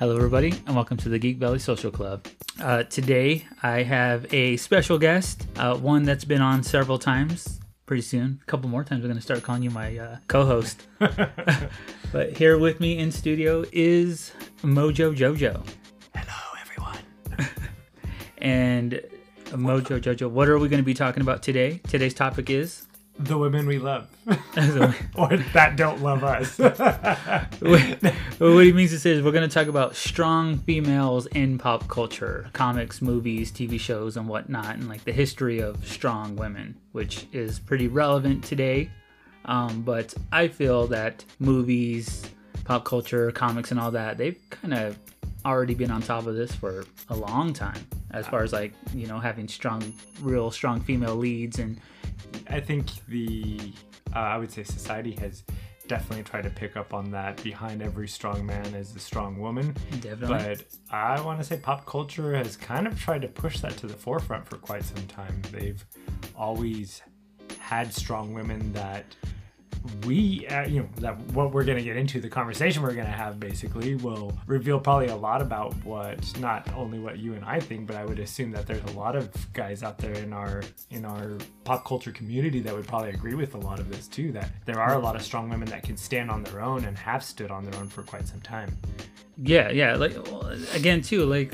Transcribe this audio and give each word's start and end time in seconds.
Hello, 0.00 0.16
everybody, 0.16 0.52
and 0.66 0.74
welcome 0.74 0.96
to 0.96 1.08
the 1.08 1.20
Geek 1.20 1.38
Belly 1.38 1.60
Social 1.60 1.92
Club. 1.92 2.26
Uh, 2.60 2.82
today, 2.82 3.46
I 3.62 3.84
have 3.84 4.26
a 4.34 4.56
special 4.56 4.98
guest, 4.98 5.46
uh, 5.56 5.76
one 5.76 6.02
that's 6.02 6.24
been 6.24 6.42
on 6.42 6.64
several 6.64 6.98
times. 6.98 7.60
Pretty 7.86 8.02
soon, 8.02 8.40
a 8.42 8.44
couple 8.46 8.68
more 8.68 8.82
times, 8.82 9.02
we're 9.02 9.08
going 9.08 9.18
to 9.18 9.22
start 9.22 9.44
calling 9.44 9.62
you 9.62 9.70
my 9.70 9.96
uh, 9.96 10.16
co-host. 10.26 10.88
but 10.98 12.36
here 12.36 12.58
with 12.58 12.80
me 12.80 12.98
in 12.98 13.12
studio 13.12 13.64
is 13.72 14.32
Mojo 14.62 15.14
Jojo. 15.16 15.64
Hello, 16.12 16.60
everyone. 16.60 16.98
And 18.38 19.00
Mojo 19.50 20.00
Jojo, 20.00 20.28
what 20.28 20.48
are 20.48 20.58
we 20.58 20.68
going 20.68 20.82
to 20.82 20.84
be 20.84 20.94
talking 20.94 21.20
about 21.20 21.40
today? 21.40 21.80
Today's 21.86 22.14
topic 22.14 22.50
is 22.50 22.88
The 23.16 23.38
women 23.38 23.66
we 23.66 23.78
love, 23.78 24.08
or 24.26 25.36
that 25.52 25.74
don't 25.76 26.02
love 26.02 26.24
us. 26.24 26.58
what 27.58 28.64
he 28.64 28.72
means 28.72 28.90
to 28.90 28.98
say 28.98 29.10
is 29.10 29.22
we're 29.22 29.30
going 29.30 29.48
to 29.48 29.54
talk 29.54 29.68
about 29.68 29.94
strong 29.94 30.58
females 30.58 31.26
in 31.26 31.56
pop 31.56 31.86
culture, 31.86 32.50
comics, 32.52 33.00
movies, 33.00 33.52
TV 33.52 33.78
shows, 33.78 34.16
and 34.16 34.28
whatnot, 34.28 34.74
and 34.74 34.88
like 34.88 35.04
the 35.04 35.12
history 35.12 35.60
of 35.60 35.86
strong 35.86 36.34
women, 36.34 36.76
which 36.90 37.26
is 37.32 37.60
pretty 37.60 37.86
relevant 37.86 38.42
today. 38.42 38.90
Um, 39.44 39.82
but 39.82 40.12
I 40.32 40.48
feel 40.48 40.88
that 40.88 41.24
movies, 41.38 42.28
pop 42.64 42.84
culture, 42.84 43.30
comics, 43.30 43.70
and 43.70 43.78
all 43.78 43.92
that, 43.92 44.18
they've 44.18 44.38
kind 44.50 44.74
of 44.74 44.98
already 45.44 45.74
been 45.74 45.92
on 45.92 46.02
top 46.02 46.26
of 46.26 46.34
this 46.34 46.52
for 46.52 46.84
a 47.10 47.16
long 47.16 47.52
time 47.52 47.86
as 48.14 48.26
far 48.26 48.42
as 48.42 48.52
like, 48.52 48.72
you 48.94 49.06
know, 49.06 49.18
having 49.18 49.48
strong, 49.48 49.92
real 50.20 50.50
strong 50.50 50.80
female 50.80 51.16
leads 51.16 51.58
and 51.58 51.80
I 52.48 52.60
think 52.60 52.86
the, 53.06 53.72
uh, 54.14 54.18
I 54.18 54.38
would 54.38 54.50
say 54.50 54.62
society 54.62 55.12
has 55.20 55.42
definitely 55.88 56.22
tried 56.22 56.44
to 56.44 56.50
pick 56.50 56.76
up 56.76 56.94
on 56.94 57.10
that. 57.10 57.42
Behind 57.42 57.82
every 57.82 58.08
strong 58.08 58.46
man 58.46 58.66
is 58.74 58.94
a 58.94 58.98
strong 58.98 59.38
woman. 59.38 59.74
definitely. 60.00 60.28
But 60.28 60.64
I 60.90 61.20
want 61.20 61.40
to 61.40 61.44
say 61.44 61.56
pop 61.56 61.86
culture 61.86 62.34
has 62.34 62.56
kind 62.56 62.86
of 62.86 62.98
tried 62.98 63.22
to 63.22 63.28
push 63.28 63.60
that 63.60 63.76
to 63.78 63.86
the 63.86 63.94
forefront 63.94 64.46
for 64.46 64.56
quite 64.56 64.84
some 64.84 65.06
time. 65.06 65.42
They've 65.50 65.84
always 66.36 67.02
had 67.58 67.92
strong 67.92 68.32
women 68.32 68.72
that 68.72 69.04
we, 70.06 70.46
uh, 70.48 70.66
you 70.66 70.80
know, 70.80 70.88
that 70.96 71.18
what 71.32 71.52
we're 71.52 71.64
going 71.64 71.78
to 71.78 71.84
get 71.84 71.96
into, 71.96 72.20
the 72.20 72.28
conversation 72.28 72.82
we're 72.82 72.94
going 72.94 73.06
to 73.06 73.12
have 73.12 73.38
basically 73.38 73.96
will 73.96 74.32
reveal 74.46 74.80
probably 74.80 75.08
a 75.08 75.16
lot 75.16 75.42
about 75.42 75.74
what, 75.84 76.38
not 76.40 76.72
only 76.74 76.98
what 76.98 77.18
you 77.18 77.34
and 77.34 77.44
I 77.44 77.60
think, 77.60 77.86
but 77.86 77.96
I 77.96 78.04
would 78.04 78.18
assume 78.18 78.50
that 78.52 78.66
there's 78.66 78.82
a 78.84 78.96
lot 78.96 79.14
of 79.14 79.30
guys 79.52 79.82
out 79.82 79.98
there 79.98 80.14
in 80.14 80.32
our, 80.32 80.62
in 80.90 81.04
our 81.04 81.32
pop 81.64 81.84
culture 81.84 82.12
community 82.12 82.60
that 82.60 82.74
would 82.74 82.86
probably 82.86 83.10
agree 83.10 83.34
with 83.34 83.54
a 83.54 83.58
lot 83.58 83.78
of 83.78 83.90
this 83.90 84.08
too, 84.08 84.32
that 84.32 84.50
there 84.64 84.80
are 84.80 84.94
a 84.94 84.98
lot 84.98 85.16
of 85.16 85.22
strong 85.22 85.50
women 85.50 85.68
that 85.68 85.82
can 85.82 85.96
stand 85.96 86.30
on 86.30 86.42
their 86.42 86.62
own 86.62 86.84
and 86.84 86.96
have 86.96 87.22
stood 87.22 87.50
on 87.50 87.64
their 87.64 87.78
own 87.78 87.88
for 87.88 88.02
quite 88.02 88.26
some 88.26 88.40
time. 88.40 88.74
Yeah, 89.36 89.70
yeah. 89.70 89.96
Like 89.96 90.16
again, 90.74 91.02
too. 91.02 91.24
Like 91.26 91.52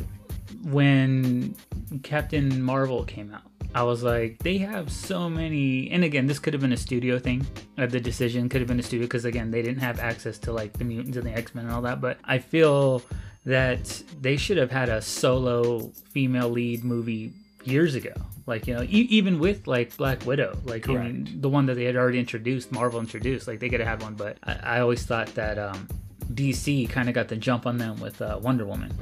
when 0.62 1.56
Captain 2.02 2.62
Marvel 2.62 3.04
came 3.04 3.32
out, 3.32 3.42
I 3.74 3.82
was 3.82 4.02
like, 4.02 4.38
they 4.38 4.58
have 4.58 4.90
so 4.90 5.28
many. 5.30 5.90
And 5.90 6.02
again, 6.04 6.26
this 6.26 6.38
could 6.38 6.52
have 6.54 6.60
been 6.60 6.72
a 6.72 6.76
studio 6.76 7.18
thing. 7.18 7.46
Uh, 7.78 7.86
the 7.86 8.00
decision 8.00 8.48
could 8.48 8.60
have 8.60 8.68
been 8.68 8.80
a 8.80 8.82
studio 8.82 9.06
because 9.06 9.24
again, 9.24 9.50
they 9.50 9.62
didn't 9.62 9.80
have 9.80 10.00
access 10.00 10.38
to 10.38 10.52
like 10.52 10.72
the 10.72 10.84
mutants 10.84 11.16
and 11.16 11.26
the 11.26 11.32
X 11.32 11.54
Men 11.54 11.66
and 11.66 11.74
all 11.74 11.82
that. 11.82 12.00
But 12.00 12.18
I 12.24 12.38
feel 12.38 13.02
that 13.46 14.02
they 14.20 14.36
should 14.36 14.56
have 14.58 14.70
had 14.70 14.88
a 14.88 15.00
solo 15.00 15.88
female 16.12 16.50
lead 16.50 16.84
movie 16.84 17.32
years 17.64 17.94
ago. 17.94 18.12
Like 18.46 18.66
you 18.66 18.74
know, 18.74 18.82
e- 18.82 19.06
even 19.10 19.38
with 19.38 19.66
like 19.68 19.96
Black 19.96 20.26
Widow, 20.26 20.58
like 20.64 20.88
I 20.88 20.92
mean, 21.04 21.40
the 21.40 21.48
one 21.48 21.66
that 21.66 21.74
they 21.74 21.84
had 21.84 21.96
already 21.96 22.18
introduced, 22.18 22.72
Marvel 22.72 22.98
introduced, 23.00 23.46
like 23.46 23.60
they 23.60 23.68
could 23.68 23.80
have 23.80 23.88
had 23.88 24.02
one. 24.02 24.14
But 24.14 24.38
I, 24.42 24.58
I 24.62 24.80
always 24.80 25.04
thought 25.04 25.28
that 25.34 25.58
um, 25.58 25.86
DC 26.32 26.88
kind 26.90 27.08
of 27.08 27.14
got 27.14 27.28
the 27.28 27.36
jump 27.36 27.66
on 27.66 27.78
them 27.78 28.00
with 28.00 28.20
uh, 28.20 28.38
Wonder 28.42 28.66
Woman. 28.66 28.92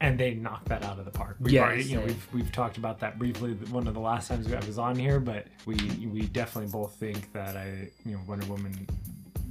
And 0.00 0.18
they 0.18 0.34
knocked 0.34 0.68
that 0.68 0.82
out 0.84 0.98
of 0.98 1.04
the 1.04 1.10
park. 1.10 1.36
We've 1.40 1.52
Yes, 1.52 1.62
already, 1.62 1.82
you 1.84 1.96
know, 1.98 2.04
we've 2.06 2.28
we've 2.34 2.52
talked 2.52 2.78
about 2.78 2.98
that 3.00 3.18
briefly 3.18 3.52
one 3.70 3.86
of 3.86 3.94
the 3.94 4.00
last 4.00 4.28
times 4.28 4.50
I 4.52 4.58
was 4.66 4.78
on 4.78 4.96
here, 4.96 5.20
but 5.20 5.46
we 5.66 5.74
we 6.06 6.22
definitely 6.22 6.70
both 6.70 6.94
think 6.96 7.32
that 7.32 7.56
I 7.56 7.90
you 8.04 8.12
know 8.12 8.20
Wonder 8.26 8.46
Woman 8.46 8.86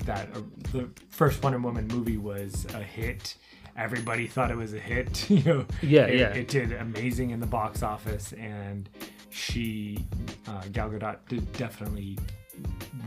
that 0.05 0.29
uh, 0.35 0.41
the 0.71 0.89
first 1.09 1.43
Wonder 1.43 1.59
Woman 1.59 1.87
movie 1.87 2.17
was 2.17 2.65
a 2.73 2.81
hit. 2.81 3.35
Everybody 3.77 4.27
thought 4.27 4.51
it 4.51 4.57
was 4.57 4.73
a 4.73 4.79
hit. 4.79 5.29
You 5.29 5.43
know, 5.43 5.65
Yeah, 5.81 6.05
it, 6.05 6.19
yeah. 6.19 6.33
It 6.33 6.47
did 6.47 6.71
amazing 6.73 7.29
in 7.29 7.39
the 7.39 7.47
box 7.47 7.83
office, 7.83 8.33
and 8.33 8.89
she 9.29 10.03
uh, 10.47 10.63
Gal 10.71 10.89
Gadot 10.89 11.17
did 11.29 11.51
definitely 11.53 12.17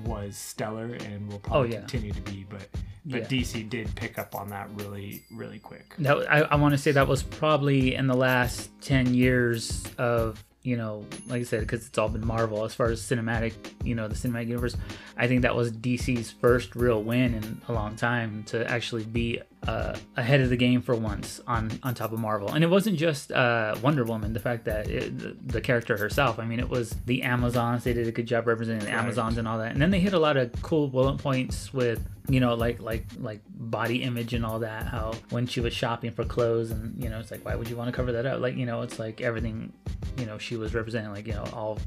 was 0.05 0.37
stellar 0.37 0.95
and 0.95 1.29
will 1.29 1.37
oh, 1.37 1.39
probably 1.49 1.69
Oh, 1.71 1.73
yeah. 1.73 1.79
continue 1.81 2.13
to 2.13 2.21
be. 2.23 2.47
But 2.49 2.69
but 3.05 3.23
Yeah. 3.23 3.27
DC 3.27 3.69
did 3.69 3.95
pick 3.97 4.19
up 4.19 4.35
on 4.35 4.49
that 4.51 4.69
really 4.75 5.23
really 5.31 5.59
quick. 5.59 5.95
That 5.99 6.31
I, 6.33 6.41
I 6.43 6.55
want 6.57 6.73
to 6.73 6.79
say 6.79 6.93
that 6.93 7.09
was 7.09 7.23
probably 7.23 7.95
in 7.95 8.07
the 8.07 8.17
last 8.17 8.71
ten 8.81 9.13
years 9.15 9.85
of 9.99 10.43
you 10.65 10.77
know, 10.77 11.05
like 11.27 11.41
I 11.41 11.45
said, 11.45 11.61
because 11.61 11.87
it's 11.87 11.99
all 11.99 12.09
been 12.09 12.25
Marvel 12.27 12.65
as 12.65 12.75
far 12.75 12.87
as 12.87 13.01
cinematic, 13.03 13.53
you 13.83 13.95
know, 13.95 14.07
the 14.07 14.15
cinematic 14.15 14.47
universe. 14.49 14.77
I 15.17 15.27
think 15.27 15.43
that 15.43 15.57
was 15.57 15.73
DC's 15.73 16.31
first 16.31 16.77
real 16.77 17.03
win 17.03 17.35
in 17.35 17.61
a 17.69 17.73
long 17.73 17.97
time 17.97 18.45
to 18.45 18.69
actually 18.71 19.05
be 19.05 19.41
uh, 19.67 19.97
ahead 20.17 20.41
of 20.41 20.51
the 20.51 20.57
game 20.57 20.81
for 20.83 20.95
once 20.95 21.41
on 21.47 21.71
on 21.83 21.95
top 21.95 22.13
of 22.13 22.19
Marvel. 22.21 22.53
And 22.53 22.63
it 22.63 22.69
wasn't 22.71 22.97
just 22.99 23.33
uh, 23.33 23.75
Wonder 23.83 24.05
Woman, 24.05 24.33
the 24.33 24.41
fact 24.41 24.65
that 24.67 24.89
it, 24.89 25.19
the, 25.19 25.37
the 25.55 25.61
character 25.61 25.97
herself. 25.97 26.39
I 26.39 26.45
mean, 26.45 26.61
it 26.61 26.69
was 26.69 26.91
the 27.07 27.23
Amazons. 27.23 27.85
They 27.85 27.93
did 27.93 28.07
a 28.07 28.13
good 28.13 28.27
job 28.27 28.47
representing 28.47 28.85
the 28.87 28.93
Right. 28.93 29.03
Amazons 29.03 29.39
and 29.39 29.49
all 29.49 29.59
that. 29.59 29.73
And 29.73 29.81
then 29.83 29.91
they 29.91 30.01
hit 30.01 30.13
a 30.15 30.19
lot 30.19 30.37
of 30.37 30.51
cool 30.63 30.89
bullet 30.89 31.19
points 31.19 31.73
with 31.75 32.09
you 32.29 32.39
know 32.39 32.55
like 32.55 32.81
like 32.81 33.05
like 33.19 33.41
body 33.49 34.05
image 34.05 34.33
and 34.33 34.47
all 34.47 34.61
that 34.61 34.87
how 34.87 35.13
when 35.31 35.45
she 35.45 35.59
was 35.59 35.73
shopping 35.73 36.13
for 36.13 36.25
clothes 36.25 36.71
and 36.71 37.03
you 37.03 37.11
know 37.11 37.19
it's 37.19 37.33
like 37.33 37.45
why 37.45 37.57
would 37.57 37.69
you 37.69 37.75
want 37.77 37.89
to 37.89 37.93
cover 37.93 38.13
that 38.13 38.25
up 38.25 38.41
like 38.41 38.55
you 38.55 38.65
know 38.65 38.83
it's 38.83 39.01
like 39.01 39.21
everything 39.21 39.73
you 40.17 40.25
know 40.25 40.39
she 40.39 40.52
was 40.57 40.75
representing 40.75 41.11
like 41.13 41.27
you 41.27 41.35
know 41.35 41.45
all 41.53 41.79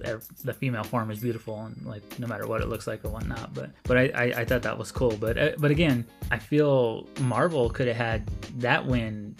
the 0.43 0.53
female 0.53 0.83
form 0.83 1.11
is 1.11 1.19
beautiful 1.19 1.61
and 1.65 1.85
like 1.85 2.19
no 2.19 2.27
matter 2.27 2.47
what 2.47 2.61
it 2.61 2.67
looks 2.67 2.87
like 2.87 3.03
or 3.05 3.09
whatnot 3.09 3.53
but 3.53 3.69
but 3.83 3.97
i 3.97 4.03
i, 4.15 4.23
I 4.41 4.45
thought 4.45 4.61
that 4.63 4.77
was 4.77 4.91
cool 4.91 5.15
but 5.17 5.37
uh, 5.37 5.51
but 5.57 5.71
again 5.71 6.05
i 6.31 6.37
feel 6.37 7.07
marvel 7.21 7.69
could 7.69 7.87
have 7.87 7.97
had 7.97 8.27
that 8.59 8.85
win 8.85 9.35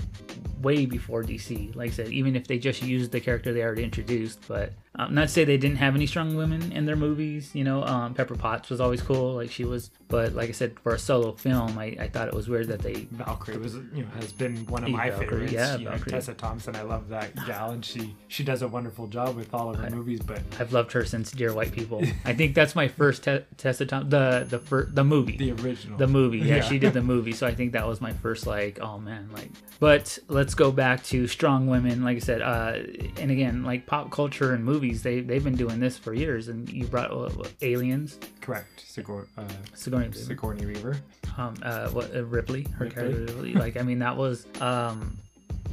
way 0.66 0.86
before 0.86 1.24
DC. 1.24 1.75
Like 1.75 1.91
I 1.91 1.94
said, 1.94 2.08
even 2.09 2.36
if 2.36 2.47
they 2.47 2.58
just 2.58 2.81
used 2.81 3.12
the 3.12 3.22
character 3.22 3.53
they 3.53 3.62
already 3.62 3.84
introduced, 3.84 4.40
but 4.47 4.74
um, 4.97 5.13
not 5.13 5.23
to 5.23 5.28
say 5.28 5.44
they 5.44 5.57
didn't 5.57 5.78
have 5.78 5.95
any 5.95 6.06
strong 6.07 6.35
women 6.35 6.72
in 6.72 6.85
their 6.85 6.95
movies. 6.95 7.51
You 7.53 7.63
know, 7.63 7.83
um, 7.83 8.13
Pepper 8.13 8.35
Potts 8.35 8.69
was 8.69 8.79
always 8.79 9.01
cool, 9.01 9.35
like 9.35 9.51
she 9.51 9.66
was. 9.66 9.91
But 10.07 10.33
like 10.33 10.50
I 10.50 10.51
said, 10.51 10.79
for 10.81 10.94
a 10.94 11.00
solo 11.00 11.31
film, 11.33 11.78
I, 11.79 11.95
I 12.00 12.07
thought 12.07 12.28
it 12.28 12.33
was 12.33 12.47
weird 12.47 12.67
that 12.67 12.79
they. 12.79 13.07
Valkyrie 13.11 13.57
was, 13.57 13.75
you 13.75 14.03
know, 14.03 14.07
has 14.16 14.31
been 14.31 14.66
one 14.67 14.83
of 14.83 14.89
my 14.91 15.09
Valkyrie, 15.09 15.47
favorites. 15.47 15.53
yeah, 15.53 15.75
you 15.78 15.85
know, 15.85 15.97
Tessa 15.97 16.33
Thompson, 16.33 16.75
I 16.75 16.83
love 16.83 17.09
that 17.09 17.35
gal, 17.47 17.72
and 17.72 17.83
she 17.83 18.16
she 18.28 18.44
does 18.44 18.61
a 18.61 18.67
wonderful 18.67 19.07
job 19.07 19.35
with 19.35 19.53
all 19.53 19.69
of 19.72 19.78
her 19.78 19.89
movies. 19.89 20.19
But 20.22 20.41
I've 20.59 20.72
loved 20.73 20.91
her 20.94 21.03
since 21.06 21.31
Dear 21.31 21.53
White 21.53 21.72
People. 21.72 22.03
I 22.25 22.33
think 22.33 22.53
that's 22.56 22.75
my 22.75 22.88
first 22.88 23.23
te- 23.23 23.44
Tessa 23.57 23.85
Tom 23.85 24.09
the 24.09 24.45
the 24.47 24.59
fir- 24.59 24.85
the 24.91 25.03
movie. 25.03 25.38
the 25.38 25.51
original, 25.63 25.97
the 25.97 26.07
movie 26.07 26.38
yeah, 26.39 26.57
Yeah. 26.57 26.62
she 26.62 26.79
did 26.79 26.94
the 26.94 27.01
movie 27.01 27.31
so 27.31 27.47
i 27.47 27.53
think 27.56 27.72
that 27.73 27.88
was 27.88 28.00
my 28.01 28.13
first 28.13 28.45
like 28.45 28.79
oh 28.81 29.00
man 29.00 29.29
like 29.33 29.50
but 29.79 30.17
let's 30.27 30.53
go 30.53 30.72
back 30.72 31.03
to 31.06 31.27
strong 31.27 31.67
women 31.67 32.03
like 32.03 32.17
i 32.17 32.19
said 32.19 32.41
uh 32.41 32.77
and 33.19 33.31
again 33.31 33.63
like 33.63 33.85
pop 33.85 34.12
culture 34.12 34.53
and 34.53 34.63
movies 34.63 34.84
they 34.94 35.19
they've 35.22 35.44
been 35.44 35.56
doing 35.56 35.79
this 35.79 35.97
for 35.97 36.13
years 36.13 36.47
and 36.47 36.69
you 36.69 36.85
brought 36.85 37.12
uh, 37.12 37.29
what, 37.29 37.51
aliens 37.62 38.19
correct, 38.41 38.84
Sigour, 38.85 39.28
uh, 39.38 39.44
sigourney 39.73 40.12
Sigourney 40.13 40.66
Weaver. 40.66 40.97
um 41.38 41.56
uh 41.63 41.90
what 41.90 42.16
uh, 42.16 42.23
ripley 42.25 42.63
her 42.78 42.85
Ripley. 42.85 42.90
character 42.95 43.19
ripley 43.34 43.53
like 43.66 43.78
i 43.78 43.81
mean 43.81 44.00
that 44.00 44.16
was 44.18 44.45
um 44.62 45.18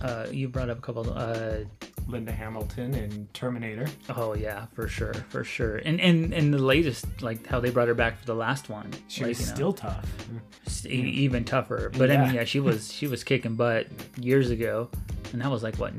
uh 0.03 0.27
you 0.31 0.49
brought 0.49 0.71
up 0.71 0.79
a 0.79 0.81
couple 0.81 1.13
uh 1.13 1.59
Linda 2.09 2.33
Hamilton 2.33 2.95
in 2.95 3.29
Terminator. 3.33 3.87
oh 4.17 4.35
yeah 4.35 4.67
for 4.75 4.89
sure 4.89 5.15
for 5.29 5.45
sure 5.45 5.77
and 5.77 6.01
and 6.01 6.33
and 6.35 6.53
the 6.53 6.59
latest 6.59 7.07
like 7.23 7.47
how 7.47 7.61
they 7.61 7.71
brought 7.71 7.87
her 7.87 7.95
back 7.95 8.19
for 8.19 8.27
the 8.27 8.35
last 8.35 8.69
one 8.69 8.91
She 9.07 9.21
like, 9.23 9.29
was 9.29 9.41
you 9.41 9.47
know. 9.47 9.55
still 9.55 9.73
tough. 9.73 10.05
even 10.85 11.45
tougher. 11.45 11.93
But 11.97 12.11
I 12.11 12.17
mean, 12.25 12.35
yeah, 12.35 12.43
she 12.45 12.59
was 12.59 12.93
she 12.93 13.07
was 13.07 13.23
kicking 13.23 13.55
butt 13.55 13.87
years 14.19 14.51
ago, 14.51 14.89
and 15.33 15.41
that 15.43 15.51
was 15.51 15.63
like 15.63 15.77
what 15.77 15.93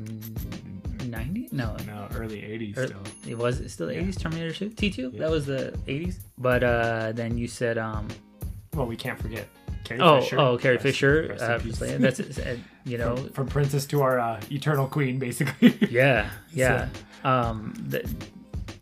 ninety? 1.14 1.48
No, 1.52 1.76
No, 1.88 2.08
early 2.16 2.42
'80s 2.42 2.78
or- 2.78 2.88
still. 2.88 3.02
it 3.28 3.38
was 3.38 3.60
it 3.60 3.70
still 3.70 3.88
the 3.88 3.94
Yeah. 3.96 4.02
eighties. 4.02 4.18
Terminator 4.18 4.54
Two, 4.54 4.70
T 4.70 4.90
two. 4.90 5.10
Yeah. 5.14 5.20
That 5.22 5.32
was 5.32 5.46
the 5.46 5.74
eighties. 5.88 6.20
But 6.38 6.64
uh, 6.64 7.12
then 7.14 7.38
you 7.38 7.48
said 7.48 7.78
um 7.78 8.08
Well, 8.74 8.88
we 8.88 8.96
can't 8.96 9.20
forget 9.20 9.48
Carrie 9.84 10.00
oh 10.02 10.22
Fisher. 10.22 10.40
oh 10.40 10.58
Carrie 10.58 10.76
Rest- 10.76 10.84
Fisher. 10.84 11.28
rest 11.30 11.44
Uh, 11.44 11.98
that's 12.00 12.20
uh, 12.40 12.58
you 12.86 12.98
know 12.98 13.16
from, 13.16 13.30
from 13.34 13.48
princess 13.48 13.86
to 13.88 14.02
our 14.02 14.20
uh, 14.20 14.42
eternal 14.52 14.88
queen, 14.88 15.20
basically. 15.20 15.78
yeah 15.90 16.30
yeah 16.54 16.88
um 17.24 17.74
the, 17.88 18.02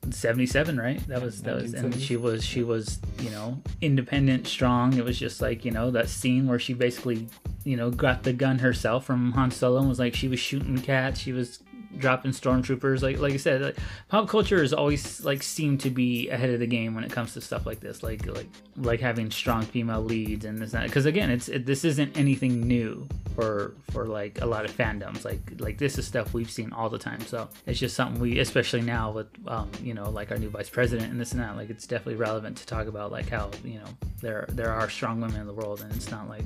77 0.09 0.77
right 0.77 1.05
that 1.07 1.21
was 1.21 1.41
that 1.43 1.55
was 1.55 1.73
and 1.73 1.93
she 1.95 2.17
was 2.17 2.43
she 2.43 2.63
was 2.63 2.99
you 3.19 3.29
know 3.29 3.61
independent 3.81 4.47
strong 4.47 4.93
it 4.97 5.05
was 5.05 5.17
just 5.17 5.41
like 5.41 5.63
you 5.63 5.71
know 5.71 5.91
that 5.91 6.09
scene 6.09 6.47
where 6.47 6.57
she 6.59 6.73
basically 6.73 7.27
you 7.63 7.77
know 7.77 7.89
got 7.91 8.23
the 8.23 8.33
gun 8.33 8.59
herself 8.59 9.05
from 9.05 9.31
Han 9.33 9.51
Solo 9.51 9.79
and 9.79 9.87
was 9.89 9.99
like 9.99 10.15
she 10.15 10.27
was 10.27 10.39
shooting 10.39 10.77
cats 10.79 11.19
she 11.19 11.31
was 11.31 11.59
dropping 11.97 12.31
stormtroopers. 12.31 13.01
Like 13.01 13.19
like 13.19 13.33
I 13.33 13.37
said, 13.37 13.61
like, 13.61 13.77
pop 14.09 14.27
culture 14.27 14.61
has 14.61 14.73
always 14.73 15.23
like 15.23 15.43
seemed 15.43 15.79
to 15.81 15.89
be 15.89 16.29
ahead 16.29 16.49
of 16.49 16.59
the 16.59 16.67
game 16.67 16.95
when 16.95 17.03
it 17.03 17.11
comes 17.11 17.33
to 17.33 17.41
stuff 17.41 17.65
like 17.65 17.79
this. 17.79 18.03
Like 18.03 18.25
like 18.25 18.49
like 18.77 18.99
having 18.99 19.31
strong 19.31 19.63
female 19.63 20.01
leads 20.01 20.45
and 20.45 20.57
this 20.57 20.71
because 20.71 21.05
again, 21.05 21.29
it's 21.29 21.49
it, 21.49 21.65
this 21.65 21.85
isn't 21.85 22.17
anything 22.17 22.61
new 22.67 23.07
for 23.35 23.73
for 23.91 24.05
like 24.05 24.41
a 24.41 24.45
lot 24.45 24.65
of 24.65 24.75
fandoms. 24.75 25.25
Like 25.25 25.39
like 25.59 25.77
this 25.77 25.97
is 25.97 26.07
stuff 26.07 26.33
we've 26.33 26.51
seen 26.51 26.73
all 26.73 26.89
the 26.89 26.99
time. 26.99 27.21
So 27.21 27.49
it's 27.65 27.79
just 27.79 27.95
something 27.95 28.21
we, 28.21 28.39
especially 28.39 28.81
now 28.81 29.11
with 29.11 29.27
um, 29.47 29.69
you 29.81 29.93
know 29.93 30.09
like 30.09 30.31
our 30.31 30.37
new 30.37 30.49
vice 30.49 30.69
president 30.69 31.11
and 31.11 31.19
this 31.19 31.31
and 31.31 31.41
that. 31.41 31.55
Like 31.55 31.69
it's 31.69 31.87
definitely 31.87 32.15
relevant 32.15 32.57
to 32.57 32.65
talk 32.65 32.87
about 32.87 33.11
like 33.11 33.29
how 33.29 33.51
you 33.63 33.79
know 33.79 33.87
there 34.21 34.45
there 34.49 34.71
are 34.71 34.89
strong 34.89 35.21
women 35.21 35.41
in 35.41 35.47
the 35.47 35.53
world 35.53 35.81
and 35.81 35.93
it's 35.93 36.11
not 36.11 36.29
like 36.29 36.45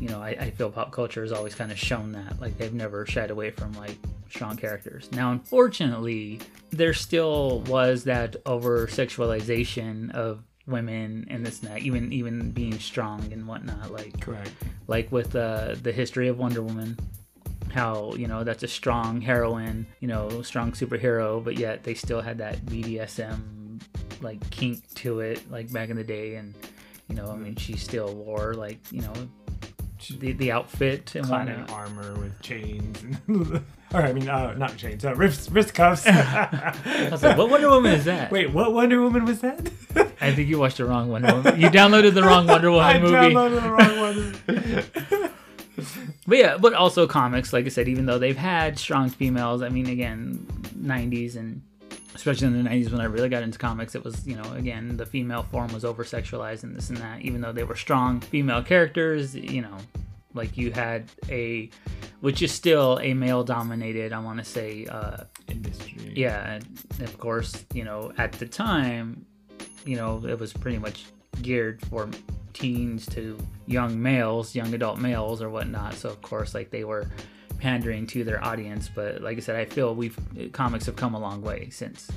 you 0.00 0.08
know, 0.08 0.20
I, 0.20 0.28
I 0.28 0.50
feel 0.50 0.70
pop 0.70 0.92
culture 0.92 1.22
has 1.22 1.32
always 1.32 1.54
kind 1.54 1.72
of 1.72 1.78
shown 1.78 2.12
that. 2.12 2.40
Like 2.40 2.58
they've 2.58 2.74
never 2.74 3.06
shied 3.06 3.30
away 3.30 3.50
from 3.50 3.72
like 3.72 3.96
strong 4.30 4.56
characters. 4.56 5.10
Now, 5.12 5.32
unfortunately, 5.32 6.40
there 6.70 6.94
still 6.94 7.60
was 7.62 8.04
that 8.04 8.36
over 8.44 8.86
sexualization 8.86 10.10
of 10.12 10.42
women 10.66 11.26
and 11.30 11.46
this 11.46 11.60
and 11.60 11.70
that, 11.70 11.80
even 11.80 12.12
even 12.12 12.50
being 12.50 12.78
strong 12.78 13.32
and 13.32 13.46
whatnot. 13.46 13.90
Like 13.90 14.20
Correct. 14.20 14.50
like 14.86 15.10
with 15.10 15.34
uh, 15.34 15.76
the 15.82 15.92
history 15.92 16.28
of 16.28 16.38
Wonder 16.38 16.62
Woman, 16.62 16.98
how 17.72 18.12
you 18.16 18.26
know 18.26 18.44
that's 18.44 18.62
a 18.62 18.68
strong 18.68 19.20
heroine, 19.20 19.86
you 20.00 20.08
know, 20.08 20.42
strong 20.42 20.72
superhero, 20.72 21.42
but 21.42 21.58
yet 21.58 21.84
they 21.84 21.94
still 21.94 22.20
had 22.20 22.38
that 22.38 22.64
BDSM 22.66 23.80
like 24.20 24.48
kink 24.50 24.92
to 24.94 25.20
it, 25.20 25.50
like 25.50 25.72
back 25.72 25.88
in 25.88 25.96
the 25.96 26.04
day, 26.04 26.36
and 26.36 26.54
you 27.08 27.14
know, 27.14 27.30
I 27.30 27.36
mean, 27.36 27.56
she 27.56 27.76
still 27.76 28.14
wore 28.14 28.54
like 28.54 28.78
you 28.90 29.00
know 29.02 29.14
the, 30.08 30.32
the 30.32 30.52
outfit 30.52 31.14
and 31.14 31.26
Clad 31.26 31.48
in 31.48 31.60
whatnot. 31.60 31.70
armor 31.70 32.14
with 32.14 32.40
chains, 32.42 33.02
and, 33.02 33.18
or 33.94 34.00
I 34.02 34.12
mean, 34.12 34.28
uh, 34.28 34.54
not 34.54 34.76
chains, 34.76 35.04
uh, 35.04 35.14
wrist, 35.14 35.50
wrist 35.50 35.74
cuffs. 35.74 36.06
I 36.06 37.08
was 37.10 37.22
like, 37.22 37.36
what 37.36 37.50
Wonder 37.50 37.70
Woman 37.70 37.92
is 37.92 38.04
that? 38.06 38.30
Wait, 38.30 38.50
what 38.52 38.72
Wonder 38.72 39.00
Woman 39.00 39.24
was 39.24 39.40
that? 39.40 39.70
I 40.20 40.32
think 40.32 40.48
you 40.48 40.58
watched 40.58 40.76
the 40.78 40.84
wrong 40.84 41.08
Wonder 41.08 41.34
Woman. 41.34 41.60
You 41.60 41.68
downloaded 41.68 42.14
the 42.14 42.22
wrong 42.22 42.46
Wonder 42.46 42.70
I 42.70 42.98
Woman 42.98 43.02
movie. 43.02 43.34
downloaded 43.34 43.62
the 43.62 43.70
wrong 43.70 44.00
one. 45.20 45.30
But 46.28 46.38
yeah, 46.38 46.56
but 46.56 46.72
also 46.74 47.06
comics, 47.06 47.52
like 47.52 47.66
I 47.66 47.68
said, 47.68 47.86
even 47.88 48.06
though 48.06 48.18
they've 48.18 48.36
had 48.36 48.78
strong 48.78 49.10
females, 49.10 49.62
I 49.62 49.68
mean, 49.68 49.88
again, 49.88 50.44
90s 50.76 51.36
and 51.36 51.62
especially 52.16 52.48
in 52.48 52.62
the 52.64 52.68
90s 52.68 52.90
when 52.90 53.00
I 53.00 53.04
really 53.04 53.28
got 53.28 53.42
into 53.42 53.58
comics, 53.58 53.94
it 53.94 54.02
was, 54.04 54.26
you 54.26 54.36
know, 54.36 54.52
again, 54.54 54.96
the 54.96 55.06
female 55.06 55.44
form 55.44 55.72
was 55.72 55.84
over 55.84 56.04
sexualized 56.04 56.62
and 56.64 56.74
this 56.74 56.88
and 56.88 56.98
that, 56.98 57.20
even 57.22 57.40
though 57.40 57.52
they 57.52 57.64
were 57.64 57.76
strong 57.76 58.20
female 58.20 58.62
characters, 58.62 59.34
you 59.34 59.62
know, 59.62 59.76
like 60.34 60.56
you 60.56 60.72
had 60.72 61.10
a, 61.28 61.70
which 62.20 62.42
is 62.42 62.52
still 62.52 62.98
a 63.00 63.14
male 63.14 63.44
dominated, 63.44 64.12
I 64.12 64.18
want 64.18 64.38
to 64.38 64.44
say, 64.44 64.86
uh, 64.86 65.24
Industry. 65.48 66.12
yeah, 66.14 66.54
and 66.54 67.02
of 67.02 67.18
course, 67.18 67.64
you 67.72 67.84
know, 67.84 68.12
at 68.18 68.32
the 68.32 68.46
time, 68.46 69.24
you 69.84 69.96
know, 69.96 70.22
it 70.26 70.38
was 70.38 70.52
pretty 70.52 70.78
much 70.78 71.04
geared 71.42 71.84
for 71.86 72.08
teens 72.52 73.06
to 73.06 73.38
young 73.66 74.00
males, 74.00 74.54
young 74.54 74.72
adult 74.74 74.98
males 74.98 75.42
or 75.42 75.50
whatnot. 75.50 75.94
So 75.94 76.08
of 76.08 76.20
course, 76.22 76.54
like 76.54 76.70
they 76.70 76.84
were 76.84 77.06
pandering 77.58 78.06
to 78.08 78.24
their 78.24 78.42
audience. 78.44 78.88
But 78.92 79.22
like 79.22 79.36
I 79.36 79.40
said, 79.40 79.56
I 79.56 79.64
feel 79.64 79.94
we've 79.94 80.18
comics 80.52 80.86
have 80.86 80.96
come 80.96 81.14
a 81.14 81.18
long 81.20 81.42
way 81.42 81.68
since 81.70 82.10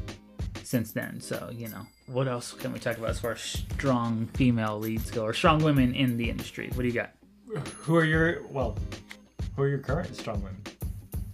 since 0.64 0.92
then. 0.92 1.20
So 1.20 1.50
you 1.52 1.68
know, 1.70 1.86
what 2.08 2.28
else 2.28 2.54
can 2.54 2.74
we 2.74 2.80
talk 2.80 2.98
about 2.98 3.10
as 3.10 3.20
far 3.20 3.32
as 3.32 3.42
strong 3.42 4.28
female 4.34 4.80
leads 4.80 5.12
go 5.12 5.24
or 5.24 5.34
strong 5.34 5.64
women 5.64 5.94
in 5.94 6.18
the 6.18 6.30
industry? 6.30 6.70
What 6.74 6.84
do 6.84 6.88
you 6.88 6.94
got? 6.94 7.12
Who 7.78 7.96
are 7.96 8.06
your 8.06 8.44
well? 8.48 8.78
Who 9.56 9.64
are 9.64 9.68
your 9.68 9.80
current 9.80 10.16
strong 10.16 10.42
women? 10.42 10.62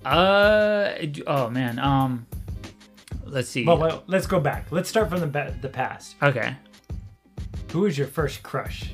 Uh, 0.05 0.93
oh 1.27 1.49
man, 1.49 1.79
um, 1.79 2.27
let's 3.25 3.49
see. 3.49 3.65
Well, 3.65 3.77
well, 3.77 4.03
let's 4.07 4.27
go 4.27 4.39
back. 4.39 4.67
Let's 4.71 4.87
start 4.89 5.09
from 5.09 5.19
the 5.19 5.55
the 5.61 5.69
past. 5.69 6.15
okay. 6.21 6.55
Who 7.71 7.81
was 7.81 7.97
your 7.97 8.07
first 8.07 8.41
crush 8.41 8.91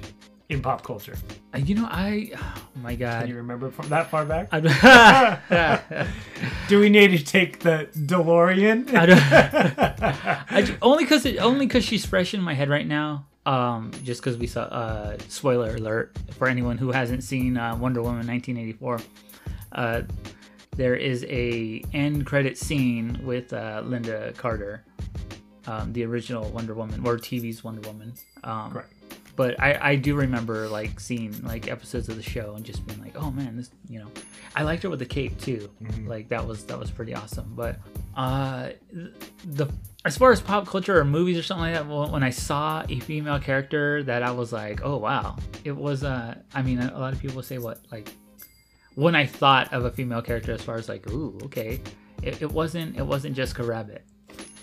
in 0.50 0.62
pop 0.62 0.84
culture? 0.84 1.16
Uh, 1.54 1.58
You 1.58 1.76
know, 1.76 1.86
I 1.90 2.32
oh 2.38 2.64
my 2.82 2.96
god. 2.96 3.22
Can 3.22 3.30
you 3.30 3.38
remember 3.38 3.72
from 3.72 3.90
that 3.90 4.10
far 4.10 4.26
back? 4.26 4.50
I, 4.52 6.08
Do 6.68 6.80
we 6.80 6.90
need 6.90 7.10
to 7.18 7.24
take 7.24 7.60
the 7.60 7.90
DeLorean? 7.96 8.94
I 8.96 9.06
don't, 9.06 9.20
I 10.74 10.78
only 10.82 11.04
because 11.04 11.26
only 11.38 11.66
because 11.66 11.84
she's 11.84 12.06
fresh 12.06 12.34
in 12.34 12.42
my 12.42 12.54
head 12.54 12.70
right 12.70 12.88
now. 12.88 13.28
Um, 13.46 13.92
just 14.04 14.22
because 14.22 14.38
we 14.38 14.48
saw. 14.48 14.62
Uh, 14.64 15.18
spoiler 15.28 15.76
alert 15.76 16.16
for 16.38 16.48
anyone 16.48 16.78
who 16.78 16.92
hasn't 16.92 17.24
seen 17.24 17.58
uh, 17.58 17.76
Wonder 17.76 18.02
Woman 18.02 18.28
1984. 18.28 19.00
Uh, 19.72 20.02
there 20.78 20.96
is 20.96 21.26
a 21.26 21.84
end 21.94 22.26
credit 22.26 22.58
scene 22.58 23.20
with 23.26 23.52
uh, 23.52 23.82
Lynda 23.84 24.36
Carter, 24.38 24.86
um, 25.68 25.92
the 25.92 26.06
original 26.06 26.50
Wonder 26.52 26.74
Woman 26.76 27.06
or 27.06 27.18
TV's 27.18 27.64
Wonder 27.64 27.82
Woman. 27.90 28.14
Um, 28.44 28.72
Correct. 28.72 28.94
But 29.42 29.60
I, 29.60 29.94
I 29.94 29.96
do 29.96 30.14
remember 30.14 30.68
like 30.68 31.00
seeing 31.00 31.42
like 31.42 31.68
episodes 31.68 32.10
of 32.10 32.16
the 32.16 32.22
show 32.22 32.54
and 32.54 32.64
just 32.64 32.86
being 32.86 33.02
like 33.02 33.16
oh 33.16 33.32
man 33.32 33.58
this 33.58 33.72
you 33.90 33.98
know. 33.98 34.06
I 34.56 34.62
liked 34.62 34.84
her 34.84 34.90
with 34.92 35.00
the 35.00 35.06
cape 35.08 35.42
too. 35.42 35.68
Like 36.06 36.30
that 36.30 36.46
was 36.46 36.64
that 36.66 36.78
was 36.78 36.92
pretty 36.92 37.16
awesome. 37.16 37.52
But 37.56 37.78
uh 38.16 38.70
the 39.44 39.66
as 40.06 40.16
far 40.16 40.32
as 40.32 40.42
pop 40.42 40.68
culture 40.68 40.96
or 40.96 41.06
movies 41.06 41.40
or 41.40 41.42
something 41.42 41.64
like 41.64 41.74
that 41.74 41.88
well, 41.88 42.12
when 42.12 42.22
i 42.22 42.30
saw 42.30 42.86
a 42.88 43.00
female 43.00 43.40
character 43.40 44.04
that 44.04 44.22
i 44.22 44.30
was 44.30 44.54
like 44.54 44.82
oh 44.84 44.98
wow. 44.98 45.38
It 45.64 45.76
was 45.76 46.04
uh 46.04 46.36
i 46.54 46.62
mean 46.62 46.78
a 46.78 47.00
lot 47.00 47.12
of 47.12 47.20
people 47.20 47.42
say 47.42 47.58
what 47.58 47.80
like 47.92 48.14
when 48.94 49.16
i 49.16 49.26
thought 49.26 49.74
of 49.74 49.86
a 49.86 49.92
female 49.92 50.22
character 50.22 50.52
as 50.52 50.62
far 50.62 50.76
as 50.76 50.88
like 50.88 51.10
ooh 51.10 51.40
okay. 51.46 51.82
It, 52.22 52.44
it 52.44 52.52
wasn't 52.52 52.96
it 52.96 53.08
wasn't 53.08 53.36
jessica 53.36 53.64
rabbit 53.64 54.06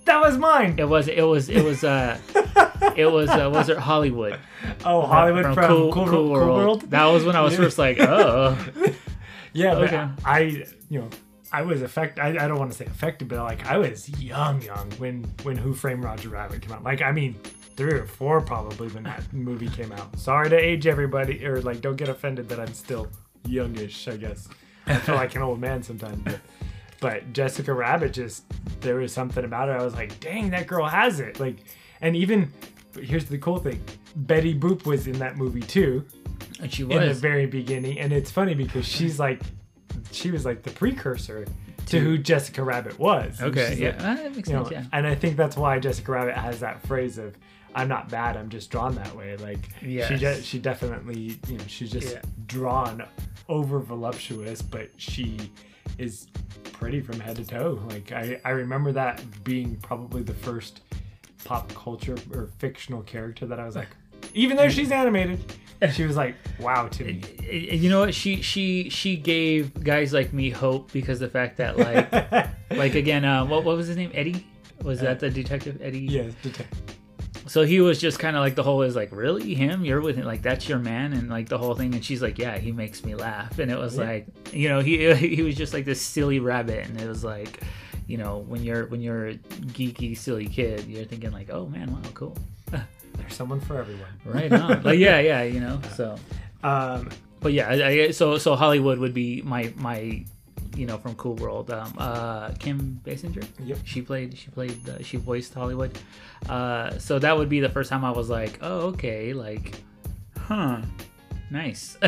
that 0.09 0.21
was 0.21 0.37
mine. 0.37 0.75
it 0.79 0.89
was 0.89 1.09
it 1.09 1.23
was 1.23 1.49
it 1.49 1.63
was 1.63 1.85
uh 1.85 2.19
it 2.97 3.07
was 3.07 3.29
uh, 3.31 3.49
was 3.53 3.69
it 3.69 3.79
hollywood 3.79 4.39
Oh, 4.85 5.03
Hollywood 5.07 5.55
from, 5.55 5.55
cool, 5.55 5.93
cool, 5.93 6.05
cool, 6.05 6.11
Cool 6.13 6.31
world. 6.31 6.49
World. 6.59 6.81
That 6.91 7.07
was 7.07 7.25
when 7.25 7.37
I 7.37 7.41
was 7.41 7.57
first 7.57 7.79
like, 7.79 7.99
oh, 8.01 8.59
Yeah, 9.53 9.75
but 9.75 9.93
I, 10.25 10.65
you 10.89 11.01
know, 11.01 11.09
I 11.53 11.63
was 11.63 11.83
affected. 11.83 12.21
I, 12.21 12.45
I 12.45 12.49
don't 12.49 12.59
want 12.59 12.71
to 12.73 12.77
say 12.77 12.87
affected, 12.87 13.29
but 13.29 13.39
like 13.39 13.67
I 13.67 13.79
was 13.79 14.09
young, 14.21 14.61
young 14.63 14.91
when 14.99 15.25
when 15.43 15.57
Who 15.57 15.73
Framed 15.75 16.05
Roger 16.05 16.29
Rabbit 16.29 16.63
came 16.63 16.73
out. 16.73 16.83
Like 16.83 17.03
I 17.03 17.13
mean, 17.13 17.35
three 17.77 17.93
or 17.93 18.05
four 18.05 18.41
probably 18.41 18.89
when 18.89 19.05
that 19.05 19.33
movie 19.33 19.69
came 19.69 19.93
out. 19.93 20.19
Sorry 20.19 20.51
to 20.51 20.57
age 20.57 20.87
everybody, 20.87 21.45
or 21.47 21.63
like 21.63 21.81
don't 21.81 21.97
get 21.97 22.09
offended 22.09 22.49
that 22.51 22.61
I'm 22.61 22.75
still 22.75 23.09
youngish. 23.47 24.07
I 24.09 24.17
guess 24.17 24.49
I 24.87 24.97
feel 24.99 25.15
like 25.15 25.35
an 25.37 25.43
old 25.43 25.61
man 25.61 25.83
sometimes. 25.83 26.21
But, 26.25 26.41
but 27.01 27.33
Jessica 27.33 27.73
Rabbit 27.73 28.13
just 28.13 28.45
there 28.81 28.97
was 28.97 29.13
something 29.13 29.45
about 29.45 29.69
her. 29.69 29.79
I 29.79 29.85
was 29.85 29.95
like, 29.95 30.19
dang, 30.21 30.51
that 30.51 30.67
girl 30.67 30.87
has 30.87 31.21
it. 31.21 31.39
Like, 31.41 31.57
and 32.01 32.17
even 32.17 32.53
but 32.93 33.05
here's 33.05 33.27
the 33.27 33.39
cool 33.39 33.59
thing: 33.59 33.83
Betty 34.17 34.59
Boop 34.59 34.85
was 34.87 35.07
in 35.07 35.19
that 35.19 35.37
movie 35.37 35.61
too 35.63 36.05
and 36.61 36.73
she 36.73 36.85
was 36.85 36.97
in 36.97 37.09
the 37.09 37.15
very 37.15 37.47
beginning, 37.47 37.99
and 37.99 38.13
it's 38.13 38.31
funny 38.31 38.55
because 38.55 38.87
she's 38.87 39.19
like, 39.19 39.41
she 40.11 40.31
was 40.31 40.45
like 40.45 40.63
the 40.63 40.71
precursor 40.71 41.47
to 41.87 42.01
who 42.01 42.19
Jessica 42.19 42.63
Rabbit 42.63 42.99
was. 42.99 43.41
Okay, 43.41 43.77
yeah, 43.79 43.89
like, 43.91 43.99
that 43.99 44.37
makes 44.37 44.49
you 44.49 44.55
know, 44.57 44.65
sense. 44.65 44.73
Yeah, 44.73 44.99
and 44.99 45.07
I 45.07 45.15
think 45.15 45.37
that's 45.37 45.57
why 45.57 45.79
Jessica 45.79 46.13
Rabbit 46.13 46.35
has 46.37 46.61
that 46.61 46.83
phrase 46.87 47.19
of, 47.19 47.37
"I'm 47.75 47.89
not 47.89 48.09
bad, 48.09 48.37
I'm 48.37 48.49
just 48.49 48.71
drawn 48.71 48.95
that 48.97 49.15
way." 49.15 49.37
Like, 49.37 49.69
she 49.81 49.87
Yes. 49.93 50.21
just, 50.21 50.45
she 50.45 50.59
definitely, 50.59 51.39
you 51.49 51.59
know, 51.59 51.65
she's 51.67 51.91
just 51.91 52.15
Yeah. 52.15 52.23
drawn 52.47 53.05
over 53.49 53.79
voluptuous, 53.79 54.61
but 54.61 54.91
she 54.97 55.39
is 55.99 56.29
pretty 56.73 57.01
from 57.01 57.21
head 57.21 57.37
to 57.37 57.45
toe. 57.45 57.83
Like, 57.89 58.13
I, 58.13 58.41
I 58.45 58.51
remember 58.51 58.93
that 58.93 59.23
being 59.45 59.77
probably 59.83 60.23
the 60.23 60.35
first 60.35 60.81
pop 61.45 61.73
culture 61.75 62.17
or 62.33 62.49
fictional 62.59 63.03
character 63.03 63.47
that 63.47 63.59
I 63.61 63.67
was 63.67 63.77
like, 63.77 63.89
even 64.35 64.57
though 64.57 64.69
she's 64.69 64.91
animated, 64.93 65.41
And 65.81 65.93
she 65.95 66.05
was 66.05 66.17
like, 66.17 66.35
wow 66.61 66.89
to 66.89 67.05
me. 67.05 67.23
You 67.51 67.89
know 67.89 68.01
what? 68.01 68.15
She 68.15 68.43
she 68.43 68.91
she 68.91 69.17
gave 69.17 69.73
guys 69.83 70.13
like 70.13 70.35
me 70.35 70.51
hope 70.51 70.93
because 70.93 71.19
the 71.19 71.29
fact 71.31 71.57
that 71.57 71.79
like 71.79 72.13
like 72.71 72.95
again, 72.95 73.25
uh, 73.25 73.45
what 73.47 73.65
what 73.65 73.77
was 73.77 73.87
his 73.87 73.97
name? 73.97 74.11
Eddie. 74.13 74.47
Was 74.83 75.01
that 75.01 75.19
the 75.19 75.31
detective 75.31 75.81
Eddie? 75.81 76.01
Yes, 76.01 76.35
detect- 76.43 76.98
So 77.49 77.65
he 77.65 77.81
was 77.81 78.01
just 78.01 78.19
kind 78.19 78.37
of 78.37 78.41
like 78.43 78.55
the 78.55 78.63
whole 78.63 78.83
is 78.83 78.95
like 78.95 79.11
really? 79.11 79.55
Him? 79.55 79.85
You're 79.85 80.01
with 80.01 80.17
him? 80.17 80.25
Like 80.27 80.43
that's 80.43 80.69
your 80.69 80.79
man? 80.79 81.13
And 81.13 81.29
like 81.29 81.49
the 81.49 81.59
whole 81.59 81.75
thing. 81.75 81.95
And 81.95 82.05
she's 82.05 82.23
like 82.23 82.39
yeah 82.39 82.59
he 82.59 82.73
makes 82.73 83.05
me 83.05 83.15
laugh. 83.15 83.59
And 83.59 83.71
it 83.71 83.79
was 83.79 83.97
Yeah. 83.97 84.05
like 84.05 84.27
you 84.53 84.69
know 84.69 84.81
he 84.81 85.13
he 85.37 85.43
was 85.43 85.55
just 85.57 85.73
like 85.75 85.85
this 85.85 86.01
silly 86.01 86.39
rabbit. 86.41 86.87
And 86.87 87.01
it 87.01 87.09
was 87.09 87.25
like 87.25 87.61
you 88.07 88.17
know 88.19 88.39
when 88.49 88.63
you're 88.63 88.87
when 88.87 89.01
you're 89.01 89.29
a 89.29 89.35
geeky 89.35 90.17
silly 90.17 90.47
kid 90.47 90.87
you're 90.87 91.05
thinking 91.05 91.31
like 91.33 91.51
oh 91.51 91.67
man 91.67 91.91
wow 91.93 92.01
cool. 92.15 92.37
There's 93.17 93.35
someone 93.35 93.61
for 93.61 93.79
everyone. 93.79 94.09
right 94.25 94.53
on. 94.53 94.83
Like 94.83 94.99
yeah 94.99 95.19
yeah 95.21 95.43
you 95.43 95.61
know 95.61 95.81
so. 95.97 96.17
Um, 96.65 97.11
but 97.41 97.53
yeah 97.53 97.69
I, 97.69 97.89
I, 97.89 98.11
so 98.11 98.37
so 98.37 98.57
Hollywood 98.57 98.99
would 98.99 99.15
be 99.15 99.43
my 99.43 99.73
my 99.77 100.25
you 100.77 100.87
know 100.87 100.99
from 100.99 101.15
Cool 101.17 101.35
World 101.37 101.71
um 101.71 101.93
uh 101.99 102.51
Kim 102.59 103.01
Basinger 103.05 103.47
Yep. 103.65 103.79
she 103.85 104.03
played 104.03 104.37
she 104.37 104.51
played 104.51 104.89
uh, 104.89 105.03
she 105.03 105.17
voiced 105.17 105.55
Hollywood 105.55 105.97
uh 106.49 106.97
so 106.99 107.19
that 107.19 107.37
would 107.37 107.49
be 107.49 107.61
the 107.61 107.69
first 107.69 107.91
time 107.91 108.05
I 108.05 108.11
was 108.11 108.29
like 108.31 108.59
oh 108.63 108.89
okay 108.93 109.33
like 109.33 109.77
huh 110.39 110.81
nice 111.51 111.97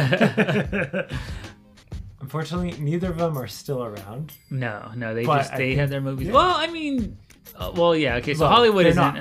unfortunately, 2.21 2.73
neither 2.79 3.11
of 3.11 3.19
them 3.19 3.37
are 3.39 3.47
still 3.49 3.83
around. 3.83 4.33
No, 4.51 4.91
no, 4.95 5.15
they 5.15 5.25
But 5.25 5.39
just 5.39 5.53
I 5.55 5.59
they 5.59 5.69
think- 5.71 5.81
had 5.81 5.89
their 5.91 6.01
movies. 6.01 6.29
yeah. 6.29 6.35
Well, 6.35 6.55
I 6.57 6.67
mean, 6.69 7.17
uh, 7.57 7.73
well, 7.75 7.97
yeah, 7.97 8.17
okay. 8.17 8.35
So 8.35 8.45
Well, 8.45 8.55
Hollywood 8.55 8.87
isn't. 8.87 9.17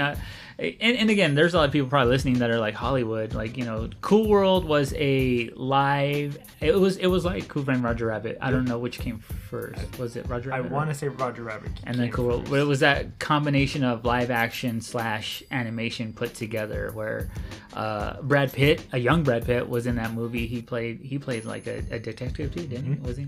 And, 0.59 0.97
and 0.97 1.09
again, 1.09 1.35
there's 1.35 1.53
a 1.53 1.57
lot 1.57 1.65
of 1.65 1.71
people 1.71 1.87
probably 1.87 2.11
listening 2.11 2.39
that 2.39 2.49
are 2.51 2.59
like 2.59 2.73
Hollywood, 2.75 3.33
like 3.33 3.55
you 3.57 3.63
know, 3.65 3.89
Cool 4.01 4.27
World 4.27 4.65
was 4.65 4.93
a 4.97 5.49
live. 5.55 6.37
It 6.59 6.75
was 6.75 6.97
it 6.97 7.07
was 7.07 7.23
like 7.23 7.47
Cool 7.47 7.63
Frame 7.63 7.81
Roger 7.83 8.07
Rabbit. 8.07 8.37
I 8.41 8.51
don't 8.51 8.65
know 8.65 8.77
which 8.77 8.99
came 8.99 9.19
first. 9.19 9.97
Was 9.97 10.15
it 10.17 10.27
Roger 10.27 10.51
I 10.51 10.57
Rabbit? 10.57 10.71
or- 10.71 10.75
want 10.75 10.89
to 10.89 10.95
say 10.95 11.07
Roger 11.07 11.43
Rabbit. 11.43 11.71
and 11.85 11.95
then 11.97 12.11
Cool 12.11 12.25
World. 12.27 12.49
But 12.49 12.59
it 12.59 12.67
was 12.67 12.81
that 12.81 13.19
combination 13.19 13.83
of 13.83 14.03
live 14.03 14.29
action 14.31 14.81
slash 14.81 15.41
animation 15.51 16.11
put 16.13 16.33
together, 16.33 16.91
where 16.93 17.29
uh, 17.73 18.21
Brad 18.21 18.51
Pitt, 18.51 18.83
a 18.91 18.97
young 18.97 19.23
Brad 19.23 19.45
Pitt, 19.45 19.69
was 19.69 19.87
in 19.87 19.95
that 19.95 20.13
movie. 20.13 20.45
He 20.47 20.61
played 20.61 20.99
he 21.01 21.17
played 21.17 21.45
like 21.45 21.67
a, 21.67 21.77
a 21.91 21.99
detective 21.99 22.53
too, 22.53 22.67
didn't 22.67 22.85
Mm-hmm. 22.85 23.03
he? 23.03 23.07
Was 23.07 23.17
he? 23.17 23.27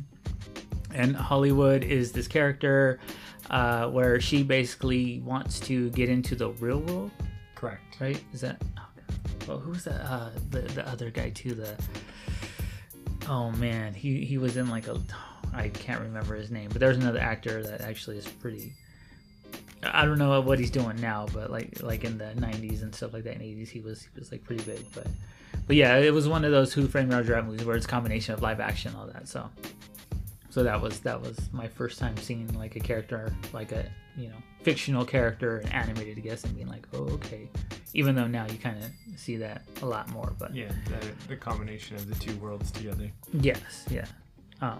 And 0.94 1.16
Hollywood 1.16 1.86
is 1.86 2.12
this 2.12 2.28
character 2.28 3.00
uh, 3.52 3.88
where 3.90 4.20
she 4.20 4.44
basically 4.44 5.20
wants 5.20 5.60
to 5.60 5.90
get 5.92 6.10
into 6.10 6.36
the 6.36 6.50
real 6.52 6.80
world, 6.80 7.12
Correct. 7.54 8.00
right? 8.00 8.22
Is 8.34 8.42
that? 8.42 8.62
Oh, 8.80 8.88
well, 9.48 9.60
who's 9.60 9.84
that? 9.84 10.02
Uh, 10.02 10.30
the 10.50 10.62
the 10.62 10.88
other 10.88 11.12
guy 11.12 11.30
too. 11.30 11.54
The 11.54 11.76
oh 13.30 13.52
man, 13.52 13.94
he 13.94 14.26
he 14.26 14.38
was 14.38 14.58
in 14.58 14.70
like 14.70 14.88
a 14.88 15.00
I 15.54 15.68
can't 15.70 16.02
remember 16.02 16.36
his 16.36 16.50
name, 16.50 16.70
but 16.70 16.80
there's 16.80 16.98
another 16.98 17.20
actor 17.20 17.62
that 17.64 17.82
actually 17.82 18.18
is 18.18 18.28
pretty. 18.28 18.74
I 19.84 20.06
don't 20.06 20.20
know 20.20 20.40
what 20.42 20.60
he's 20.60 20.72
doing 20.72 21.02
now, 21.02 21.28
but 21.34 21.52
like 21.52 21.82
like 21.82 22.04
in 22.06 22.18
the 22.18 22.34
'90s 22.38 22.84
and 22.84 22.96
stuff 22.96 23.14
like 23.14 23.24
that, 23.26 23.36
in 23.36 23.42
'80s 23.42 23.68
he 23.68 23.82
was 23.82 24.02
he 24.02 24.20
was 24.20 24.32
like 24.32 24.44
pretty 24.46 24.64
big, 24.64 24.86
but 24.94 25.08
but 25.68 25.76
yeah, 25.76 25.98
it 25.98 26.14
was 26.14 26.28
one 26.28 26.46
of 26.46 26.52
those 26.52 26.72
Who 26.72 26.88
Framed 26.88 27.12
Roger 27.12 27.34
Rabbit 27.34 27.48
movies 27.48 27.66
where 27.66 27.76
it's 27.76 27.86
a 27.86 27.90
combination 27.90 28.34
of 28.34 28.42
live 28.42 28.62
action 28.62 28.92
and 28.92 29.00
all 29.02 29.08
that. 29.08 29.28
So 29.28 29.50
so 30.52 30.62
that 30.64 30.80
was 30.80 31.00
that 31.00 31.20
was 31.20 31.38
my 31.52 31.68
first 31.68 31.98
time 31.98 32.16
seeing 32.18 32.48
like 32.58 32.76
a 32.76 32.80
character 32.80 33.34
like 33.54 33.72
a 33.72 33.86
you 34.16 34.28
know 34.28 34.36
fictional 34.62 35.04
character 35.04 35.58
and 35.58 35.74
animated, 35.74 36.18
I 36.20 36.22
guess, 36.22 36.44
and 36.44 36.54
being 36.56 36.68
like, 36.68 36.86
oh 36.94 37.10
okay. 37.18 37.50
Even 37.96 38.14
though 38.16 38.28
now 38.28 38.46
you 38.46 38.58
kind 38.60 38.78
of 38.84 38.92
see 39.20 39.36
that 39.38 39.64
a 39.82 39.86
lot 39.86 40.08
more, 40.12 40.34
but 40.38 40.56
Yeah, 40.56 40.72
the, 40.86 41.28
the 41.30 41.36
combination 41.36 41.96
of 41.96 42.08
the 42.08 42.16
two 42.24 42.36
worlds 42.38 42.70
together. 42.72 43.10
yes, 43.34 43.86
yeah. 43.90 44.06
Um, 44.62 44.78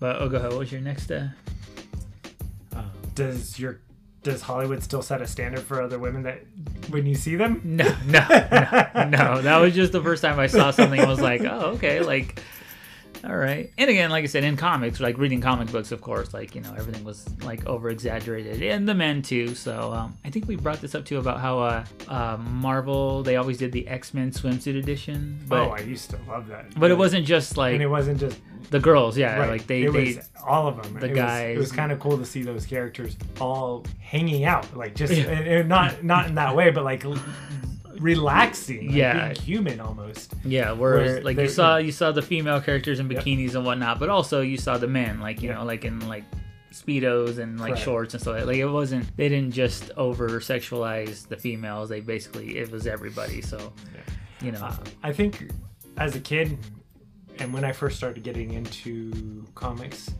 but 0.00 0.16
oh, 0.22 0.28
go. 0.30 0.40
What 0.48 0.58
was 0.58 0.72
your 0.72 0.80
next? 0.80 1.10
Uh, 1.12 1.28
Um, 2.74 2.90
does 3.14 3.58
your 3.58 3.80
does 4.22 4.40
Hollywood 4.40 4.82
still 4.82 5.02
set 5.02 5.20
a 5.20 5.26
standard 5.26 5.60
for 5.60 5.82
other 5.82 5.98
women 5.98 6.22
that 6.22 6.40
when 6.88 7.04
you 7.06 7.14
see 7.14 7.36
them? 7.36 7.60
No, 7.62 7.94
no, 8.06 8.26
no, 8.30 9.04
no. 9.04 9.40
That 9.42 9.58
was 9.60 9.74
just 9.74 9.92
the 9.92 10.00
first 10.02 10.22
time 10.22 10.38
I 10.40 10.46
saw 10.46 10.70
something. 10.70 10.98
I 10.98 11.06
was 11.06 11.20
like, 11.20 11.42
oh, 11.42 11.72
okay, 11.76 12.00
like, 12.00 12.40
all 13.26 13.36
right. 13.36 13.72
And 13.78 13.88
again, 13.88 14.10
like 14.10 14.24
I 14.24 14.26
said, 14.26 14.44
in 14.44 14.56
comics, 14.56 15.00
like 15.00 15.16
reading 15.18 15.40
comic 15.40 15.70
books, 15.72 15.92
of 15.92 16.00
course, 16.00 16.34
like 16.34 16.54
you 16.54 16.60
know, 16.60 16.74
everything 16.76 17.04
was 17.04 17.26
like 17.42 17.64
over 17.66 17.88
exaggerated, 17.90 18.62
and 18.62 18.88
the 18.88 18.94
men 18.94 19.22
too. 19.22 19.54
So 19.54 19.92
um, 19.92 20.16
I 20.24 20.30
think 20.30 20.46
we 20.46 20.56
brought 20.56 20.80
this 20.80 20.94
up 20.94 21.04
too 21.04 21.18
about 21.18 21.40
how 21.40 21.58
uh, 21.58 21.84
uh, 22.08 22.36
Marvel 22.38 23.22
they 23.22 23.36
always 23.36 23.58
did 23.58 23.72
the 23.72 23.86
X 23.88 24.12
Men 24.14 24.30
swimsuit 24.30 24.78
edition, 24.78 25.38
but 25.48 25.60
oh, 25.60 25.70
I 25.70 25.80
used 25.80 26.10
to 26.10 26.18
love 26.28 26.46
that. 26.48 26.78
but 26.78 26.90
it 26.90 26.98
wasn't 26.98 27.26
just 27.26 27.56
like 27.56 27.74
and 27.74 27.82
it 27.82 27.88
wasn't 27.88 28.20
just 28.20 28.38
the 28.70 28.80
girls, 28.80 29.16
yeah, 29.16 29.36
right, 29.38 29.48
like 29.50 29.66
they 29.66 29.84
it 29.84 29.92
they 29.92 30.14
was 30.16 30.30
all 30.46 30.66
of 30.68 30.82
them. 30.82 30.94
the 31.00 31.06
it 31.06 31.14
Was, 31.14 31.40
it 31.42 31.58
was 31.58 31.72
kind 31.72 31.92
of 31.92 32.00
cool 32.00 32.18
to 32.18 32.24
see 32.24 32.42
those 32.42 32.66
characters 32.66 33.16
all 33.40 33.84
hanging 34.00 34.44
out, 34.44 34.76
like 34.76 34.94
just 34.94 35.12
Yeah. 35.12 35.24
and, 35.24 35.46
and 35.46 35.68
not 35.68 36.02
not 36.04 36.26
in 36.26 36.34
that 36.34 36.54
way, 36.56 36.70
but 36.70 36.84
like 36.84 37.04
relaxing, 38.00 38.86
like 38.88 38.96
Yeah. 38.96 39.28
being 39.32 39.40
human 39.42 39.80
almost. 39.80 40.34
Yeah, 40.44 40.72
whereas 40.72 41.14
Where 41.14 41.22
like 41.22 41.36
you 41.38 41.48
saw 41.48 41.76
you 41.76 41.92
saw 41.92 42.12
the 42.12 42.22
female 42.22 42.60
characters 42.60 43.00
in 43.00 43.10
Yep. 43.10 43.24
bikinis 43.24 43.54
and 43.54 43.64
whatnot, 43.64 43.98
but 43.98 44.08
also 44.08 44.40
you 44.40 44.56
saw 44.56 44.78
the 44.78 44.86
men 44.88 45.20
like 45.20 45.42
you 45.42 45.48
Yeah. 45.50 45.56
know 45.56 45.64
like 45.64 45.84
in 45.84 46.06
like 46.08 46.24
speedos 46.72 47.38
and 47.38 47.60
like 47.60 47.72
Correct. 47.74 47.84
shorts 47.84 48.14
and 48.14 48.20
stuff. 48.20 48.44
Like 48.46 48.56
it 48.56 48.66
wasn't 48.66 49.16
they 49.16 49.28
didn't 49.28 49.52
just 49.52 49.90
over 49.96 50.28
sexualize 50.40 51.28
the 51.28 51.36
females. 51.36 51.88
They 51.88 52.00
basically 52.00 52.58
it 52.58 52.70
was 52.70 52.86
everybody. 52.86 53.40
So 53.42 53.72
you 54.42 54.52
know 54.52 54.58
Uh, 54.62 54.76
I 55.02 55.12
think 55.12 55.50
as 55.96 56.16
a 56.16 56.20
kid, 56.20 56.58
and 57.38 57.52
when 57.54 57.64
I 57.64 57.72
first 57.72 57.96
started 57.96 58.24
getting 58.24 58.52
into 58.52 59.44
comics, 59.54 60.10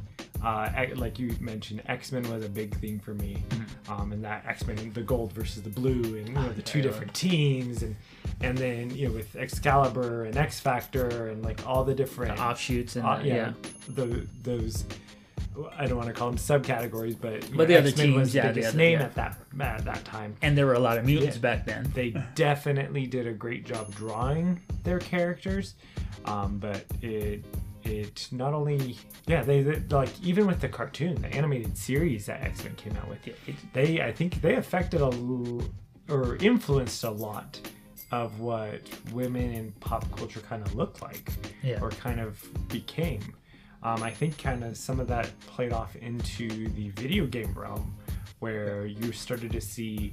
uh, 0.45 0.87
like 0.97 1.19
you 1.19 1.35
mentioned, 1.41 1.83
X 1.87 2.13
Men 2.13 2.23
was 2.31 2.45
a 2.45 2.49
big 2.49 2.75
thing 2.81 2.99
for 3.01 3.15
me. 3.15 3.43
Um, 3.89 4.13
and 4.13 4.25
that 4.25 4.45
X 4.47 4.67
Men, 4.67 4.93
the 4.93 5.03
gold 5.03 5.33
versus 5.33 5.63
the 5.63 5.71
blue, 5.71 6.17
and 6.17 6.29
you 6.29 6.35
know, 6.35 6.49
the 6.53 6.63
two 6.63 6.83
different 6.83 7.15
teams, 7.15 7.83
and 7.83 7.97
and 8.41 8.57
then 8.59 8.91
you 8.95 9.09
know 9.09 9.15
with 9.15 9.37
Excalibur 9.37 10.25
and 10.25 10.37
X 10.37 10.61
Factor, 10.61 11.29
and 11.29 11.45
like 11.45 11.67
all 11.67 11.85
the 11.85 11.95
different 11.95 12.39
offshoots 12.41 12.97
and 12.97 13.05
uh, 13.07 13.11
uh, 13.11 13.21
yeah, 13.25 13.35
yeah. 13.35 13.53
the, 13.89 14.27
those. 14.43 14.85
I 15.79 15.87
don't 15.87 15.97
want 15.97 16.09
to 16.09 16.13
call 16.15 16.29
them 16.31 16.39
subcategories, 16.39 17.17
but 17.21 17.49
But 17.57 17.69
the 17.69 17.77
X-Men 17.77 17.95
teams, 18.07 18.17
was 18.17 18.33
the 18.33 18.39
yeah, 18.39 18.49
the 18.49 18.55
biggest 18.55 18.69
other- 18.71 18.79
name 18.79 18.99
yeah. 18.99 19.05
at 19.05 19.15
that 19.15 19.39
at 19.61 19.85
that 19.85 20.05
time 20.05 20.35
And 20.43 20.59
there 20.59 20.67
were 20.67 20.75
a 20.75 20.81
lot 20.81 20.99
of 20.99 21.05
mutants 21.05 21.37
Yeah. 21.37 21.43
back 21.43 21.65
then. 21.65 21.89
they 21.95 22.11
definitely 22.35 23.07
did 23.07 23.29
a 23.29 23.33
great 23.33 23.65
job 23.65 23.95
drawing 23.95 24.61
their 24.83 24.99
characters 24.99 25.77
um, 26.25 26.59
but 26.59 26.85
it 27.03 27.45
it 27.87 28.29
not 28.33 28.53
only 28.55 28.97
yeah 29.27 29.43
they, 29.43 29.63
they 29.63 29.81
like 29.91 30.11
even 30.23 30.47
with 30.47 30.61
the 30.61 30.69
cartoon 30.69 31.21
the 31.23 31.29
animated 31.29 31.77
series 31.77 32.27
that 32.27 32.43
x-men 32.43 32.75
came 32.77 32.97
out 32.97 33.09
with 33.09 33.27
It- 33.27 33.39
it- 33.47 33.73
they 33.73 34.01
i 34.03 34.13
think 34.13 34.41
they 34.41 34.55
affected 34.57 35.01
a 35.01 35.05
l- 35.05 35.63
or 36.09 36.37
influenced 36.37 37.05
a 37.05 37.11
lot 37.11 37.61
of 38.13 38.39
what 38.41 38.81
women 39.13 39.53
in 39.55 39.73
pop 39.81 40.05
culture 40.17 40.41
kind 40.41 40.63
of 40.67 40.75
looked 40.75 41.01
like 41.03 41.31
Yeah. 41.63 41.81
or 41.81 41.91
kind 41.91 42.21
of 42.21 42.43
became 42.69 43.23
um, 43.83 44.03
i 44.03 44.11
think 44.11 44.37
kind 44.39 44.63
of 44.65 44.77
some 44.77 45.01
of 45.01 45.09
that 45.09 45.31
played 45.47 45.73
off 45.73 45.97
into 45.97 46.49
the 46.75 46.91
video 46.91 47.27
game 47.27 47.53
realm 47.55 47.95
where 48.41 48.85
you 48.87 49.13
started 49.13 49.53
to 49.53 49.61
see 49.61 50.13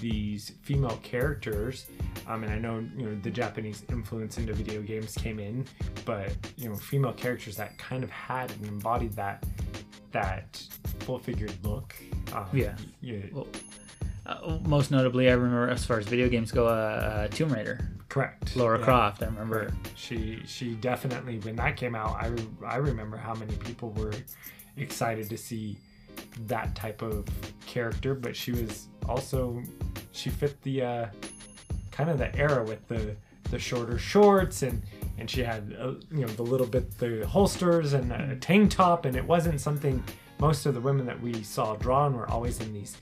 these 0.00 0.52
female 0.62 0.98
characters 1.02 1.86
um, 2.26 2.44
and 2.44 2.52
i 2.52 2.58
know 2.58 2.78
you 2.96 3.04
know 3.06 3.14
the 3.22 3.30
japanese 3.30 3.84
influence 3.88 4.38
into 4.38 4.52
video 4.52 4.80
games 4.82 5.14
came 5.16 5.38
in 5.38 5.64
but 6.04 6.32
you 6.56 6.68
know 6.68 6.76
female 6.76 7.12
characters 7.12 7.56
that 7.56 7.76
kind 7.78 8.04
of 8.04 8.10
had 8.10 8.50
and 8.52 8.66
embodied 8.66 9.12
that 9.14 9.44
that 10.12 10.62
full 11.00 11.18
figured 11.18 11.52
look 11.64 11.94
um, 12.34 12.46
Yeah. 12.52 12.74
you- 13.00 13.28
Well, 13.32 13.46
uh, 14.26 14.58
most 14.66 14.90
notably, 14.90 15.30
I 15.30 15.32
remember 15.32 15.70
as 15.70 15.86
far 15.86 15.98
as 15.98 16.06
video 16.06 16.28
games 16.28 16.52
go, 16.52 16.66
uh, 16.66 16.70
uh, 16.70 17.28
Tomb 17.28 17.50
Raider, 17.50 17.90
correct 18.10 18.54
Laura 18.56 18.78
Yeah. 18.78 18.84
Croft. 18.84 19.22
I 19.22 19.26
remember. 19.26 19.72
she 19.94 20.42
she 20.46 20.74
definitely 20.74 21.38
when 21.40 21.56
that 21.56 21.76
came 21.76 21.94
out 21.94 22.16
I, 22.22 22.26
re- 22.28 22.46
I 22.66 22.76
remember 22.76 23.16
how 23.16 23.34
many 23.34 23.54
people 23.56 23.90
were 23.92 24.12
excited 24.76 25.28
to 25.30 25.36
see 25.38 25.78
that 26.46 26.74
type 26.74 27.00
of 27.02 27.24
character 27.66 28.14
but 28.14 28.36
she 28.36 28.52
was 28.52 28.88
also 29.08 29.62
she 30.12 30.30
fit 30.30 30.60
the 30.62 30.82
uh, 30.82 31.06
kind 31.90 32.10
of 32.10 32.18
the 32.18 32.34
era 32.36 32.62
with 32.64 32.86
the 32.88 33.14
the 33.50 33.58
shorter 33.58 33.98
shorts 33.98 34.62
and 34.62 34.82
and 35.18 35.28
she 35.30 35.42
had 35.42 35.74
uh, 35.80 35.92
you 36.12 36.20
know 36.20 36.26
the 36.28 36.42
little 36.42 36.66
bit 36.66 36.96
the 36.98 37.26
holsters 37.26 37.92
and 37.94 38.12
a 38.12 38.36
tank 38.36 38.70
top 38.70 39.04
and 39.06 39.16
it 39.16 39.24
wasn't 39.24 39.58
something 39.60 40.02
most 40.38 40.66
of 40.66 40.74
the 40.74 40.80
women 40.80 41.06
that 41.06 41.18
we 41.20 41.42
saw 41.42 41.74
drawn 41.76 42.14
were 42.14 42.28
always 42.30 42.60
in 42.60 42.72
these 42.74 42.96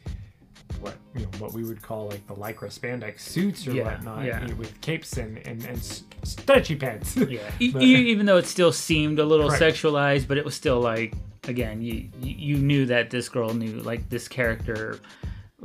what 0.81 0.95
you 1.15 1.23
know 1.23 1.29
what 1.39 1.53
we 1.53 1.65
would 1.65 1.83
call 1.83 2.07
like 2.09 2.25
the 2.29 2.35
lycra 2.35 2.69
spandex 2.69 3.21
suits 3.21 3.67
or 3.67 3.73
Yeah, 3.73 3.85
whatnot 3.85 4.25
yeah. 4.25 4.43
you 4.43 4.49
know, 4.49 4.55
with 4.55 4.81
capes 4.81 5.17
and 5.17 5.39
and, 5.47 5.65
and 5.65 5.83
stretchy 6.23 6.77
pants 6.77 7.17
Yeah. 7.17 7.41
But- 7.73 7.83
even 7.83 8.25
though 8.27 8.37
it 8.37 8.47
still 8.47 8.73
seemed 8.73 9.19
a 9.19 9.25
little 9.25 9.49
Correct. 9.49 9.63
sexualized, 9.77 10.29
but 10.29 10.39
it 10.39 10.45
was 10.45 10.55
still 10.55 10.81
like 10.81 11.15
again, 11.49 11.81
you 11.83 12.09
you 12.21 12.57
knew 12.59 12.87
that 12.87 13.11
this 13.11 13.29
girl 13.29 13.53
knew 13.55 13.81
like 13.81 14.09
this 14.11 14.27
character 14.29 14.99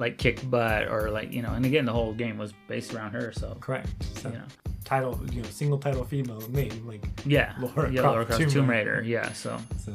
like 0.02 0.18
kicked 0.18 0.50
butt 0.52 0.88
or 0.90 1.10
like 1.10 1.32
you 1.32 1.42
know, 1.42 1.54
and 1.54 1.66
again 1.66 1.86
the 1.86 1.94
whole 1.94 2.12
game 2.14 2.38
was 2.38 2.52
based 2.68 2.94
around 2.94 3.14
her. 3.14 3.32
So 3.32 3.56
correct 3.62 3.88
so 4.18 4.28
you 4.30 4.36
know, 4.36 4.44
title 4.84 5.18
you 5.32 5.42
know 5.42 5.48
single 5.50 5.78
title 5.78 6.04
female 6.04 6.42
name 6.50 6.86
like 6.86 7.06
yeah, 7.26 7.54
Laura 7.60 7.90
yeah, 7.90 8.02
Croft, 8.02 8.14
Laura 8.14 8.26
Croft 8.26 8.42
Tomb 8.42 8.50
Tomb, 8.50 8.70
Raider. 8.70 8.96
Raider. 8.96 9.04
Yeah, 9.08 9.32
so 9.32 9.58
so 9.86 9.94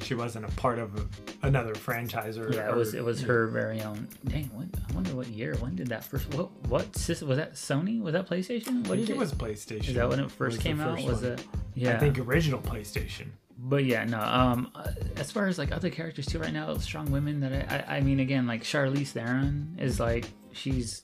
she 0.00 0.14
wasn't 0.14 0.44
a 0.44 0.48
part 0.56 0.80
of 0.80 0.96
a, 0.98 1.46
another 1.46 1.76
franchise 1.76 2.36
or 2.36 2.50
yeah, 2.52 2.68
it 2.68 2.74
was 2.74 2.92
or- 2.92 2.98
it 2.98 3.04
was 3.04 3.20
her 3.22 3.46
very 3.46 3.80
own. 3.82 4.08
Dang, 4.24 4.46
what, 4.52 4.66
I 4.90 4.92
wonder 4.94 5.14
what 5.14 5.28
year? 5.28 5.54
When 5.60 5.76
did 5.76 5.86
that 5.88 6.02
first? 6.02 6.34
What 6.34 6.50
what 6.66 6.96
system 6.96 7.28
was 7.28 7.38
that? 7.38 7.52
Sony? 7.54 8.00
Was 8.02 8.14
that 8.14 8.28
PlayStation? 8.28 8.84
I 8.84 8.88
What 8.88 8.96
think 8.96 9.06
did 9.06 9.10
it 9.10 9.16
was 9.16 9.32
PlayStation. 9.32 9.88
Is 9.90 9.94
that 9.94 10.08
when 10.08 10.18
it 10.18 10.30
first 10.30 10.60
came 10.60 10.80
out? 10.80 10.96
first 10.96 11.06
Was 11.06 11.22
one. 11.22 11.32
it? 11.32 11.46
Yeah. 11.74 11.94
I 11.94 11.98
think 11.98 12.18
original 12.18 12.58
PlayStation. 12.60 13.28
But 13.64 13.84
yeah, 13.84 14.04
no. 14.04 14.20
Um, 14.20 14.72
as 15.16 15.30
far 15.30 15.46
as 15.46 15.56
like 15.58 15.70
other 15.70 15.88
characters 15.90 16.26
too, 16.26 16.38
right 16.40 16.52
now, 16.52 16.76
strong 16.78 17.10
women 17.12 17.40
that 17.40 17.52
I, 17.52 17.94
I, 17.94 17.96
I 17.98 18.00
mean, 18.00 18.18
again, 18.20 18.46
like 18.46 18.62
Charlize 18.64 19.08
Theron 19.12 19.76
is 19.78 20.00
like 20.00 20.26
she's 20.52 21.02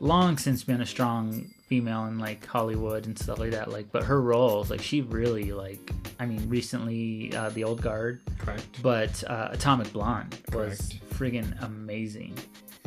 long 0.00 0.36
since 0.36 0.64
been 0.64 0.80
a 0.80 0.86
strong 0.86 1.50
female 1.68 2.04
in 2.06 2.18
like 2.18 2.44
Hollywood 2.44 3.06
and 3.06 3.16
stuff 3.18 3.38
like 3.38 3.52
that. 3.52 3.70
Like, 3.70 3.90
but 3.92 4.02
her 4.04 4.20
roles, 4.20 4.68
like 4.70 4.82
she 4.82 5.00
really 5.02 5.52
like, 5.52 5.92
I 6.18 6.26
mean, 6.26 6.48
recently 6.48 7.32
uh, 7.36 7.50
the 7.50 7.62
Old 7.64 7.82
Guard, 7.82 8.20
Correct. 8.38 8.82
but 8.82 9.22
uh, 9.28 9.48
Atomic 9.52 9.92
Blonde 9.92 10.36
was 10.52 10.78
Correct. 10.78 11.10
friggin' 11.10 11.62
amazing. 11.62 12.36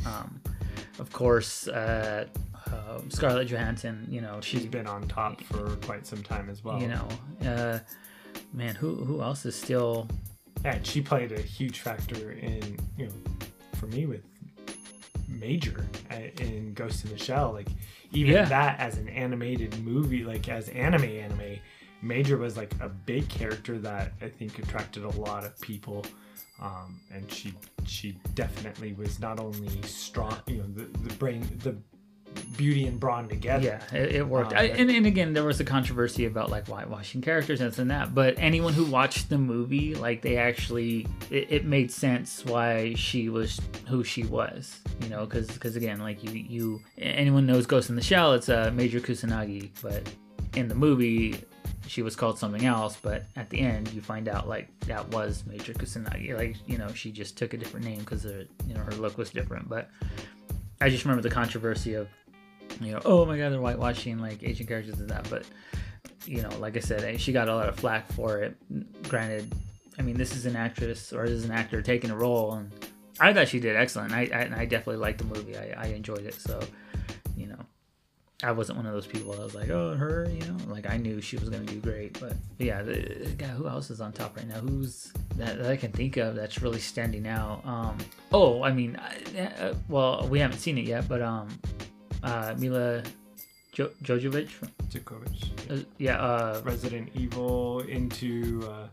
Um, 0.06 0.41
of 1.00 1.12
course, 1.13 1.68
uh, 1.70 2.25
uh, 2.68 3.00
Scarlett 3.10 3.48
Johansson, 3.48 4.08
you 4.10 4.20
know, 4.22 4.39
She's 4.41 4.62
she's 4.62 4.70
been 4.70 4.88
on 4.88 5.08
top 5.08 5.41
for 5.46 5.77
quite 5.77 6.06
some 6.06 6.22
time 6.22 6.50
as 6.50 6.63
well. 6.63 6.82
you 6.82 6.88
know 6.89 7.08
uh, 7.46 7.79
man, 8.53 8.75
who 8.75 8.96
who 8.96 9.22
else 9.22 9.46
is 9.46 9.56
still? 9.56 10.08
And 10.65 10.86
she 10.86 11.01
played 11.01 11.32
a 11.32 11.41
huge 11.41 11.79
factor 11.79 12.32
in 12.32 12.77
you 12.98 13.08
know, 13.08 13.13
for 13.75 13.88
me 13.88 14.06
with 14.06 14.24
Major 15.27 15.86
uh, 16.12 16.15
in 16.41 16.74
Ghost 16.74 17.06
in 17.06 17.12
the 17.12 17.18
Shell. 17.18 17.53
Like 17.53 17.70
even 18.12 18.34
Yeah. 18.34 18.46
that 18.46 18.79
as 18.79 18.98
an 18.98 19.08
animated 19.10 19.77
movie, 19.84 20.24
like 20.24 20.50
as 20.50 20.70
anime 20.70 21.03
anime, 21.03 21.60
Major 22.01 22.38
was 22.38 22.58
like 22.58 22.74
a 22.82 22.89
big 22.89 23.29
character 23.29 23.77
that 23.79 24.13
I 24.22 24.27
think 24.29 24.60
attracted 24.60 25.03
a 25.03 25.10
lot 25.10 25.46
of 25.46 25.60
people. 25.62 26.06
Um, 26.62 27.00
and 27.13 27.32
she 27.32 27.53
she 27.86 28.20
definitely 28.36 28.91
was 28.94 29.20
not 29.20 29.39
only 29.39 29.82
strong, 29.84 30.36
you 30.48 30.58
know, 30.58 30.65
the, 30.74 30.86
the 31.08 31.13
brain, 31.15 31.48
the 31.63 31.77
beauty 32.60 32.86
and 32.88 33.00
brawn 33.00 33.30
together. 33.30 33.64
Yeah, 33.92 33.98
it, 33.98 34.16
it 34.16 34.28
worked. 34.28 34.52
Uh, 34.52 34.58
I, 34.58 34.64
and, 34.64 34.92
and 34.92 35.06
again, 35.06 35.32
there 35.32 35.46
was 35.46 35.62
a 35.62 35.64
controversy 35.64 36.26
about 36.26 36.50
like 36.50 36.68
whitewashing 36.68 37.22
characters 37.22 37.62
and 37.62 37.72
this 37.72 37.80
and 37.80 37.90
that. 37.90 38.14
But 38.14 38.36
anyone 38.38 38.74
who 38.74 38.84
watched 38.84 39.30
the 39.30 39.38
movie, 39.38 39.96
like 39.96 40.22
they 40.22 40.36
actually, 40.36 41.08
it, 41.32 41.48
it 41.50 41.66
made 41.66 41.90
sense 41.90 42.44
why 42.46 42.94
she 42.96 43.30
was 43.30 43.62
who 43.88 44.04
she 44.04 44.24
was. 44.24 44.80
You 45.02 45.10
know, 45.10 45.26
because 45.26 45.76
again, 45.76 46.00
like 46.00 46.22
you 46.22 46.32
you 46.32 46.82
anyone 46.98 47.46
knows 47.46 47.66
Ghost 47.66 47.90
in 47.90 47.96
the 47.96 48.02
Shell, 48.02 48.34
it's 48.34 48.50
a 48.50 48.68
uh, 48.68 48.72
Major 48.72 49.00
Kusanagi, 49.00 49.70
but 49.82 50.12
in 50.56 50.68
the 50.68 50.76
movie. 50.76 51.42
She 51.88 52.04
was 52.04 52.16
called 52.16 52.38
something 52.38 52.66
else, 52.68 53.00
but 53.02 53.26
at 53.36 53.50
the 53.50 53.60
end 53.60 53.92
you 53.94 54.02
find 54.02 54.28
out 54.28 54.48
like 54.48 54.68
that 54.82 55.08
was 55.08 55.44
Major 55.48 55.74
Kusanagi. 55.74 56.38
Like 56.38 56.56
you 56.68 56.78
know, 56.78 56.94
she 56.94 57.12
just 57.12 57.36
took 57.36 57.56
a 57.56 57.58
different 57.58 57.84
name 57.84 57.98
because 58.00 58.26
you 58.26 58.76
know 58.76 58.82
her 58.82 58.92
look 58.92 59.18
was 59.18 59.32
different. 59.32 59.68
But 59.68 59.90
I 60.82 60.90
just 60.90 61.04
remember 61.04 61.22
the 61.22 61.34
controversy 61.34 61.96
of 61.96 62.08
you 62.82 62.92
know, 62.92 63.02
oh 63.06 63.26
my 63.26 63.38
god, 63.38 63.52
they're 63.52 63.60
whitewashing 63.60 64.20
like 64.20 64.44
Asian 64.44 64.68
characters 64.68 65.00
and 65.00 65.10
that. 65.10 65.30
But 65.30 65.46
you 66.26 66.42
know, 66.42 66.50
like 66.60 66.78
I 66.78 66.80
said, 66.80 67.04
eh, 67.04 67.18
she 67.18 67.32
got 67.32 67.50
a 67.50 67.56
lot 67.56 67.70
of 67.70 67.76
flack 67.76 68.12
for 68.14 68.40
it. 68.40 68.56
Granted, 69.10 69.54
I 69.98 70.02
mean, 70.02 70.18
this 70.18 70.36
is 70.36 70.46
an 70.46 70.56
actress 70.56 71.14
or 71.14 71.28
this 71.28 71.38
is 71.38 71.46
an 71.46 71.52
actor 71.52 71.82
taking 71.82 72.12
a 72.12 72.16
role, 72.16 72.54
and 72.54 72.72
I 73.20 73.34
thought 73.34 73.48
she 73.48 73.60
did 73.60 73.76
excellent. 73.76 74.14
I 74.14 74.30
I, 74.34 74.62
I 74.62 74.66
definitely 74.66 74.98
liked 74.98 75.20
the 75.20 75.26
movie. 75.26 75.58
I, 75.58 75.76
I 75.78 75.86
enjoyed 75.88 76.26
it. 76.26 76.36
So, 76.36 76.60
you 77.36 77.48
know, 77.48 77.60
I 78.42 78.54
wasn't 78.54 78.78
one 78.78 78.86
of 78.86 78.94
those 78.94 79.06
people 79.06 79.34
that 79.34 79.42
was 79.42 79.54
like, 79.54 79.70
oh, 79.70 79.96
her, 79.96 80.26
you 80.32 80.40
know, 80.40 80.58
like 80.68 80.90
I 80.90 80.96
knew 80.96 81.20
she 81.20 81.36
was 81.36 81.50
gonna 81.50 81.66
do 81.66 81.80
great. 81.80 82.18
But, 82.20 82.34
but 82.58 82.66
yeah, 82.66 82.82
the, 82.82 83.34
God, 83.38 83.50
who 83.50 83.68
else 83.68 83.90
is 83.90 84.00
on 84.00 84.14
top 84.14 84.38
right 84.38 84.48
now? 84.48 84.60
Who's 84.60 85.12
that, 85.36 85.58
that 85.58 85.70
I 85.70 85.76
can 85.76 85.92
think 85.92 86.16
of 86.16 86.36
that's 86.36 86.62
really 86.62 86.80
standing 86.80 87.28
out? 87.28 87.62
Um, 87.66 87.98
oh, 88.32 88.64
I 88.64 88.72
mean, 88.72 88.98
I, 88.98 89.42
uh, 89.62 89.74
well, 89.90 90.26
we 90.30 90.40
haven't 90.40 90.60
seen 90.60 90.78
it 90.78 90.86
yet, 90.86 91.10
but 91.10 91.22
um, 91.22 91.50
uh, 92.24 92.54
Mila 92.58 93.04
jo- 93.72 93.92
Jojovic, 94.04 94.50
Jovovich. 94.90 95.50
uh, 95.72 95.84
yeah, 95.98 96.20
uh, 96.22 96.62
Resident 96.64 97.10
Evil 97.16 97.80
into 97.82 98.64
uh, 98.70 98.88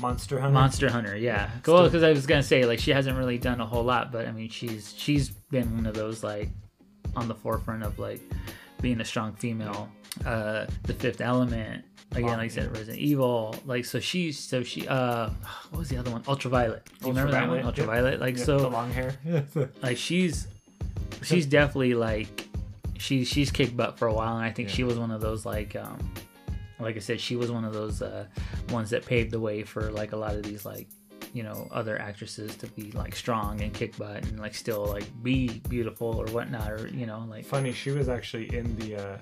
Monster 0.00 0.40
Hunter. 0.40 0.52
Monster 0.54 0.90
Hunter, 0.90 1.16
yeah. 1.16 1.50
Still- 1.62 1.74
Well, 1.74 1.84
because 1.84 2.02
I 2.02 2.10
was 2.10 2.26
gonna 2.26 2.42
say 2.42 2.64
like 2.64 2.78
she 2.80 2.90
hasn't 2.90 3.16
really 3.16 3.38
done 3.38 3.60
a 3.60 3.66
whole 3.66 3.84
lot, 3.84 4.12
but 4.12 4.26
I 4.26 4.32
mean 4.32 4.48
she's 4.48 4.94
she's 4.96 5.30
been 5.30 5.74
one 5.76 5.86
of 5.86 5.94
those 5.94 6.22
like 6.24 6.48
on 7.16 7.28
the 7.28 7.34
forefront 7.34 7.82
of 7.84 7.98
like 7.98 8.20
being 8.80 9.00
a 9.00 9.04
strong 9.04 9.32
female. 9.34 9.88
Uh, 10.24 10.66
the 10.84 10.94
Fifth 10.94 11.20
Element, 11.20 11.84
again, 12.12 12.26
like 12.30 12.38
I 12.38 12.48
said, 12.48 12.70
Resident 12.76 12.98
Evil. 12.98 13.54
Like 13.66 13.84
so 13.84 13.98
she's 14.00 14.38
so 14.38 14.62
she 14.62 14.86
uh, 14.88 15.30
what 15.70 15.78
was 15.78 15.88
the 15.88 15.96
other 15.96 16.10
one? 16.10 16.22
Ultraviolet. 16.28 16.84
Do 17.00 17.06
you 17.06 17.12
remember 17.12 17.32
that 17.32 17.48
one? 17.48 17.60
Ultraviolet, 17.64 17.64
Ultraviolet. 17.64 18.12
yep. 18.14 18.20
Like 18.20 18.36
Yeah, 18.38 18.44
so, 18.44 18.58
the 18.58 18.68
long 18.68 18.90
hair. 18.90 19.16
like 19.82 19.96
she's 19.96 20.46
she's 21.24 21.46
definitely 21.46 21.94
like 21.94 22.46
she 22.98 23.24
she's 23.24 23.50
kicked 23.50 23.76
butt 23.76 23.98
for 23.98 24.06
a 24.08 24.12
while 24.14 24.36
and 24.36 24.44
i 24.44 24.50
think 24.50 24.68
Yeah. 24.68 24.74
she 24.76 24.84
was 24.84 24.98
one 24.98 25.10
of 25.10 25.20
those 25.20 25.44
like 25.44 25.74
um 25.76 25.98
like 26.80 26.96
i 26.96 27.00
said 27.00 27.20
she 27.20 27.36
was 27.36 27.50
one 27.50 27.64
of 27.64 27.72
those 27.72 28.02
uh 28.02 28.26
ones 28.70 28.90
that 28.90 29.04
paved 29.04 29.30
the 29.30 29.40
way 29.40 29.62
for 29.62 29.90
like 29.90 30.12
a 30.12 30.16
lot 30.16 30.34
of 30.34 30.42
these 30.42 30.64
like 30.64 30.88
you 31.32 31.42
know 31.42 31.68
other 31.72 31.98
actresses 32.00 32.54
to 32.56 32.66
be 32.68 32.92
like 32.92 33.16
strong 33.16 33.60
and 33.60 33.72
kick 33.74 33.96
butt 33.96 34.22
and 34.26 34.38
like 34.38 34.54
still 34.54 34.84
like 34.86 35.04
be 35.22 35.60
beautiful 35.68 36.08
or 36.20 36.26
whatnot 36.28 36.70
or 36.70 36.86
you 36.88 37.06
know 37.06 37.24
like 37.28 37.44
Funny, 37.44 37.72
she 37.72 37.90
was 37.90 38.08
actually 38.08 38.54
in 38.54 38.76
the 38.76 38.96
uh, 38.96 39.18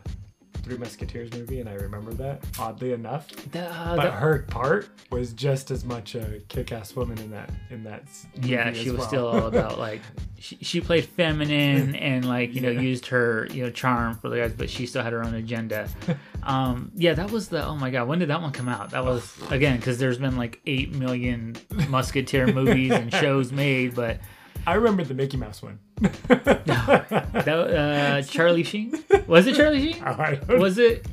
Three 0.62 0.76
Musketeers 0.78 1.32
movie, 1.32 1.58
and 1.60 1.68
I 1.68 1.74
remember 1.74 2.12
that. 2.14 2.44
Oddly 2.58 2.92
enough, 2.92 3.28
the, 3.50 3.66
uh, 3.68 3.96
but 3.96 4.04
the- 4.04 4.10
her 4.12 4.42
part 4.48 4.88
was 5.10 5.32
just 5.32 5.70
as 5.70 5.84
much 5.84 6.14
a 6.14 6.40
kick-ass 6.48 6.94
woman 6.94 7.18
in 7.18 7.30
that 7.32 7.50
in 7.70 7.82
that. 7.84 8.04
yeah 8.42 8.72
she 8.72 8.86
as 8.86 8.92
was 8.92 8.98
well. 9.00 9.08
still 9.08 9.26
all 9.28 9.46
about 9.48 9.78
like 9.78 10.00
she, 10.38 10.56
she 10.62 10.80
played 10.80 11.04
feminine 11.04 11.94
and 12.10 12.24
like 12.26 12.54
you 12.54 12.60
know 12.60 12.70
Yeah. 12.70 12.80
used 12.80 13.06
her 13.06 13.46
you 13.50 13.64
know 13.64 13.70
charm 13.70 14.14
for 14.16 14.28
the 14.28 14.36
guys 14.36 14.52
but 14.56 14.70
she 14.70 14.86
still 14.86 15.02
had 15.02 15.12
her 15.12 15.22
own 15.24 15.34
agenda 15.34 15.88
um 16.44 16.90
yeah 16.94 17.14
that 17.14 17.30
was 17.30 17.48
the 17.48 17.64
oh 17.64 17.76
my 17.76 17.90
god 17.90 18.08
when 18.08 18.18
did 18.20 18.28
that 18.28 18.40
one 18.40 18.52
come 18.52 18.68
out 18.68 18.90
that 18.90 19.04
was 19.04 19.36
again 19.50 19.76
because 19.76 19.98
there's 19.98 20.18
been 20.18 20.36
like 20.36 20.60
8 20.66 20.94
million 20.94 21.56
musketeer 21.88 22.46
movies 22.52 22.92
and 22.92 23.12
shows 23.12 23.52
made 23.52 23.94
but 23.94 24.20
I 24.66 24.74
remember 24.74 25.04
the 25.04 25.14
Mickey 25.14 25.36
Mouse 25.36 25.62
one. 25.62 25.78
that 26.00 27.48
uh 27.48 28.22
charlie 28.22 28.62
sheen? 28.62 29.02
Was 29.26 29.46
it 29.46 29.56
charlie 29.56 29.92
sheen? 29.92 30.04
Was 30.48 30.78
it? 30.78 31.06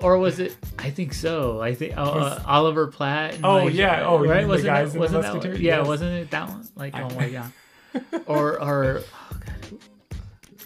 Or 0.00 0.18
was 0.18 0.40
it? 0.40 0.54
I 0.78 0.90
think 0.90 1.14
so. 1.14 1.60
I 1.62 1.74
think 1.74 1.96
uh, 1.96 2.02
uh, 2.02 2.42
oliver 2.46 2.86
platt 2.88 3.36
and, 3.36 3.46
Oh, 3.46 3.64
like, 3.64 3.74
yeah. 3.74 4.04
Oh, 4.06 4.18
right? 4.22 4.46
wasn't 4.46 4.66
that, 4.92 4.98
wasn't 4.98 5.22
that 5.22 5.34
one? 5.36 5.52
Yeah 5.52 5.78
Yes. 5.78 5.86
wasn't 5.86 6.12
it 6.12 6.30
that 6.32 6.48
one? 6.48 6.68
Like 6.76 6.94
oh 6.96 7.08
my 7.14 7.28
god. 7.30 7.52
Or 8.26 8.60
or 8.62 9.00
oh 9.02 9.36
god. 9.40 9.78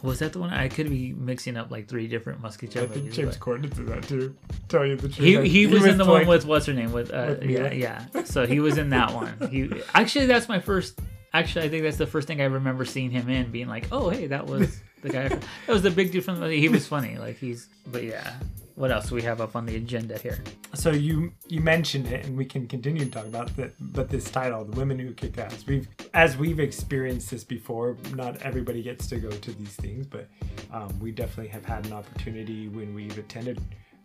Was 0.03 0.19
that 0.21 0.33
the 0.33 0.39
one? 0.39 0.51
I 0.51 0.69
could 0.69 0.89
be 0.91 1.13
mixing 1.13 1.57
up 1.57 1.71
like 1.71 1.89
three 1.89 2.07
different 2.09 2.41
musketeer 2.41 2.83
I 2.85 2.87
think 2.87 3.13
James 3.13 3.37
but- 3.37 3.41
Corden's 3.41 3.79
in 3.79 3.87
that 3.87 4.03
too. 4.05 4.35
Tell 4.69 4.85
you 4.87 4.97
the 4.97 5.09
truth. 5.09 5.17
he, 5.17 5.39
I- 5.39 5.43
he, 5.47 5.67
was 5.67 5.85
in 5.85 5.97
the 5.99 6.05
one 6.05 6.27
with 6.27 6.45
what's 6.45 6.67
her 6.67 6.73
name? 6.73 6.93
With, 6.93 7.13
uh, 7.13 7.37
With 7.41 7.51
yeah 7.51 7.73
yeah. 7.73 8.05
So 8.25 8.47
he 8.47 8.61
was 8.61 8.79
in 8.79 8.91
that 8.91 9.13
one. 9.15 9.49
He 9.51 9.71
actually 9.95 10.27
that's 10.27 10.49
my 10.49 10.59
first 10.61 10.99
actually 11.35 11.65
i 11.65 11.69
think 11.69 11.83
that's 11.83 11.97
the 11.99 12.07
first 12.07 12.27
thing 12.29 12.41
i 12.41 12.45
remember 12.45 12.85
seeing 12.85 13.11
him 13.11 13.29
in 13.29 13.51
being 13.51 13.69
like 13.69 13.87
oh 13.93 14.09
hey 14.11 14.27
that 14.27 14.47
was 14.47 14.81
the 15.03 15.09
guy 15.09 15.29
from, 15.29 15.41
that 15.67 15.73
was 15.73 15.83
the 15.83 15.91
big 15.91 16.11
dude 16.13 16.25
from 16.25 16.35
the 16.37 16.41
movie 16.41 16.61
he 16.61 16.69
was 16.69 16.87
funny 16.87 17.17
like 17.19 17.37
he's 17.39 17.69
but 17.87 18.03
yeah 18.03 18.35
what 18.75 18.93
else 18.93 19.09
do 19.09 19.17
we 19.17 19.23
have 19.23 19.41
up 19.41 19.57
on 19.57 19.67
the 19.67 19.75
agenda 19.77 20.17
here 20.19 20.39
So 20.75 20.91
you 20.91 21.33
you 21.49 21.61
mentioned 21.61 22.07
it, 22.07 22.27
and 22.27 22.37
we 22.37 22.45
can 22.45 22.69
continue 22.69 23.05
to 23.07 23.11
talk 23.11 23.27
about 23.27 23.57
that. 23.57 23.73
But 23.81 24.09
this 24.09 24.31
title, 24.31 24.65
"The 24.65 24.77
Women 24.79 24.99
Who 25.01 25.13
Kick 25.15 25.37
Ass," 25.39 25.65
we've 25.67 25.89
as 26.15 26.37
we've 26.37 26.61
experienced 26.61 27.31
this 27.31 27.43
before. 27.43 27.97
Not 28.15 28.41
everybody 28.43 28.81
gets 28.83 29.09
to 29.09 29.17
go 29.17 29.31
to 29.31 29.51
these 29.53 29.75
things, 29.75 30.07
but 30.07 30.29
um, 30.71 30.91
we 31.01 31.11
definitely 31.11 31.49
have 31.49 31.65
had 31.65 31.87
an 31.87 31.93
opportunity 31.95 32.69
when 32.69 32.95
we've 32.95 33.19
attended 33.19 33.59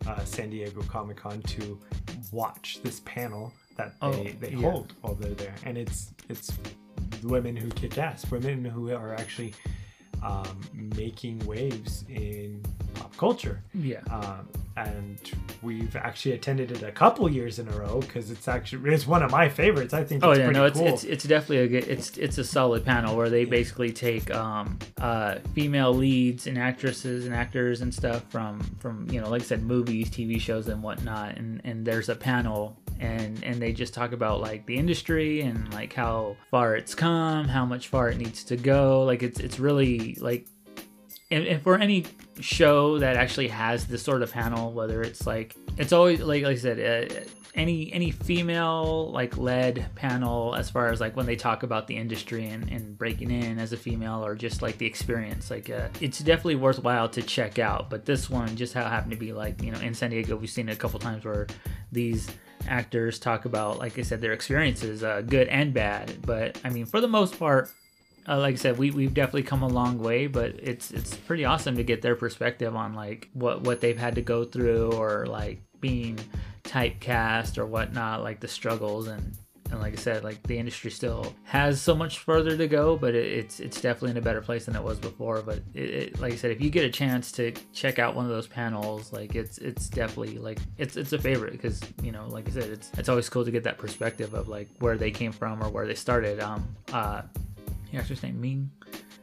uh, 0.08 0.24
San 0.24 0.50
Diego 0.50 0.82
Comic 0.88 1.18
Con 1.18 1.40
to 1.42 1.78
watch 2.32 2.80
this 2.82 3.00
panel 3.04 3.52
that 3.76 3.92
they, 4.00 4.06
Oh, 4.08 4.26
they 4.40 4.50
yeah. 4.50 4.70
hold 4.70 4.94
while 5.02 5.14
they're 5.14 5.34
there, 5.34 5.54
and 5.64 5.78
it's 5.78 6.10
it's 6.28 6.50
women 7.22 7.56
who 7.56 7.68
kick 7.70 7.98
ass, 7.98 8.30
women 8.30 8.64
who 8.64 8.92
are 8.92 9.14
actually 9.14 9.54
um, 10.22 10.60
making 10.96 11.38
waves 11.46 12.04
in 12.08 12.62
pop 12.94 13.14
culture 13.16 13.62
yeah 13.74 14.00
um, 14.10 14.48
and 14.76 15.32
we've 15.62 15.94
actually 15.94 16.32
attended 16.32 16.72
it 16.72 16.82
a 16.82 16.90
couple 16.90 17.30
years 17.30 17.58
in 17.58 17.68
a 17.68 17.72
row 17.72 18.00
because 18.00 18.30
it's 18.30 18.48
actually 18.48 18.92
it's 18.92 19.06
one 19.06 19.22
of 19.22 19.30
my 19.30 19.48
favorites. 19.48 19.94
I 19.94 20.02
think. 20.02 20.24
Oh 20.24 20.30
it's 20.30 20.40
yeah, 20.40 20.50
no, 20.50 20.64
it's 20.64 20.78
cool. 20.78 20.88
it's 20.88 21.04
it's 21.04 21.24
definitely 21.24 21.58
a 21.58 21.68
good. 21.68 21.88
It's 21.88 22.16
it's 22.18 22.38
a 22.38 22.44
solid 22.44 22.84
panel 22.84 23.16
where 23.16 23.30
they 23.30 23.44
basically 23.44 23.92
take 23.92 24.34
um 24.34 24.78
uh 25.00 25.36
female 25.54 25.92
leads 25.92 26.48
and 26.48 26.58
actresses 26.58 27.24
and 27.24 27.34
actors 27.34 27.82
and 27.82 27.94
stuff 27.94 28.24
from 28.30 28.60
from 28.80 29.08
you 29.10 29.20
know 29.20 29.28
like 29.28 29.42
I 29.42 29.44
said 29.44 29.62
movies, 29.62 30.10
TV 30.10 30.40
shows 30.40 30.66
and 30.66 30.82
whatnot, 30.82 31.36
and 31.36 31.60
and 31.64 31.86
there's 31.86 32.08
a 32.08 32.16
panel 32.16 32.76
and 33.04 33.44
and 33.44 33.60
they 33.60 33.72
just 33.72 33.94
talk 33.94 34.12
about 34.12 34.40
like 34.40 34.66
the 34.66 34.76
industry 34.76 35.42
and 35.42 35.72
like 35.72 35.92
how 35.92 36.36
far 36.50 36.76
it's 36.76 36.94
come, 36.94 37.46
how 37.46 37.64
much 37.64 37.88
far 37.88 38.08
it 38.08 38.16
needs 38.16 38.44
to 38.44 38.56
go. 38.56 39.04
Like 39.04 39.22
it's 39.22 39.40
it's 39.40 39.58
really 39.58 40.16
like 40.20 40.46
and, 41.30 41.46
and 41.46 41.62
for 41.62 41.78
any 41.78 42.04
show 42.40 42.98
that 42.98 43.16
actually 43.16 43.48
has 43.48 43.86
this 43.86 44.02
sort 44.02 44.22
of 44.22 44.32
panel, 44.32 44.72
whether 44.72 45.02
it's 45.02 45.26
like 45.26 45.56
it's 45.76 45.92
always 45.92 46.20
like 46.20 46.44
like 46.44 46.56
I 46.56 46.58
said, 46.58 47.10
uh, 47.10 47.14
any 47.54 47.92
any 47.92 48.10
female 48.10 49.10
like 49.12 49.36
led 49.36 49.86
panel 49.94 50.54
as 50.54 50.68
far 50.70 50.88
as 50.88 51.00
like 51.00 51.16
when 51.16 51.26
they 51.26 51.36
talk 51.36 51.62
about 51.62 51.86
the 51.86 51.96
industry 51.96 52.48
and, 52.48 52.68
and 52.70 52.98
breaking 52.98 53.30
in 53.30 53.58
as 53.58 53.72
a 53.72 53.76
female 53.76 54.24
or 54.24 54.34
just 54.34 54.60
like 54.62 54.78
the 54.78 54.86
experience, 54.86 55.50
like 55.50 55.70
uh, 55.70 55.88
it's 56.00 56.18
definitely 56.18 56.56
worthwhile 56.56 57.08
to 57.08 57.22
check 57.22 57.58
out. 57.58 57.90
But 57.90 58.04
this 58.04 58.28
one 58.28 58.54
just 58.56 58.74
how 58.74 58.84
happened 58.84 59.12
to 59.12 59.18
be 59.18 59.32
like 59.32 59.62
you 59.62 59.70
know 59.70 59.80
in 59.80 59.94
San 59.94 60.10
Diego, 60.10 60.36
we've 60.36 60.50
seen 60.50 60.68
it 60.68 60.72
a 60.72 60.76
couple 60.76 60.98
times 60.98 61.24
where 61.24 61.46
these 61.92 62.28
actors 62.68 63.18
talk 63.18 63.44
about 63.44 63.78
like 63.78 63.98
I 63.98 64.02
said 64.02 64.20
their 64.20 64.32
experiences, 64.32 65.02
uh, 65.02 65.22
good 65.22 65.48
and 65.48 65.72
bad. 65.74 66.22
But 66.22 66.60
I 66.64 66.70
mean 66.70 66.86
for 66.86 67.00
the 67.00 67.08
most 67.08 67.38
part 67.38 67.70
uh, 68.26 68.38
like 68.38 68.54
I 68.54 68.56
said, 68.56 68.78
we 68.78 68.90
we've 68.90 69.12
definitely 69.12 69.42
come 69.42 69.62
a 69.62 69.68
long 69.68 69.98
way, 69.98 70.26
but 70.26 70.54
it's 70.58 70.90
it's 70.90 71.14
pretty 71.14 71.44
awesome 71.44 71.76
to 71.76 71.84
get 71.84 72.00
their 72.00 72.16
perspective 72.16 72.74
on 72.74 72.94
like 72.94 73.28
what 73.34 73.62
what 73.62 73.80
they've 73.80 73.98
had 73.98 74.14
to 74.14 74.22
go 74.22 74.44
through 74.44 74.92
or 74.92 75.26
like 75.26 75.60
being 75.80 76.18
typecast 76.62 77.58
or 77.58 77.66
whatnot, 77.66 78.22
like 78.22 78.40
the 78.40 78.48
struggles 78.48 79.08
and 79.08 79.36
and 79.70 79.80
like 79.80 79.94
I 79.94 79.96
said, 79.96 80.24
like 80.24 80.42
the 80.44 80.58
industry 80.58 80.90
still 80.90 81.34
has 81.44 81.80
so 81.80 81.94
much 81.94 82.18
further 82.18 82.56
to 82.56 82.68
go, 82.68 82.96
but 82.96 83.14
it, 83.14 83.26
it's 83.26 83.60
it's 83.60 83.80
definitely 83.80 84.12
in 84.12 84.16
a 84.18 84.22
better 84.22 84.40
place 84.40 84.66
than 84.66 84.76
it 84.76 84.82
was 84.82 84.98
before. 84.98 85.42
But 85.42 85.60
it, 85.74 85.90
it, 85.90 86.20
like 86.20 86.32
I 86.32 86.36
said, 86.36 86.50
if 86.50 86.60
you 86.60 86.70
get 86.70 86.84
a 86.84 86.90
chance 86.90 87.32
to 87.32 87.52
check 87.72 87.98
out 87.98 88.14
one 88.14 88.24
of 88.24 88.30
those 88.30 88.46
panels, 88.46 89.12
like 89.12 89.34
it's 89.34 89.58
it's 89.58 89.88
definitely 89.88 90.38
like 90.38 90.58
it's 90.78 90.96
it's 90.96 91.12
a 91.12 91.18
favorite 91.18 91.52
because 91.52 91.80
you 92.02 92.12
know, 92.12 92.26
like 92.28 92.48
I 92.48 92.52
said, 92.52 92.70
it's 92.70 92.90
it's 92.98 93.08
always 93.08 93.28
cool 93.28 93.44
to 93.44 93.50
get 93.50 93.64
that 93.64 93.78
perspective 93.78 94.34
of 94.34 94.48
like 94.48 94.68
where 94.78 94.96
they 94.96 95.10
came 95.10 95.32
from 95.32 95.62
or 95.62 95.68
where 95.68 95.86
they 95.86 95.94
started. 95.94 96.40
Um, 96.40 96.76
uh, 96.92 97.22
the 97.90 97.98
actor's 97.98 98.22
name 98.22 98.40
Ming 98.40 98.70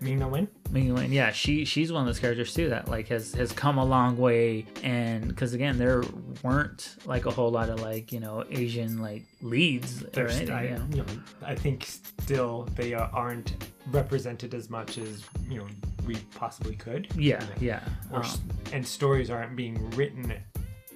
Ming 0.01 0.17
Na 0.19 0.27
Wen. 0.27 0.47
Ming 0.71 0.93
Wen, 0.93 1.11
yeah, 1.11 1.31
she 1.31 1.63
she's 1.63 1.91
one 1.91 2.01
of 2.01 2.07
those 2.07 2.19
characters 2.19 2.53
too 2.53 2.69
that 2.69 2.87
like 2.89 3.07
has 3.09 3.33
has 3.35 3.51
come 3.51 3.77
a 3.77 3.85
long 3.85 4.17
way, 4.17 4.65
and 4.83 5.27
because 5.27 5.53
again 5.53 5.77
there 5.77 6.03
weren't 6.43 6.95
like 7.05 7.25
a 7.27 7.31
whole 7.31 7.51
lot 7.51 7.69
of 7.69 7.79
like 7.81 8.11
you 8.11 8.19
know 8.19 8.43
Asian 8.49 8.99
like 8.99 9.23
leads 9.41 10.03
or 10.17 10.27
anything. 10.27 10.49
I, 10.49 10.63
you 10.63 10.69
know. 10.71 10.85
you 10.89 10.97
know, 10.97 11.05
I 11.43 11.55
think 11.55 11.85
still 11.85 12.67
they 12.75 12.93
aren't 12.93 13.63
represented 13.91 14.53
as 14.53 14.69
much 14.69 14.97
as 14.97 15.23
you 15.47 15.59
know 15.59 15.67
we 16.07 16.15
possibly 16.35 16.75
could. 16.75 17.07
Yeah, 17.15 17.45
yeah. 17.59 17.81
Or, 18.11 18.23
Um, 18.23 18.29
and 18.73 18.87
stories 18.87 19.29
aren't 19.29 19.55
being 19.55 19.89
written 19.91 20.33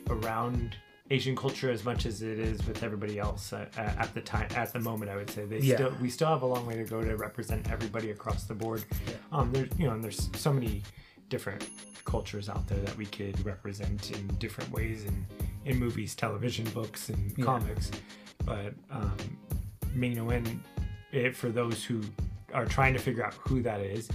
around 0.10 0.76
Asian 1.12 1.36
culture 1.36 1.70
as 1.70 1.84
much 1.86 2.06
as 2.08 2.22
it 2.24 2.40
is 2.40 2.66
with 2.66 2.82
everybody 2.84 3.20
else 3.20 3.54
uh, 3.54 3.66
uh, 3.78 3.82
at 3.82 4.14
the 4.16 4.22
time 4.22 4.48
at 4.56 4.74
the 4.74 4.80
moment. 4.80 5.12
I 5.12 5.16
would 5.16 5.30
say 5.30 5.46
they 5.46 5.60
Yeah. 5.60 5.76
still 5.76 5.94
we 6.02 6.10
still 6.10 6.28
have 6.30 6.42
a 6.42 6.46
long 6.48 6.66
way 6.66 6.76
to 6.76 6.84
go 6.84 7.02
to 7.02 7.16
represent 7.16 7.70
everybody 7.72 8.10
across 8.12 8.46
the 8.46 8.56
board. 8.56 8.84
Um, 9.32 9.52
there's 9.52 9.70
you 9.78 9.86
know 9.88 9.94
and 9.94 10.04
there's 10.04 10.30
so 10.36 10.52
many 10.52 10.82
different 11.30 11.70
cultures 12.06 12.50
out 12.50 12.68
there 12.68 12.80
that 12.80 12.96
we 12.98 13.06
could 13.06 13.44
represent 13.46 14.12
in 14.12 14.28
different 14.40 14.72
ways 14.72 15.06
in 15.06 15.26
in 15.66 15.78
movies, 15.80 16.16
television, 16.16 16.66
books, 16.72 17.10
and 17.10 17.34
Yeah. 17.38 17.46
comics. 17.46 17.92
But 18.44 18.74
um, 18.92 19.18
Ming 19.94 20.16
Na 20.16 20.24
Wen, 20.24 20.64
it, 21.12 21.36
for 21.36 21.50
those 21.50 21.84
who 21.84 22.02
are 22.54 22.66
trying 22.66 22.94
to 22.94 23.00
figure 23.00 23.24
out 23.26 23.34
who 23.36 23.62
that 23.64 23.82
is, 23.82 24.08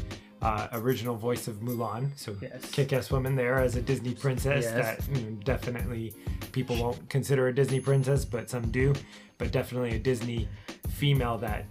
uh, 0.42 0.68
original 0.72 1.16
voice 1.16 1.48
of 1.48 1.57
Mulan, 1.57 2.11
so 2.16 2.35
Yes. 2.40 2.70
kick-ass 2.70 3.11
woman 3.11 3.37
there 3.37 3.59
as 3.59 3.76
a 3.76 3.83
Disney 3.83 4.14
princess 4.14 4.64
Yes. 4.64 4.74
that 5.07 5.16
you 5.16 5.22
know, 5.31 5.37
definitely 5.44 6.14
people 6.53 6.76
won't 6.76 7.09
consider 7.11 7.48
a 7.48 7.55
Disney 7.55 7.81
princess, 7.81 8.24
but 8.24 8.48
some 8.48 8.70
do. 8.70 8.94
But 9.38 9.53
definitely 9.53 9.96
a 9.96 9.98
Disney 9.98 10.48
female 10.88 11.38
that 11.38 11.64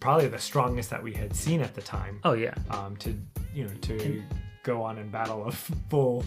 probably 0.00 0.28
the 0.28 0.38
strongest 0.38 0.90
that 0.90 1.02
we 1.02 1.12
had 1.12 1.34
seen 1.34 1.60
at 1.60 1.74
the 1.74 1.82
time. 1.82 2.20
Oh 2.24 2.34
yeah, 2.34 2.54
Um, 2.70 2.96
to 2.98 3.14
you 3.54 3.64
know 3.64 3.74
to 3.82 4.22
go 4.66 4.82
on 4.82 4.98
and 4.98 5.12
battle 5.12 5.46
a 5.46 5.52
full 5.52 6.24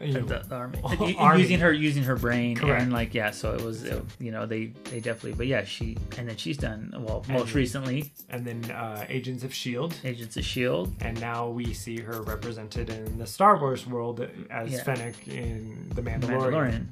you 0.00 0.14
know 0.14 0.20
the, 0.22 0.42
army. 0.54 0.78
Army. 1.18 1.42
using 1.42 1.60
her 1.60 1.72
using 1.72 2.02
her 2.04 2.16
brain 2.16 2.56
Correct. 2.56 2.82
and 2.82 2.92
like 2.92 3.12
yeah, 3.14 3.30
so 3.30 3.52
it 3.54 3.60
was 3.60 3.84
it- 3.84 4.02
you 4.18 4.32
know 4.32 4.46
they 4.46 4.72
they 4.90 4.98
definitely 4.98 5.34
but 5.34 5.46
yeah 5.46 5.62
she 5.64 5.98
and 6.16 6.26
then 6.28 6.36
she's 6.36 6.56
done 6.56 6.92
well 7.06 7.22
most 7.28 7.54
recently 7.54 8.10
and 8.30 8.46
then 8.46 8.64
uh, 8.72 9.04
Agents 9.10 9.44
of 9.44 9.52
Shield. 9.54 9.94
Agents 10.04 10.36
of 10.38 10.44
Shield. 10.44 10.92
and 11.02 11.20
now 11.20 11.48
we 11.48 11.74
see 11.74 12.00
her 12.00 12.22
represented 12.22 12.88
in 12.88 13.18
the 13.18 13.26
Star 13.26 13.60
Wars 13.60 13.86
world 13.86 14.26
as 14.50 14.72
Yeah. 14.72 14.82
Fennec 14.84 15.28
in 15.28 15.90
The 15.94 16.00
Mandalorian. 16.02 16.50
Mandalorian. 16.52 16.86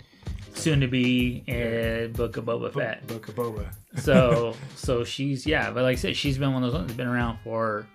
Soon 0.53 0.81
to 0.81 0.89
be 0.89 1.43
in 1.47 2.13
Book 2.13 2.37
of 2.37 2.45
Boba 2.45 2.73
Fett. 2.75 3.07
Book 3.07 3.29
of 3.29 3.35
Boba. 3.37 3.73
So 3.97 4.55
so 4.77 5.05
she's 5.05 5.47
yeah, 5.47 5.71
but 5.71 5.83
like 5.85 5.93
I 5.97 6.01
said, 6.01 6.17
she's 6.17 6.37
been 6.39 6.53
one 6.53 6.63
of 6.63 6.71
those 6.71 6.75
ones 6.79 6.89
that's 6.89 6.97
been 6.99 7.07
around 7.09 7.39
for 7.43 7.87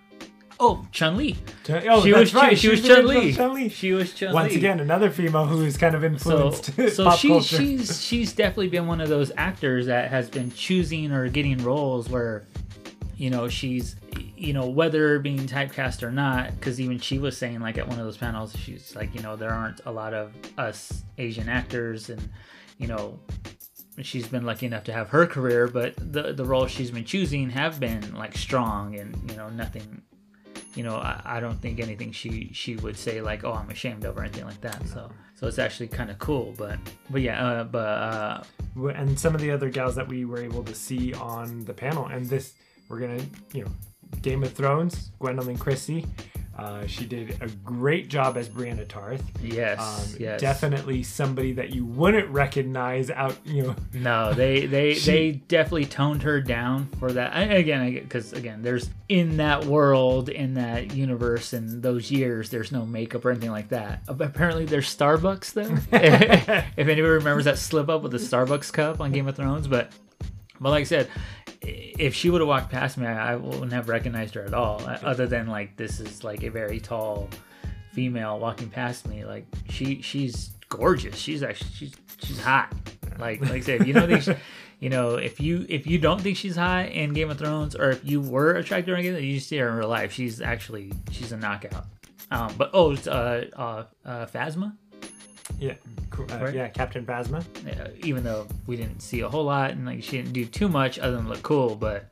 oh 0.60 0.86
Chun 0.92 1.16
Li. 1.16 1.36
Oh, 1.68 2.02
she 2.02 2.10
that's 2.10 2.20
was 2.20 2.34
right. 2.34 2.58
she 2.58 2.68
was 2.68 2.82
the 2.82 2.88
Chun 2.88 3.06
Li. 3.06 3.32
Chun-Li. 3.32 3.68
She 3.68 3.92
was 3.92 4.12
Chun 4.14 4.28
Li. 4.28 4.34
Once 4.34 4.54
again, 4.54 4.80
another 4.80 5.10
female 5.10 5.46
who's 5.46 5.76
kind 5.76 5.94
of 5.94 6.02
so 6.02 6.06
influenced 6.06 6.74
so 6.96 7.04
pop 7.04 7.18
she, 7.18 7.28
culture. 7.28 7.56
she's 7.56 8.02
she's 8.02 8.32
definitely 8.32 8.68
been 8.68 8.86
one 8.86 9.00
of 9.00 9.08
those 9.08 9.32
actors 9.36 9.86
that 9.86 10.10
has 10.10 10.28
been 10.28 10.50
choosing 10.52 11.12
or 11.12 11.28
getting 11.28 11.58
roles 11.58 12.08
where 12.08 12.44
you 13.16 13.30
know 13.30 13.48
she's 13.48 13.96
you 14.36 14.52
know 14.52 14.66
whether 14.66 15.18
being 15.18 15.46
typecast 15.46 16.02
or 16.02 16.10
not 16.10 16.52
because 16.54 16.80
even 16.80 16.98
she 16.98 17.18
was 17.18 17.36
saying 17.36 17.60
like 17.60 17.78
at 17.78 17.88
one 17.88 17.98
of 17.98 18.04
those 18.04 18.16
panels 18.16 18.54
she's 18.56 18.94
like 18.94 19.14
you 19.14 19.22
know 19.22 19.36
there 19.36 19.50
aren't 19.50 19.80
a 19.86 19.90
lot 19.90 20.12
of 20.12 20.32
us 20.58 21.02
asian 21.18 21.48
actors 21.48 22.10
and 22.10 22.28
you 22.78 22.86
know 22.86 23.18
she's 24.02 24.28
been 24.28 24.44
lucky 24.44 24.66
enough 24.66 24.84
to 24.84 24.92
have 24.92 25.08
her 25.08 25.26
career 25.26 25.66
but 25.66 25.94
the 26.12 26.34
the 26.34 26.44
roles 26.44 26.70
she's 26.70 26.90
been 26.90 27.04
choosing 27.04 27.48
have 27.48 27.80
been 27.80 28.14
like 28.14 28.36
strong 28.36 28.94
and 28.96 29.30
you 29.30 29.36
know 29.36 29.48
nothing 29.48 30.02
you 30.76 30.82
know 30.82 30.96
I, 30.96 31.20
I 31.24 31.40
don't 31.40 31.60
think 31.60 31.80
anything 31.80 32.12
she 32.12 32.50
she 32.52 32.76
would 32.76 32.96
say 32.96 33.20
like 33.20 33.44
oh 33.44 33.52
i'm 33.52 33.70
ashamed 33.70 34.04
of 34.04 34.16
or 34.16 34.22
anything 34.22 34.44
like 34.44 34.60
that 34.60 34.86
so 34.86 35.10
so 35.34 35.46
it's 35.46 35.58
actually 35.58 35.88
kind 35.88 36.10
of 36.10 36.18
cool 36.18 36.54
but 36.56 36.78
but 37.10 37.22
yeah 37.22 37.44
uh, 37.44 37.64
but 37.64 37.78
uh 37.78 38.42
and 38.76 39.18
some 39.18 39.34
of 39.34 39.40
the 39.40 39.50
other 39.50 39.70
gals 39.70 39.94
that 39.94 40.06
we 40.06 40.24
were 40.24 40.38
able 40.38 40.62
to 40.64 40.74
see 40.74 41.14
on 41.14 41.64
the 41.64 41.72
panel. 41.72 42.06
And 42.06 42.26
this, 42.26 42.54
we're 42.88 43.00
gonna, 43.00 43.22
you 43.52 43.64
know, 43.64 43.70
Game 44.22 44.42
of 44.42 44.52
Thrones, 44.52 45.10
Gwendoline 45.20 45.58
Christie. 45.58 46.06
Uh, 46.58 46.86
she 46.86 47.04
did 47.04 47.36
a 47.42 47.48
great 47.64 48.08
job 48.08 48.36
as 48.38 48.48
Brianna 48.48 48.88
Tarth. 48.88 49.22
yes 49.42 49.78
Um, 49.78 50.16
yes 50.18 50.40
Definitely 50.40 51.02
somebody 51.02 51.52
that 51.52 51.74
you 51.74 51.84
wouldn't 51.84 52.28
recognize 52.30 53.10
out, 53.10 53.36
you 53.44 53.62
know. 53.64 53.76
No, 53.92 54.32
they 54.32 54.64
they 54.66 54.94
She- 54.94 55.10
they 55.10 55.32
definitely 55.32 55.84
toned 55.84 56.22
her 56.22 56.40
down 56.40 56.88
for 56.98 57.12
that. 57.12 57.32
And 57.34 57.52
again, 57.52 57.92
because 57.92 58.32
again, 58.32 58.62
there's 58.62 58.88
in 59.10 59.36
that 59.36 59.66
world, 59.66 60.28
in 60.30 60.54
that 60.54 60.94
universe, 60.94 61.52
in 61.52 61.80
those 61.82 62.10
years, 62.10 62.48
there's 62.50 62.72
no 62.72 62.86
makeup 62.86 63.24
or 63.26 63.30
anything 63.32 63.50
like 63.50 63.68
that. 63.68 64.02
Apparently, 64.08 64.64
there's 64.64 64.94
Starbucks 64.94 65.52
though. 65.52 65.76
if 65.92 66.78
anybody 66.78 67.02
remembers 67.02 67.44
that 67.44 67.58
slip 67.58 67.88
up 67.90 68.02
with 68.02 68.12
the 68.12 68.18
Starbucks 68.18 68.72
cup 68.72 69.00
on 69.02 69.12
Game 69.12 69.28
of 69.28 69.36
Thrones, 69.36 69.68
but 69.68 69.92
but 70.58 70.70
like 70.70 70.80
I 70.80 70.84
said, 70.84 71.08
if 71.66 72.14
she 72.14 72.30
would 72.30 72.40
have 72.40 72.48
walked 72.48 72.70
past 72.70 72.96
me, 72.96 73.06
I, 73.06 73.32
I 73.32 73.36
wouldn't 73.36 73.72
have 73.72 73.88
recognized 73.88 74.34
her 74.34 74.42
at 74.42 74.54
all. 74.54 74.80
Other 75.02 75.26
than 75.26 75.48
like 75.48 75.76
this 75.76 76.00
is 76.00 76.22
like 76.24 76.42
a 76.42 76.50
very 76.50 76.80
tall 76.80 77.28
female 77.92 78.38
walking 78.38 78.68
past 78.68 79.08
me. 79.08 79.24
Like 79.24 79.46
she 79.68 80.02
she's 80.02 80.50
gorgeous. 80.68 81.16
She's 81.16 81.42
actually 81.42 81.70
she's 81.70 81.94
she's 82.22 82.40
hot. 82.40 82.72
Like 83.18 83.40
like 83.40 83.50
I 83.50 83.60
said, 83.60 83.80
if 83.80 83.86
you 83.86 83.94
don't 83.94 84.08
think 84.08 84.22
she, 84.22 84.34
you 84.80 84.90
know 84.90 85.16
if 85.16 85.40
you 85.40 85.66
if 85.68 85.86
you 85.86 85.98
don't 85.98 86.20
think 86.20 86.36
she's 86.36 86.56
hot 86.56 86.90
in 86.90 87.12
Game 87.12 87.30
of 87.30 87.38
Thrones, 87.38 87.74
or 87.74 87.90
if 87.90 88.04
you 88.04 88.20
were 88.20 88.52
attracted 88.52 88.86
to 88.86 88.92
her 88.92 88.98
in 88.98 89.02
Game 89.02 89.14
of 89.14 89.18
Thrones, 89.20 89.32
you 89.32 89.40
see 89.40 89.56
her 89.58 89.68
in 89.68 89.76
real 89.76 89.88
life. 89.88 90.12
She's 90.12 90.40
actually 90.40 90.92
she's 91.10 91.32
a 91.32 91.36
knockout. 91.36 91.86
Um, 92.30 92.54
but 92.58 92.70
oh, 92.74 92.92
it's 92.92 93.06
uh, 93.06 93.46
uh, 93.54 93.84
uh, 94.04 94.26
Phasma. 94.26 94.76
Yeah, 95.58 95.74
uh, 96.18 96.38
Right. 96.38 96.54
yeah, 96.54 96.68
Captain 96.68 97.04
Phasma. 97.06 97.40
uh, 97.80 97.90
even 98.04 98.22
though 98.24 98.46
we 98.66 98.76
didn't 98.76 99.00
see 99.00 99.20
a 99.20 99.28
whole 99.28 99.44
lot 99.44 99.70
and 99.70 99.86
like 99.86 100.02
she 100.02 100.16
didn't 100.18 100.32
do 100.32 100.44
too 100.44 100.68
much 100.68 100.98
other 100.98 101.16
than 101.16 101.28
look 101.28 101.42
cool 101.42 101.74
but 101.76 102.10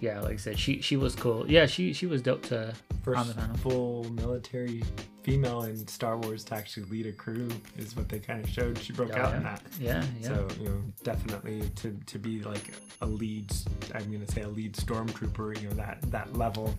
yeah 0.00 0.20
like 0.20 0.34
i 0.34 0.36
said 0.36 0.58
she 0.58 0.80
she 0.82 0.96
was 0.96 1.14
cool 1.14 1.50
yeah 1.50 1.64
she 1.64 1.92
she 1.92 2.06
was 2.06 2.20
dope 2.20 2.42
to 2.42 2.68
on 2.68 2.72
the 2.72 3.02
First 3.02 3.36
panel 3.36 3.56
full 3.58 4.04
military 4.10 4.82
female 5.22 5.62
in 5.62 5.86
Star 5.86 6.16
Wars 6.18 6.42
to 6.44 6.54
actually 6.54 6.86
lead 6.86 7.06
a 7.06 7.12
crew 7.12 7.48
is 7.78 7.96
what 7.96 8.08
they 8.08 8.18
kind 8.18 8.42
of 8.42 8.48
showed. 8.50 8.76
She 8.78 8.92
broke 8.92 9.10
Oh, 9.16 9.20
out 9.20 9.30
yeah. 9.30 9.36
in 9.36 9.42
that. 9.44 9.62
yeah 9.80 10.04
yeah 10.20 10.28
So 10.28 10.48
you 10.60 10.68
know, 10.68 10.82
definitely 11.04 11.62
to 11.76 11.96
to 12.06 12.18
be 12.18 12.42
like 12.42 12.72
a 13.00 13.06
lead, 13.06 13.52
I'm 13.94 14.10
gonna 14.12 14.26
say 14.30 14.42
a 14.42 14.48
lead 14.48 14.74
stormtrooper. 14.74 15.60
You 15.60 15.68
know 15.68 15.74
that 15.76 15.98
that 16.10 16.36
level 16.36 16.74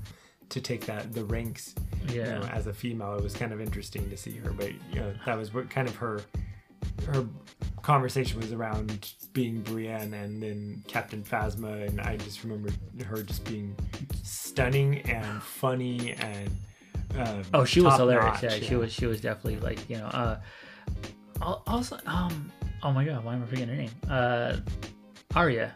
to 0.49 0.61
take 0.61 0.85
that 0.85 1.13
the 1.13 1.25
ranks. 1.25 1.75
You 2.09 2.21
yeah 2.21 2.39
know, 2.39 2.45
as 2.47 2.67
a 2.67 2.73
female, 2.73 3.15
it 3.15 3.23
was 3.23 3.35
kind 3.35 3.51
of 3.51 3.59
interesting 3.61 4.09
to 4.09 4.17
see 4.17 4.37
her. 4.37 4.51
But 4.51 4.71
you 4.91 4.99
know, 5.01 5.13
that 5.25 5.37
was 5.37 5.53
what 5.53 5.69
kind 5.69 5.87
of 5.87 5.95
her 5.95 6.21
her 7.07 7.25
conversation 7.81 8.39
was 8.39 8.51
around 8.53 9.13
being 9.33 9.61
Brienne 9.61 10.13
and 10.13 10.41
then 10.41 10.83
Captain 10.87 11.23
Phasma, 11.23 11.87
and 11.87 12.01
I 12.01 12.17
just 12.17 12.43
remember 12.43 12.69
her 13.05 13.23
just 13.23 13.43
being 13.45 13.75
stunning 14.23 15.01
and 15.01 15.41
funny 15.41 16.13
and. 16.13 16.49
Uh, 17.17 17.41
oh 17.53 17.63
she 17.63 17.79
was 17.79 17.95
hilarious 17.95 18.43
notch, 18.43 18.43
yeah, 18.43 18.67
she 18.67 18.75
was 18.75 18.91
she 18.91 19.05
was 19.05 19.21
definitely 19.21 19.57
like 19.61 19.89
you 19.89 19.97
know 19.97 20.07
uh 20.07 20.37
also 21.65 21.97
um 22.05 22.51
oh 22.83 22.91
my 22.91 23.05
god 23.05 23.23
why 23.23 23.33
am 23.33 23.41
i 23.41 23.45
forgetting 23.45 23.69
her 23.69 23.75
name 23.81 23.89
uh 24.09 24.57
Arya. 25.33 25.73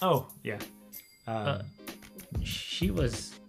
Oh 0.00 0.26
yeah. 0.42 0.58
Um, 1.26 1.36
Uh, 1.36 1.62
she 2.42 2.90
was 2.90 3.40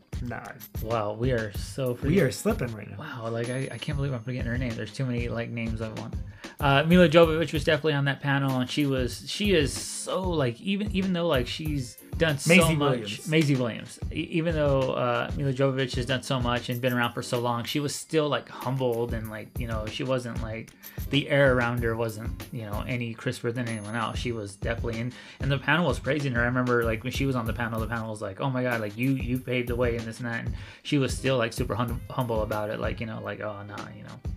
wow 0.82 1.14
we 1.14 1.32
are 1.32 1.52
so 1.54 1.98
we 2.04 2.20
are 2.20 2.32
slipping 2.32 2.74
right 2.76 2.90
now. 2.90 2.98
Wow, 2.98 3.30
like 3.30 3.50
I, 3.50 3.68
I 3.72 3.78
can't 3.78 3.98
believe 3.98 4.14
I'm 4.14 4.22
forgetting 4.22 4.50
her 4.50 4.58
name. 4.58 4.76
There's 4.76 4.94
too 4.94 5.06
many 5.06 5.28
like 5.30 5.50
names 5.50 5.82
I 5.82 5.90
want. 5.90 6.14
Uh, 6.64 6.82
Mila 6.88 7.10
Jovovich 7.10 7.52
was 7.52 7.66
definitely 7.66 7.92
on 7.92 8.06
that 8.06 8.22
panel, 8.22 8.62
and 8.62 8.70
she 8.70 8.86
was 8.86 9.30
she 9.30 9.52
is 9.52 9.74
so 9.74 10.22
like 10.22 10.62
even 10.62 10.90
even 10.96 11.12
though 11.12 11.28
like 11.28 11.46
she's 11.46 11.98
done 12.18 12.38
so 12.38 12.56
Maisie 12.56 12.76
much. 12.78 12.90
Williams. 12.92 13.28
Maisie 13.28 13.56
Williams, 13.58 14.00
E- 14.14 14.30
even 14.32 14.56
though 14.56 14.94
uh, 14.94 15.30
Mila 15.36 15.52
Jovovich 15.52 15.96
has 15.98 16.06
done 16.06 16.24
so 16.24 16.40
much 16.40 16.70
and 16.70 16.80
been 16.80 16.94
around 16.94 17.12
for 17.12 17.22
so 17.22 17.40
long, 17.42 17.66
she 17.66 17.82
was 17.82 17.94
still 17.94 18.30
like 18.30 18.48
humbled 18.48 19.14
and 19.14 19.30
like 19.30 19.50
you 19.60 19.68
know 19.68 19.86
she 19.88 20.06
wasn't 20.06 20.42
like 20.42 20.72
the 21.10 21.28
air 21.30 21.54
around 21.54 21.84
her 21.84 21.98
wasn't 21.98 22.32
you 22.54 22.62
know 22.62 22.82
any 22.88 23.14
crisper 23.14 23.52
than 23.52 23.68
anyone 23.68 23.96
else. 23.98 24.18
She 24.18 24.32
was 24.32 24.56
definitely 24.56 25.02
and 25.02 25.14
and 25.42 25.52
the 25.52 25.58
panel 25.58 25.86
was 25.86 26.00
praising 26.00 26.32
her. 26.32 26.44
I 26.44 26.46
remember 26.46 26.86
like 26.86 27.04
when 27.04 27.12
she 27.12 27.26
was 27.26 27.36
on 27.36 27.46
the 27.46 27.52
panel, 27.52 27.82
the 27.82 27.88
panel 27.88 28.10
was 28.10 28.22
like, 28.22 28.40
oh 28.40 28.50
my 28.50 28.64
god, 28.64 28.80
like 28.80 28.96
you 28.98 29.10
you 29.10 29.38
paved 29.38 29.68
the 29.68 29.76
way 29.76 29.98
in 29.98 30.06
this 30.06 30.20
and 30.22 30.30
that, 30.30 30.46
and 30.46 30.56
she 30.84 30.98
was 30.98 31.14
still 31.14 31.36
like 31.38 31.52
super 31.52 31.76
hum- 31.76 32.00
humble 32.10 32.42
about 32.42 32.70
it, 32.70 32.80
like 32.80 33.02
you 33.02 33.06
know 33.06 33.22
like 33.22 33.42
oh 33.42 33.64
nah, 33.68 33.86
you 33.98 34.04
know. 34.04 34.33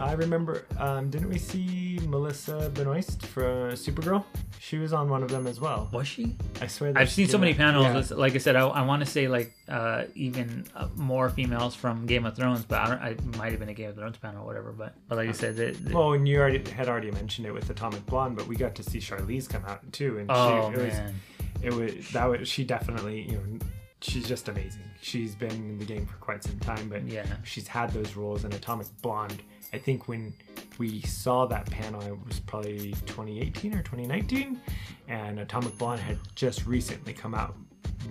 I 0.00 0.12
remember, 0.14 0.64
um, 0.78 1.10
didn't 1.10 1.28
we 1.28 1.38
see 1.38 2.00
Melissa 2.08 2.70
Benoist 2.74 3.26
for 3.26 3.72
Supergirl? 3.72 4.24
She 4.58 4.78
was 4.78 4.92
on 4.92 5.10
one 5.10 5.22
of 5.22 5.28
them 5.28 5.46
as 5.46 5.60
well. 5.60 5.90
Was 5.92 6.08
she? 6.08 6.36
I 6.60 6.66
swear. 6.68 6.92
that 6.92 7.00
I've 7.00 7.10
seen 7.10 7.28
so 7.28 7.36
many 7.36 7.52
panels. 7.52 8.10
Yeah. 8.10 8.16
Like 8.16 8.34
I 8.34 8.38
said, 8.38 8.56
I, 8.56 8.66
I 8.66 8.82
want 8.82 9.04
to 9.04 9.06
say 9.06 9.28
like 9.28 9.52
uh, 9.68 10.04
even 10.14 10.66
uh, 10.74 10.88
more 10.96 11.28
females 11.28 11.74
from 11.74 12.06
Game 12.06 12.24
of 12.24 12.34
Thrones, 12.34 12.64
but 12.64 12.78
I, 12.78 12.86
don't, 12.86 13.02
I 13.02 13.36
might 13.36 13.50
have 13.50 13.60
been 13.60 13.68
a 13.68 13.74
Game 13.74 13.90
of 13.90 13.96
Thrones 13.96 14.16
panel 14.16 14.42
or 14.42 14.46
whatever. 14.46 14.72
But 14.72 14.94
but 15.08 15.18
like 15.18 15.28
I 15.28 15.32
said, 15.32 15.56
the, 15.56 15.72
the, 15.72 15.94
Well, 15.94 16.14
and 16.14 16.26
you 16.26 16.38
already 16.40 16.68
had 16.70 16.88
already 16.88 17.10
mentioned 17.10 17.46
it 17.46 17.52
with 17.52 17.68
Atomic 17.68 18.06
Blonde, 18.06 18.36
but 18.36 18.46
we 18.46 18.56
got 18.56 18.74
to 18.76 18.82
see 18.82 18.98
Charlize 18.98 19.48
come 19.48 19.64
out 19.66 19.92
too, 19.92 20.18
and 20.18 20.30
oh 20.30 20.70
she, 20.70 20.78
it 20.78 20.84
was 20.84 20.94
man, 20.94 21.14
it 21.62 21.74
was 21.74 22.10
that 22.12 22.24
was 22.24 22.48
she 22.48 22.64
definitely 22.64 23.22
you 23.22 23.32
know 23.32 23.58
she's 24.00 24.26
just 24.26 24.48
amazing. 24.48 24.82
She's 25.00 25.34
been 25.34 25.50
in 25.50 25.78
the 25.78 25.84
game 25.84 26.06
for 26.06 26.16
quite 26.16 26.42
some 26.42 26.58
time, 26.58 26.88
but 26.88 27.06
yeah. 27.06 27.26
she's 27.44 27.66
had 27.66 27.90
those 27.90 28.16
roles 28.16 28.44
in 28.44 28.52
Atomic 28.52 28.86
Blonde. 29.02 29.42
I 29.72 29.78
think 29.78 30.08
when 30.08 30.32
we 30.78 31.00
saw 31.02 31.46
that 31.46 31.70
panel, 31.70 32.00
it 32.02 32.26
was 32.26 32.40
probably 32.40 32.90
2018 33.06 33.74
or 33.74 33.78
2019, 33.82 34.60
and 35.08 35.38
Atomic 35.38 35.76
Blonde 35.78 36.00
had 36.00 36.18
just 36.34 36.66
recently 36.66 37.12
come 37.12 37.34
out 37.34 37.54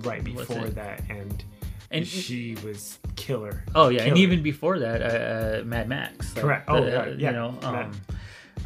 right 0.04 0.24
before 0.24 0.69
that, 0.69 1.02
and, 1.10 1.43
And- 1.91 2.08
she 2.08 2.56
was 2.63 3.00
killer. 3.15 3.63
Oh 3.76 3.89
yeah, 3.89 4.04
and 4.04 4.17
even 4.17 4.41
before 4.43 4.80
that, 4.80 5.02
uh, 5.02 5.60
uh, 5.62 5.63
Mad 5.65 5.89
Max. 5.89 6.34
like, 6.36 6.43
Correct. 6.43 6.65
Oh, 6.69 6.84
the, 6.86 6.95
right, 6.98 7.19
yeah, 7.19 7.30
You 7.32 7.36
know, 7.36 7.58
um, 7.63 7.91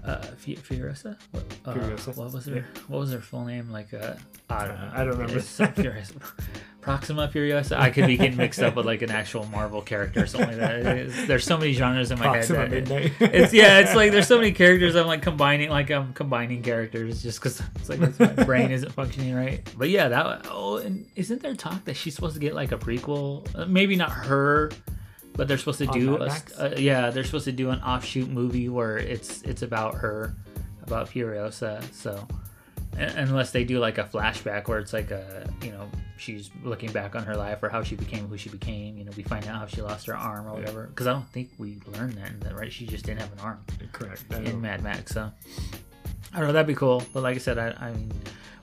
uh, 0.05 0.17
Fu- 0.37 0.55
Furiosa. 0.55 1.17
What, 1.31 1.45
uh, 1.65 1.73
Furiosa, 1.73 2.15
What 2.17 2.33
was 2.33 2.45
her? 2.45 2.55
yeah. 2.57 2.61
What 2.87 2.99
was 2.99 3.11
her 3.13 3.21
full 3.21 3.45
name? 3.45 3.69
Like, 3.71 3.93
uh, 3.93 4.13
I 4.49 4.65
don't 4.67 4.75
know. 4.75 4.91
I 4.93 4.97
don't 5.05 5.13
remember. 5.17 5.37
It's 5.37 5.57
Furiosa. 5.57 6.21
Proxima 6.83 7.27
Furiosa. 7.29 7.77
I 7.77 7.89
could 7.89 8.07
be 8.07 8.17
getting 8.17 8.37
mixed 8.37 8.61
up 8.61 8.75
with 8.75 8.85
like 8.85 9.01
an 9.01 9.09
actual 9.09 9.45
Marvel 9.45 9.81
character 9.81 10.23
or 10.23 10.27
something 10.27 10.49
like 10.49 10.57
that. 10.83 10.97
It's- 10.97 11.27
there's 11.27 11.45
so 11.45 11.57
many 11.57 11.73
genres 11.73 12.11
in 12.11 12.19
my 12.19 12.25
Proxima 12.25 12.59
head. 12.59 12.71
Midnight. 12.71 13.13
it's 13.19 13.53
yeah, 13.53 13.79
it's 13.79 13.95
like 13.95 14.11
there's 14.11 14.27
so 14.27 14.37
many 14.37 14.51
characters. 14.63 14.95
I'm 14.95 15.07
like 15.07 15.21
combining, 15.21 15.69
like 15.69 15.89
I'm 15.89 16.13
combining 16.13 16.61
characters 16.61 17.23
just 17.23 17.39
because 17.39 17.61
it's 17.75 17.89
like 17.89 18.01
it's- 18.01 18.19
my 18.37 18.43
brain 18.45 18.71
isn't 18.71 18.91
functioning 18.91 19.33
right. 19.33 19.67
But 19.77 19.89
yeah, 19.89 20.09
that. 20.09 20.47
Oh, 20.51 20.77
and 20.77 21.05
isn't 21.15 21.41
there 21.41 21.55
talk 21.55 21.85
that 21.85 21.95
she's 21.95 22.13
supposed 22.15 22.33
to 22.35 22.39
get 22.39 22.53
like 22.53 22.71
a 22.71 22.77
prequel? 22.77 23.47
Uh, 23.57 23.65
maybe 23.65 23.95
not 23.95 24.11
her, 24.11 24.71
but 25.33 25.47
they're 25.47 25.57
supposed 25.57 25.79
to 25.79 25.87
On 25.87 25.99
do. 25.99 26.17
Mad 26.19 26.43
A, 26.59 26.75
uh, 26.75 26.75
yeah, 26.77 27.09
they're 27.09 27.23
supposed 27.23 27.45
to 27.45 27.51
do 27.51 27.69
an 27.69 27.79
offshoot 27.81 28.29
movie 28.29 28.69
where 28.69 28.97
it's 28.97 29.41
it's 29.43 29.61
about 29.61 29.95
her, 29.95 30.35
about 30.83 31.09
Furiosa. 31.09 31.81
So. 31.93 32.27
Un- 32.97 33.17
Unless 33.17 33.51
they 33.51 33.63
do 33.63 33.79
like 33.79 33.97
a 33.97 34.03
flashback 34.03 34.67
where 34.67 34.79
it's 34.79 34.93
like 34.93 35.11
a, 35.11 35.47
you 35.61 35.71
know, 35.71 35.89
she's 36.17 36.49
looking 36.63 36.91
back 36.91 37.15
on 37.15 37.23
her 37.23 37.35
life 37.35 37.61
or 37.63 37.69
how 37.69 37.83
she 37.83 37.95
became 37.95 38.27
who 38.27 38.37
she 38.37 38.49
became. 38.49 38.97
You 38.97 39.05
know, 39.05 39.11
we 39.15 39.23
find 39.23 39.45
out 39.47 39.57
how 39.57 39.65
she 39.65 39.81
lost 39.81 40.07
her 40.07 40.15
arm 40.15 40.47
or 40.47 40.53
whatever. 40.53 40.87
Because 40.87 41.07
I 41.07 41.13
don't 41.13 41.27
think 41.29 41.49
we 41.57 41.79
learned 41.87 42.13
that 42.13 42.29
in 42.29 42.39
that, 42.41 42.55
right? 42.55 42.71
She 42.71 42.85
just 42.85 43.05
didn't 43.05 43.21
have 43.21 43.31
an 43.33 43.39
arm 43.39 43.59
Correct. 43.91 44.23
In. 44.31 44.61
Mad 44.61 44.83
Max. 44.83 45.13
So 45.13 45.31
I 46.33 46.37
don't 46.37 46.47
know. 46.47 46.53
That'd 46.53 46.67
be 46.67 46.75
cool. 46.75 47.03
But 47.13 47.23
like 47.23 47.35
I 47.35 47.39
said, 47.39 47.57
I, 47.57 47.75
I 47.79 47.91
mean, 47.91 48.11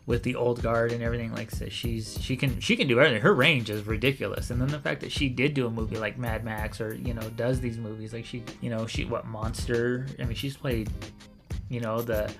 with 0.07 0.23
the 0.23 0.35
old 0.35 0.63
guard 0.63 0.93
and 0.93 1.03
everything, 1.03 1.33
like 1.33 1.51
said, 1.51 1.73
she's 1.73 2.19
she 2.21 2.37
can 2.37 2.59
she 2.61 2.77
can 2.77 2.89
do 2.89 2.99
everything. 2.99 3.23
Her 3.23 3.35
range 3.35 3.71
is 3.71 3.87
ridiculous. 3.87 4.51
And 4.51 4.61
then 4.61 4.69
the 4.69 4.79
fact 4.79 5.01
that 5.03 5.13
she 5.13 5.29
did 5.29 5.55
do 5.55 5.67
a 5.67 5.71
movie 5.71 5.97
like 5.97 6.19
Mad 6.19 6.45
Max 6.45 6.81
or 6.81 6.95
you 6.95 7.15
know 7.15 7.29
does 7.37 7.61
these 7.61 7.79
movies 7.79 8.13
like 8.13 8.25
she 8.25 8.43
you 8.61 8.71
know 8.71 8.87
she 8.87 9.05
what 9.05 9.27
monster? 9.27 10.07
I 10.19 10.25
mean, 10.25 10.35
she's 10.35 10.57
played 10.57 10.91
you 11.69 11.81
know 11.81 12.01
the 12.01 12.33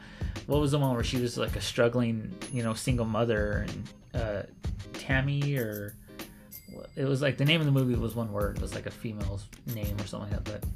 what 0.47 0.61
was 0.61 0.73
the 0.73 0.79
one 0.79 0.95
where 0.95 1.05
she 1.05 1.19
was 1.19 1.37
like 1.39 1.57
a 1.57 1.61
struggling 1.61 2.35
you 2.53 2.63
know 2.63 2.75
single 2.75 3.07
mother 3.07 3.67
and 3.69 3.89
uh, 4.15 4.43
Tammy 4.95 5.57
or. 5.57 5.95
It 6.97 7.05
was 7.05 7.21
like 7.21 7.37
the 7.37 7.45
name 7.45 7.61
of 7.61 7.67
the 7.67 7.73
movie 7.73 7.95
was 7.95 8.15
one 8.15 8.33
word. 8.33 8.57
It 8.57 8.63
was 8.63 8.75
like 8.75 8.87
a 8.87 8.91
female's 8.91 9.47
name 9.75 9.97
or 10.01 10.07
something 10.07 10.31
like 10.31 10.45
that. 10.45 10.63
But 10.63 10.71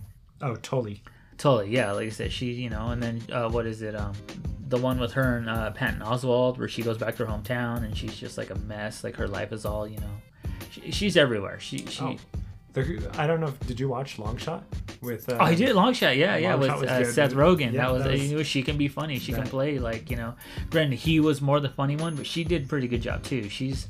Oh, 0.44 0.56
totally. 0.56 1.02
Totally, 1.38 1.70
yeah. 1.70 1.92
Like 1.92 2.06
I 2.06 2.10
said, 2.10 2.32
she, 2.32 2.52
you 2.52 2.70
know, 2.70 2.88
and 2.88 3.02
then 3.02 3.22
uh, 3.32 3.48
what 3.48 3.66
is 3.66 3.82
it? 3.82 3.94
Um, 3.94 4.12
the 4.68 4.76
one 4.76 4.98
with 4.98 5.12
her 5.12 5.38
and 5.38 5.48
uh, 5.48 5.70
Patton 5.70 6.00
Oswalt, 6.00 6.58
where 6.58 6.68
she 6.68 6.82
goes 6.82 6.98
back 6.98 7.16
to 7.16 7.26
her 7.26 7.32
hometown 7.32 7.84
and 7.84 7.96
she's 7.96 8.16
just 8.16 8.36
like 8.38 8.50
a 8.50 8.54
mess. 8.60 9.02
Like 9.04 9.16
her 9.16 9.28
life 9.28 9.52
is 9.52 9.64
all, 9.64 9.86
you 9.86 9.98
know, 9.98 10.10
she, 10.70 10.90
she's 10.90 11.16
everywhere. 11.16 11.58
She, 11.60 11.78
she. 11.86 12.04
Oh, 12.04 12.16
the, 12.74 13.10
I 13.16 13.26
don't 13.26 13.40
know. 13.40 13.46
if 13.48 13.58
Did 13.66 13.80
you 13.80 13.88
watch 13.88 14.18
Long 14.18 14.36
Shot 14.36 14.64
with? 15.00 15.28
Uh, 15.28 15.38
Oh, 15.40 15.44
I 15.44 15.54
did 15.54 15.74
long 15.74 15.94
shot, 15.94 16.16
yeah, 16.16 16.36
yeah, 16.36 16.50
Long 16.54 16.60
with 16.80 16.88
Shot 16.88 16.88
uh. 16.88 17.04
Seth 17.12 17.32
Rogen. 17.32 17.72
Yeah, 17.72 17.82
that 17.86 17.92
was, 17.92 18.02
that 18.04 18.12
was- 18.12 18.30
you 18.30 18.36
know, 18.36 18.42
she 18.42 18.62
can 18.62 18.76
be 18.76 18.88
funny. 18.88 19.18
She 19.18 19.32
can 19.32 19.44
play 19.44 19.78
like 19.78 20.10
you 20.10 20.16
know. 20.16 20.34
Granted, 20.70 20.96
he 20.98 21.20
was 21.20 21.40
more 21.40 21.60
the 21.60 21.68
funny 21.70 21.96
one, 21.96 22.14
but 22.16 22.26
she 22.26 22.44
did 22.44 22.64
a 22.64 22.66
pretty 22.66 22.88
good 22.88 23.00
job 23.02 23.22
too. 23.22 23.48
She's, 23.48 23.88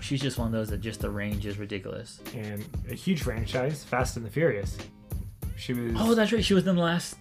she's 0.00 0.20
just 0.20 0.38
one 0.38 0.46
of 0.48 0.52
those 0.52 0.68
that 0.70 0.80
just 0.80 1.00
the 1.00 1.10
range 1.10 1.46
is 1.46 1.58
ridiculous. 1.58 2.20
and 2.34 2.64
a 2.90 2.94
huge 2.94 3.22
franchise, 3.22 3.82
Fast 3.84 4.16
and 4.16 4.24
the 4.26 4.30
Furious. 4.30 4.76
She 5.56 5.72
was. 5.72 5.92
Oh, 5.96 6.14
that's 6.14 6.32
right. 6.32 6.44
She 6.44 6.54
was 6.54 6.66
in 6.66 6.76
the 6.76 6.82
last 6.82 7.16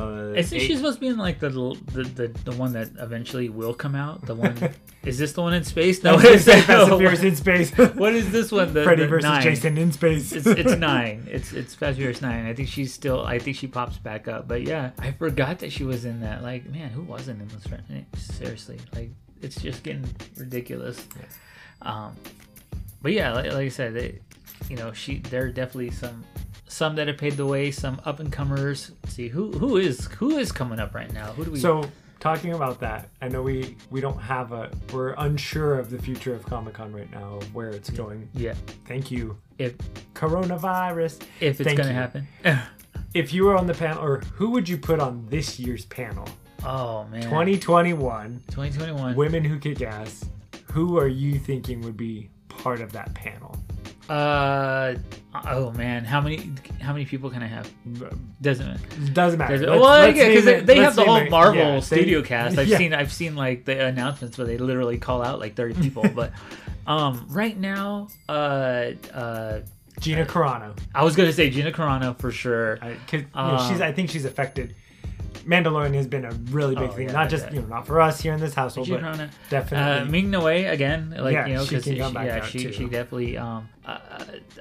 uh, 0.00 0.32
Isn't 0.36 0.58
eight- 0.58 0.66
she 0.66 0.76
supposed 0.76 0.96
to 0.96 1.00
be 1.00 1.06
in 1.06 1.18
like 1.18 1.38
the, 1.38 1.50
the 1.50 2.02
the 2.02 2.28
the 2.44 2.52
one 2.52 2.72
that 2.72 2.90
eventually 2.98 3.48
will 3.48 3.74
come 3.74 3.94
out? 3.94 4.26
The 4.26 4.34
one 4.34 4.74
is 5.04 5.18
this 5.18 5.32
the 5.34 5.42
one 5.42 5.54
in 5.54 5.62
space? 5.64 6.02
No, 6.04 6.16
what 6.16 6.24
is 6.26 6.44
Fast 6.44 6.68
and 6.68 6.98
Furious 6.98 7.22
in 7.22 7.36
space. 7.36 7.70
what 7.76 8.12
is 8.14 8.30
this 8.32 8.50
one? 8.50 8.74
The, 8.74 8.82
Freddy 8.82 9.02
the 9.02 9.08
versus 9.08 9.28
nine. 9.30 9.42
Jason 9.42 9.78
in 9.78 9.92
space. 9.92 10.32
It's 10.32 10.46
it's 10.46 10.74
nine. 10.76 11.26
It's 11.30 11.52
it's 11.52 11.74
Fast 11.74 11.90
and 11.90 11.96
Furious 11.98 12.20
nine. 12.22 12.46
I 12.46 12.54
think 12.54 12.68
she's 12.68 12.92
still. 12.92 13.24
I 13.24 13.38
think 13.38 13.56
she 13.56 13.66
pops 13.68 13.98
back 13.98 14.26
up. 14.26 14.48
But 14.48 14.62
yeah, 14.62 14.90
I 14.98 15.12
forgot 15.12 15.60
that 15.60 15.70
she 15.70 15.84
was 15.84 16.04
in 16.04 16.20
that. 16.22 16.42
Like 16.42 16.66
man, 16.68 16.90
who 16.90 17.02
wasn't 17.02 17.40
in 17.42 17.48
this? 17.48 17.64
Seriously, 18.36 18.80
like 18.94 19.10
it's 19.42 19.60
just 19.60 19.82
getting 19.84 20.04
ridiculous. 20.36 21.06
Um, 21.82 22.16
but 23.02 23.12
yeah, 23.12 23.32
like, 23.32 23.46
like 23.52 23.66
I 23.66 23.68
said, 23.68 23.94
they, 23.94 24.18
you 24.68 24.76
know, 24.76 24.92
she 24.92 25.18
there 25.18 25.44
are 25.44 25.50
definitely 25.50 25.90
some 25.90 26.24
some 26.66 26.96
that 26.96 27.08
have 27.08 27.18
paved 27.18 27.36
the 27.36 27.46
way, 27.46 27.70
some 27.70 28.00
up 28.04 28.20
and 28.20 28.32
comers. 28.32 28.92
See 29.08 29.28
who 29.28 29.52
who 29.52 29.76
is 29.76 30.06
who 30.18 30.36
is 30.38 30.50
coming 30.52 30.78
up 30.80 30.94
right 30.94 31.12
now. 31.12 31.32
Who 31.32 31.44
do 31.44 31.50
we? 31.52 31.58
So 31.58 31.84
talking 32.20 32.52
about 32.54 32.80
that, 32.80 33.08
I 33.20 33.28
know 33.28 33.42
we 33.42 33.76
we 33.90 34.00
don't 34.00 34.18
have 34.20 34.52
a 34.52 34.70
we're 34.92 35.14
unsure 35.18 35.78
of 35.78 35.90
the 35.90 35.98
future 35.98 36.34
of 36.34 36.44
Comic 36.46 36.74
Con 36.74 36.92
right 36.92 37.10
now, 37.10 37.38
where 37.52 37.68
it's 37.70 37.90
going. 37.90 38.28
yeah, 38.34 38.54
Thank 38.86 39.10
you, 39.10 39.36
if 39.58 39.74
coronavirus. 40.14 41.22
if 41.40 41.60
it's 41.60 41.66
Thank 41.66 41.76
gonna 41.78 41.90
you. 41.90 41.94
happen. 41.94 42.26
If 43.12 43.32
you 43.32 43.44
were 43.44 43.56
on 43.56 43.68
the 43.68 43.74
panel, 43.74 44.02
or 44.02 44.18
who 44.34 44.50
would 44.50 44.68
you 44.68 44.76
put 44.76 44.98
on 44.98 45.26
this 45.28 45.60
year's 45.60 45.84
panel? 45.86 46.28
oh 46.66 47.04
man, 47.12 47.22
2021 47.22 48.42
2021. 48.50 49.14
women 49.14 49.44
who 49.44 49.56
kick 49.60 49.82
ass. 49.82 50.24
Who 50.72 50.98
are 50.98 51.06
you 51.06 51.38
thinking 51.38 51.80
would 51.82 51.96
be 51.96 52.30
part 52.48 52.80
of 52.80 52.90
that 52.92 53.14
panel? 53.14 53.56
Uh 54.08 54.94
oh 55.46 55.70
man, 55.72 56.04
how 56.04 56.20
many 56.20 56.50
how 56.80 56.92
many 56.92 57.04
people 57.06 57.30
can 57.30 57.42
I 57.42 57.46
have? 57.46 57.70
Doesn't? 58.42 59.14
Doesn't 59.14 59.38
matter. 59.38 59.54
Does 59.54 59.62
it- 59.62 59.68
Let's- 59.70 59.80
well, 59.80 60.00
let's 60.00 60.16
yeah, 60.18 60.28
because 60.28 60.44
they, 60.44 60.60
they 60.60 60.76
have 60.76 60.94
the 60.94 61.04
whole 61.04 61.16
it- 61.16 61.30
Marvel 61.30 61.56
yeah, 61.62 61.74
they- 61.76 61.80
studio 61.80 62.22
cast. 62.22 62.58
I've 62.58 62.68
yeah. 62.68 62.76
seen 62.78 62.92
I've 62.92 63.12
seen 63.12 63.34
like 63.34 63.64
the 63.64 63.86
announcements 63.86 64.36
where 64.36 64.46
they 64.46 64.58
literally 64.58 64.98
call 64.98 65.22
out 65.22 65.40
like 65.40 65.54
thirty 65.56 65.74
people. 65.80 66.04
but 66.14 66.32
um, 66.86 67.26
right 67.30 67.58
now, 67.58 68.08
uh, 68.28 68.90
uh, 69.14 69.60
Gina 70.00 70.26
Carano. 70.26 70.76
I 70.94 71.02
was 71.02 71.16
gonna 71.16 71.32
say 71.32 71.48
Gina 71.48 71.72
Carano 71.72 72.18
for 72.18 72.30
sure. 72.30 72.78
I, 72.82 72.94
'cause, 73.06 73.20
you 73.20 73.26
know, 73.34 73.40
Um, 73.40 73.70
she's. 73.70 73.80
I 73.80 73.92
think 73.92 74.10
she's 74.10 74.26
affected. 74.26 74.74
Mandalorian 75.46 75.94
has 75.94 76.06
been 76.06 76.24
a 76.24 76.30
really 76.50 76.74
big 76.74 76.90
Oh, 76.90 76.92
thing, 76.92 77.06
yeah, 77.08 77.12
not 77.12 77.28
just 77.30 77.44
yeah. 77.46 77.54
you 77.54 77.60
know 77.62 77.66
not 77.68 77.86
for 77.86 78.00
us 78.00 78.20
here 78.20 78.32
in 78.34 78.40
this 78.40 78.54
household, 78.54 78.88
but 78.88 79.00
Carano. 79.00 79.28
Uh, 79.28 79.32
definitely. 79.50 80.10
Ming 80.10 80.30
Na 80.30 80.42
Wei 80.42 80.64
again, 80.66 81.14
like 81.18 81.34
Yeah, 81.34 81.46
you 81.46 81.54
know, 81.54 81.64
because 81.64 81.84
can 81.84 81.98
come 81.98 82.14
back 82.14 82.26
yeah, 82.26 82.44
she 82.44 82.58
too. 82.60 82.72
she 82.72 82.84
definitely 82.84 83.36
um 83.36 83.68
uh, 83.86 83.98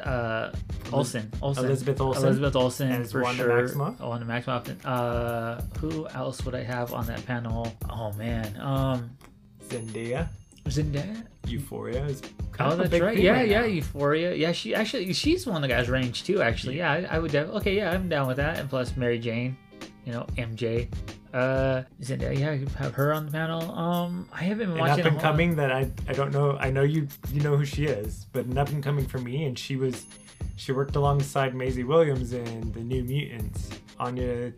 uh 0.04 0.52
Olsen 0.92 1.32
Olsen 1.42 1.66
Elizabeth 1.66 2.02
Olsen 2.02 2.24
Elizabeth 2.24 2.56
Olsen 2.56 2.92
as 2.92 3.12
for 3.12 3.22
Wanda 3.22 3.44
sure. 3.44 3.68
Maximoff. 3.68 3.96
Oh, 4.02 4.10
Wanda 4.10 4.26
Maximoff. 4.26 4.76
Uh, 4.86 5.62
who 5.80 6.08
else 6.10 6.44
would 6.46 6.56
I 6.56 6.64
have 6.64 6.94
on 6.94 7.06
that 7.08 7.26
panel? 7.26 7.74
Oh 7.90 8.12
man, 8.14 8.56
um, 8.60 9.10
Zendaya, 9.70 10.28
Zendaya. 10.66 11.26
Euphoria 11.48 12.06
is. 12.06 12.22
kind 12.54 12.72
Oh, 12.72 12.76
that's 12.78 13.02
right. 13.02 13.18
Yeah, 13.18 13.32
right 13.32 13.50
yeah, 13.50 13.62
now. 13.62 13.66
Euphoria. 13.66 14.34
Yeah, 14.34 14.52
she 14.54 14.74
actually 14.74 15.12
she's 15.14 15.46
one 15.46 15.58
of 15.58 15.62
the 15.62 15.68
guys 15.68 15.90
range 15.90 16.24
too. 16.24 16.42
Actually, 16.42 16.78
yeah, 16.78 16.92
I, 16.92 17.16
I 17.16 17.20
would. 17.20 17.32
Def- 17.32 17.50
okay, 17.50 17.76
yeah, 17.76 17.92
I'm 17.92 18.08
down 18.08 18.28
with 18.28 18.38
that. 18.38 18.60
And 18.60 18.70
plus 18.70 18.96
Mary 18.96 19.20
Jane, 19.20 19.58
you 20.06 20.12
know, 20.14 20.26
MJ. 20.38 20.88
Uh, 21.34 21.82
Zendaya. 22.02 22.38
Yeah, 22.38 22.70
have 22.78 22.94
her 22.94 23.12
on 23.14 23.26
the 23.26 23.32
panel. 23.32 23.72
Um, 23.72 24.30
I 24.32 24.44
haven't 24.44 24.68
been 24.68 24.78
An 24.78 24.78
watching. 24.78 25.06
up 25.06 25.12
and 25.14 25.20
coming 25.22 25.56
that 25.56 25.72
I 25.72 25.90
I 26.08 26.14
don't 26.14 26.32
know. 26.32 26.58
I 26.60 26.70
know 26.70 26.84
you 26.84 27.08
you 27.32 27.42
know 27.42 27.58
who 27.58 27.66
she 27.66 27.86
is, 27.86 28.28
but 28.32 28.46
an 28.46 28.58
up 28.58 28.70
and 28.70 28.84
coming 28.84 29.06
for 29.08 29.18
me, 29.18 29.46
and 29.46 29.58
she 29.58 29.76
was 29.76 30.06
she 30.58 30.72
worked 30.72 30.96
alongside 30.96 31.56
Maisie 31.56 31.84
Williams 31.84 32.34
in 32.34 32.72
the 32.74 32.82
New 32.82 33.04
Mutants. 33.04 33.70
Anya 34.00 34.54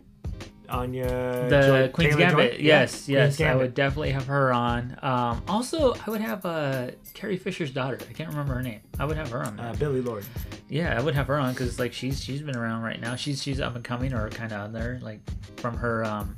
Anya 0.68 1.06
the 1.48 1.60
Joy- 1.62 1.88
Queen's 1.88 2.16
Taylor-Joy? 2.16 2.36
Gambit. 2.42 2.60
Yeah, 2.60 2.80
Yes, 2.80 2.92
Queen's 3.04 3.08
yes, 3.08 3.34
I 3.40 3.44
Gambit. 3.44 3.62
would 3.62 3.74
definitely 3.74 4.10
have 4.12 4.26
her 4.26 4.52
on. 4.52 4.98
Um, 5.02 5.42
also, 5.48 5.94
I 6.06 6.10
would 6.10 6.20
have 6.20 6.44
uh, 6.44 6.90
Carrie 7.14 7.36
Fisher's 7.36 7.70
daughter. 7.70 7.98
I 8.08 8.12
can't 8.12 8.28
remember 8.30 8.54
her 8.54 8.62
name. 8.62 8.80
I 8.98 9.04
would 9.04 9.16
have 9.16 9.30
her 9.30 9.42
on. 9.44 9.56
There. 9.56 9.66
Uh, 9.66 9.74
Billie 9.74 10.00
Lourd. 10.00 10.24
yeah, 10.68 10.98
I 10.98 11.02
would 11.02 11.14
have 11.14 11.26
her 11.28 11.38
on 11.38 11.52
because 11.52 11.78
like 11.78 11.92
she's 11.92 12.22
she's 12.22 12.42
been 12.42 12.56
around 12.56 12.82
right 12.82 13.00
now. 13.00 13.14
She's 13.16 13.42
she's 13.42 13.60
up 13.60 13.74
and 13.76 13.84
coming 13.84 14.12
or 14.12 14.28
kind 14.30 14.52
of 14.52 14.60
on 14.60 14.72
there 14.72 14.98
like 15.02 15.20
from 15.56 15.76
her 15.76 16.04
um 16.04 16.36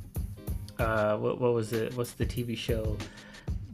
uh 0.77 1.17
what 1.17 1.39
what 1.41 1.53
was 1.53 1.73
it? 1.73 1.95
What's 1.97 2.11
the 2.13 2.25
TV 2.25 2.57
show? 2.57 2.97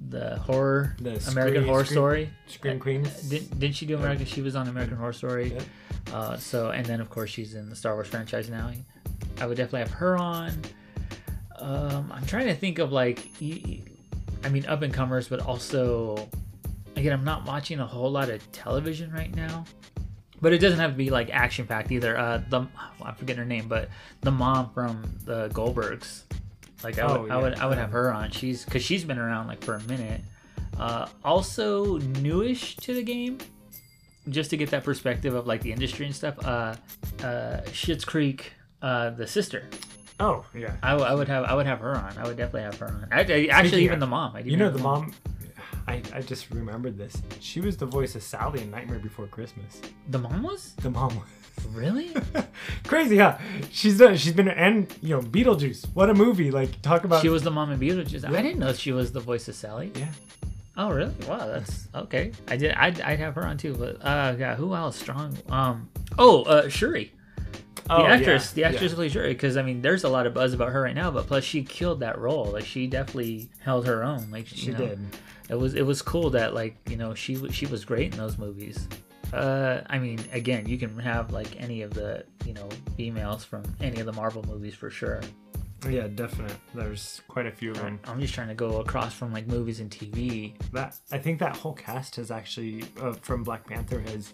The 0.09 0.37
horror 0.37 0.95
The 0.99 1.19
American 1.31 1.65
Horror 1.65 1.83
Scream- 1.83 1.95
Story. 1.95 2.29
Scream 2.47 2.79
Queens. 2.79 3.09
Didn't, 3.23 3.59
didn't 3.59 3.75
she 3.75 3.87
do 3.87 3.97
American? 3.97 4.25
She 4.27 4.41
was 4.43 4.55
on 4.55 4.67
American 4.67 4.97
Horror 4.97 5.13
Story. 5.13 5.53
Yeah. 5.53 6.15
Uh, 6.15 6.37
so 6.37 6.69
and 6.69 6.85
then 6.85 7.01
of 7.01 7.09
course 7.09 7.31
she's 7.31 7.55
in 7.55 7.69
the 7.69 7.75
Star 7.75 7.95
Wars 7.95 8.07
franchise 8.07 8.47
now. 8.49 8.71
I 9.39 9.45
would 9.47 9.57
definitely 9.57 9.81
have 9.81 9.91
her 9.91 10.17
on. 10.17 10.51
Um, 11.57 12.11
I'm 12.13 12.25
trying 12.25 12.47
to 12.47 12.55
think 12.55 12.79
of 12.79 12.91
like, 12.91 13.27
I 13.41 14.49
mean, 14.49 14.65
up 14.67 14.81
and 14.81 14.93
comers, 14.93 15.27
but 15.27 15.39
also, 15.41 16.29
again, 16.95 17.13
I'm 17.13 17.23
not 17.23 17.45
watching 17.45 17.79
a 17.79 17.85
whole 17.87 18.11
lot 18.11 18.29
of 18.29 18.51
television 18.51 19.11
right 19.11 19.33
now. 19.35 19.65
But 20.41 20.51
it 20.53 20.59
doesn't 20.59 20.79
have 20.79 20.91
to 20.91 20.97
be 20.97 21.09
like 21.09 21.29
action 21.31 21.65
packed 21.65 21.91
either. 21.91 22.17
Uh, 22.17 22.41
the 22.49 22.67
I 23.01 23.13
forget 23.13 23.37
her 23.37 23.45
name, 23.45 23.67
but 23.67 23.89
the 24.21 24.31
mom 24.31 24.69
from 24.73 25.01
the 25.23 25.47
Goldbergs, 25.49 26.23
like 26.83 26.99
I 26.99 27.07
would, 27.07 27.31
Oh, 27.31 27.33
I 27.33 27.41
would. 27.41 27.55
I 27.55 27.65
would 27.65 27.77
have 27.77 27.91
her 27.91 28.11
on. 28.11 28.31
She's 28.31 28.65
because 28.65 28.83
she's 28.83 29.05
been 29.05 29.17
around 29.17 29.47
like 29.47 29.63
for 29.63 29.75
a 29.75 29.83
minute. 29.83 30.21
Uh, 30.77 31.07
also 31.23 31.97
newish 31.99 32.75
to 32.77 32.93
the 32.93 33.01
game, 33.01 33.37
just 34.27 34.49
to 34.49 34.57
get 34.57 34.69
that 34.71 34.83
perspective 34.83 35.33
of 35.33 35.47
like 35.47 35.61
the 35.61 35.71
industry 35.71 36.05
and 36.05 36.13
stuff. 36.13 36.35
Uh, 36.45 36.75
uh, 37.23 37.61
Schitt's 37.67 38.03
Creek, 38.03 38.51
uh, 38.85 39.09
the 39.11 39.27
sister. 39.27 39.61
Oh 40.19 40.45
yeah. 40.53 40.75
I, 40.81 40.93
I 40.93 41.13
would 41.13 41.27
have, 41.27 41.43
I 41.45 41.53
would 41.55 41.65
have 41.65 41.79
her 41.79 41.95
on. 41.97 42.17
I 42.17 42.23
would 42.27 42.37
definitely 42.37 42.61
have 42.69 42.77
her 42.79 42.87
on. 42.87 43.07
I, 43.11 43.19
I- 43.21 43.47
actually, 43.51 43.83
even 43.83 43.95
of- 43.95 43.99
the 44.01 44.07
mom. 44.07 44.35
I 44.35 44.39
You 44.39 44.57
know 44.57 44.69
the 44.69 44.79
mom. 44.79 45.13
I, 45.87 46.01
I 46.13 46.21
just 46.21 46.49
remembered 46.51 46.97
this. 46.97 47.13
She 47.39 47.61
was 47.61 47.77
the 47.77 47.85
voice 47.85 48.15
of 48.15 48.23
Sally 48.23 48.61
in 48.61 48.71
Nightmare 48.71 48.97
Before 48.99 49.27
Christmas. 49.27 49.81
The 50.09 50.17
mom 50.17 50.41
was 50.41 50.73
The 50.81 50.89
mom. 50.89 51.13
was. 51.15 51.65
really. 51.73 52.15
Crazy, 52.87 53.17
huh? 53.17 53.37
She's 53.71 53.97
done. 53.99 54.15
She's 54.17 54.33
been 54.33 54.47
and 54.47 54.91
you 55.01 55.09
know 55.15 55.21
Beetlejuice. 55.21 55.85
What 55.93 56.09
a 56.09 56.13
movie! 56.13 56.49
Like 56.51 56.81
talk 56.81 57.03
about. 57.03 57.21
She 57.21 57.29
was 57.29 57.43
the 57.43 57.51
mom 57.51 57.71
in 57.71 57.79
Beetlejuice. 57.79 58.25
I 58.25 58.41
didn't 58.41 58.59
know 58.59 58.73
she 58.73 58.91
was 58.93 59.11
the 59.11 59.19
voice 59.19 59.47
of 59.47 59.55
Sally. 59.55 59.91
Yeah. 59.95 60.07
Oh, 60.77 60.89
really? 60.91 61.13
Wow, 61.27 61.47
that's 61.47 61.87
okay. 61.95 62.31
I 62.49 62.57
did. 62.57 62.73
I'd, 62.73 62.99
I'd 63.01 63.19
have 63.19 63.35
her 63.35 63.45
on 63.45 63.57
too. 63.57 63.73
But 63.75 64.03
uh, 64.05 64.35
yeah, 64.37 64.55
who 64.55 64.73
else 64.75 64.97
strong? 64.97 65.37
Um. 65.49 65.89
Oh, 66.17 66.43
uh, 66.43 66.67
Shuri, 66.67 67.13
the 67.75 67.93
Oh, 67.93 68.05
actress, 68.05 68.53
yeah, 68.55 68.69
the 68.69 68.75
actress 68.75 68.91
yeah. 68.91 68.95
plays 68.95 69.11
Shuri. 69.11 69.33
Because 69.33 69.57
I 69.57 69.61
mean, 69.61 69.81
there's 69.81 70.03
a 70.03 70.09
lot 70.09 70.25
of 70.27 70.33
buzz 70.33 70.53
about 70.53 70.71
her 70.71 70.81
right 70.81 70.95
now. 70.95 71.11
But 71.11 71.27
plus, 71.27 71.43
she 71.43 71.63
killed 71.63 71.99
that 71.99 72.17
role. 72.17 72.45
Like 72.45 72.65
she 72.65 72.87
definitely 72.87 73.49
held 73.59 73.85
her 73.85 74.03
own. 74.03 74.29
Like 74.31 74.47
She 74.47 74.71
know, 74.71 74.77
did. 74.77 74.99
It 75.49 75.55
was 75.55 75.75
it 75.75 75.83
was 75.85 76.01
cool 76.01 76.29
that 76.31 76.53
like 76.53 76.77
you 76.89 76.97
know 76.97 77.13
she 77.13 77.35
she 77.51 77.65
was 77.67 77.85
great 77.85 78.11
in 78.13 78.17
those 78.17 78.37
movies. 78.37 78.87
Uh, 79.33 79.81
I 79.87 79.99
mean, 79.99 80.19
again, 80.31 80.65
you 80.67 80.77
can 80.77 80.97
have 80.99 81.31
like 81.31 81.59
any 81.61 81.81
of 81.81 81.93
the 81.93 82.25
you 82.45 82.53
know 82.53 82.67
females 82.95 83.43
from 83.43 83.63
any 83.81 83.99
of 83.99 84.05
the 84.05 84.13
Marvel 84.13 84.43
movies 84.47 84.73
for 84.75 84.89
sure. 84.89 85.21
Yeah, 85.87 86.07
definite. 86.07 86.55
There's 86.73 87.21
quite 87.27 87.45
a 87.45 87.51
few 87.51 87.69
of 87.71 87.77
them. 87.77 87.99
I'm 88.05 88.19
just 88.19 88.33
trying 88.33 88.47
to 88.47 88.55
go 88.55 88.79
across 88.79 89.13
from 89.13 89.31
like 89.31 89.45
movies 89.45 89.81
and 89.81 89.91
TV. 89.91 90.53
That 90.71 90.95
I 91.11 91.19
think 91.19 91.39
that 91.39 91.55
whole 91.55 91.73
cast 91.73 92.15
has 92.15 92.31
actually 92.31 92.85
uh, 92.99 93.13
from 93.13 93.43
Black 93.43 93.67
Panther 93.67 93.99
has 93.99 94.33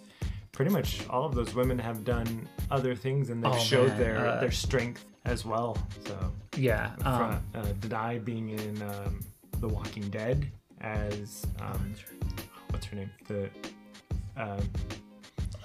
pretty 0.52 0.72
much 0.72 1.08
all 1.10 1.26
of 1.26 1.34
those 1.36 1.54
women 1.56 1.78
have 1.80 2.04
done 2.04 2.48
other 2.70 2.96
things 2.96 3.30
and 3.30 3.44
they've 3.44 3.52
Oh, 3.54 3.58
showed 3.58 3.90
man, 3.90 4.00
their 4.00 4.18
uh, 4.28 4.40
their 4.42 4.52
strength 4.52 5.06
as 5.26 5.46
well. 5.46 5.78
So 6.06 6.32
Yeah. 6.58 6.92
Um, 7.06 7.42
uh, 7.56 7.64
Danai 7.80 8.24
being 8.24 8.50
in 8.50 8.82
um, 8.82 9.20
The 9.60 9.68
Walking 9.68 10.10
Dead 10.10 10.48
as 10.82 11.46
um, 11.60 11.94
what's 12.70 12.86
her 12.88 12.96
name? 12.96 13.12
The 13.28 13.50
um, 14.38 14.60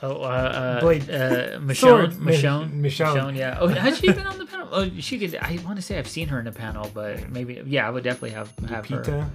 Oh, 0.03 0.17
uh, 0.23 0.25
uh, 0.27 0.81
Blade. 0.81 1.09
uh, 1.09 1.59
Michonne, 1.59 1.75
Sword. 1.77 2.11
Michonne, 2.13 2.71
Michonne. 2.83 3.35
yeah. 3.35 3.57
Oh, 3.59 3.67
has 3.69 3.99
she 3.99 4.13
been 4.13 4.27
on 4.27 4.37
the 4.39 4.45
panel? 4.45 4.69
Oh, 4.71 4.91
she 5.01 5.19
could. 5.19 5.35
I 5.37 5.59
want 5.65 5.77
to 5.77 5.83
say 5.83 5.99
I've 5.99 6.07
seen 6.07 6.29
her 6.29 6.39
in 6.39 6.45
the 6.45 6.53
panel, 6.53 6.91
but 6.93 7.31
maybe, 7.31 7.63
yeah, 7.65 7.87
I 7.87 7.91
would 7.91 8.05
definitely 8.05 8.33
have 8.33 8.53
have 8.69 8.87
her. 8.89 9.27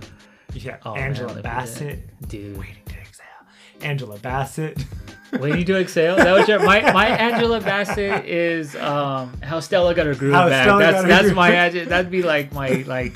Yeah, 0.53 0.77
Oh, 0.85 0.93
Angela 0.93 1.33
Lupita. 1.33 1.41
Bassett. 1.43 2.27
Dude, 2.27 2.57
Waiting 2.59 2.75
to 2.85 2.95
exhale. 2.99 3.25
Angela 3.81 4.19
Bassett. 4.19 4.77
waiting 5.39 5.65
to 5.65 5.79
exhale. 5.79 6.15
That 6.15 6.37
was 6.37 6.47
your 6.47 6.59
my 6.59 6.91
my 6.91 7.07
Angela 7.07 7.59
Bassett 7.61 8.25
is 8.25 8.75
um 8.75 9.39
how 9.41 9.59
Stella 9.59 9.93
got 9.95 10.05
her 10.05 10.15
groove 10.15 10.33
How 10.33 10.49
back. 10.49 10.65
Stella 10.65 10.79
That's 10.79 11.07
that's 11.07 11.31
my 11.33 11.51
that'd 11.51 12.11
be 12.11 12.23
like 12.23 12.53
my 12.53 12.83
like 12.87 13.15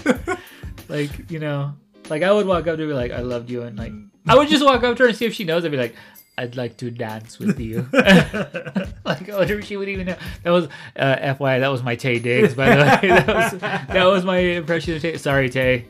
like 0.89 1.29
you 1.31 1.39
know 1.39 1.73
like 2.09 2.23
I 2.23 2.31
would 2.31 2.45
walk 2.47 2.67
up 2.67 2.77
to 2.77 2.83
her 2.83 2.87
be 2.87 2.93
like 2.93 3.11
I 3.11 3.19
loved 3.19 3.49
you 3.49 3.63
and 3.63 3.77
like 3.77 3.93
I 4.27 4.35
would 4.35 4.47
just 4.49 4.63
walk 4.63 4.83
up 4.83 4.97
to 4.97 5.03
her 5.03 5.09
and 5.09 5.17
see 5.17 5.25
if 5.25 5.33
she 5.33 5.43
knows. 5.43 5.65
I'd 5.65 5.71
be 5.71 5.77
like. 5.77 5.95
I'd 6.37 6.57
like 6.57 6.75
to 6.77 6.91
dance 6.91 7.39
with 7.39 7.59
you. 7.59 7.87
like, 7.93 9.29
I 9.29 9.37
wonder 9.37 9.59
if 9.59 9.65
she 9.65 9.77
would 9.77 9.87
even 9.87 10.07
know. 10.07 10.17
That 10.43 10.49
was, 10.49 10.67
uh, 10.97 11.15
FYI, 11.15 11.61
that 11.61 11.69
was 11.69 11.81
my 11.81 11.95
Taye 11.95 12.21
Diggs, 12.21 12.53
by 12.53 12.75
the 12.75 12.81
way. 12.81 13.09
That 13.25 13.35
was, 13.35 13.59
that 13.61 14.03
was 14.05 14.25
my 14.25 14.37
impression 14.37 14.95
of 14.95 15.01
Taye. 15.01 15.17
Sorry, 15.17 15.49
Taye. 15.49 15.85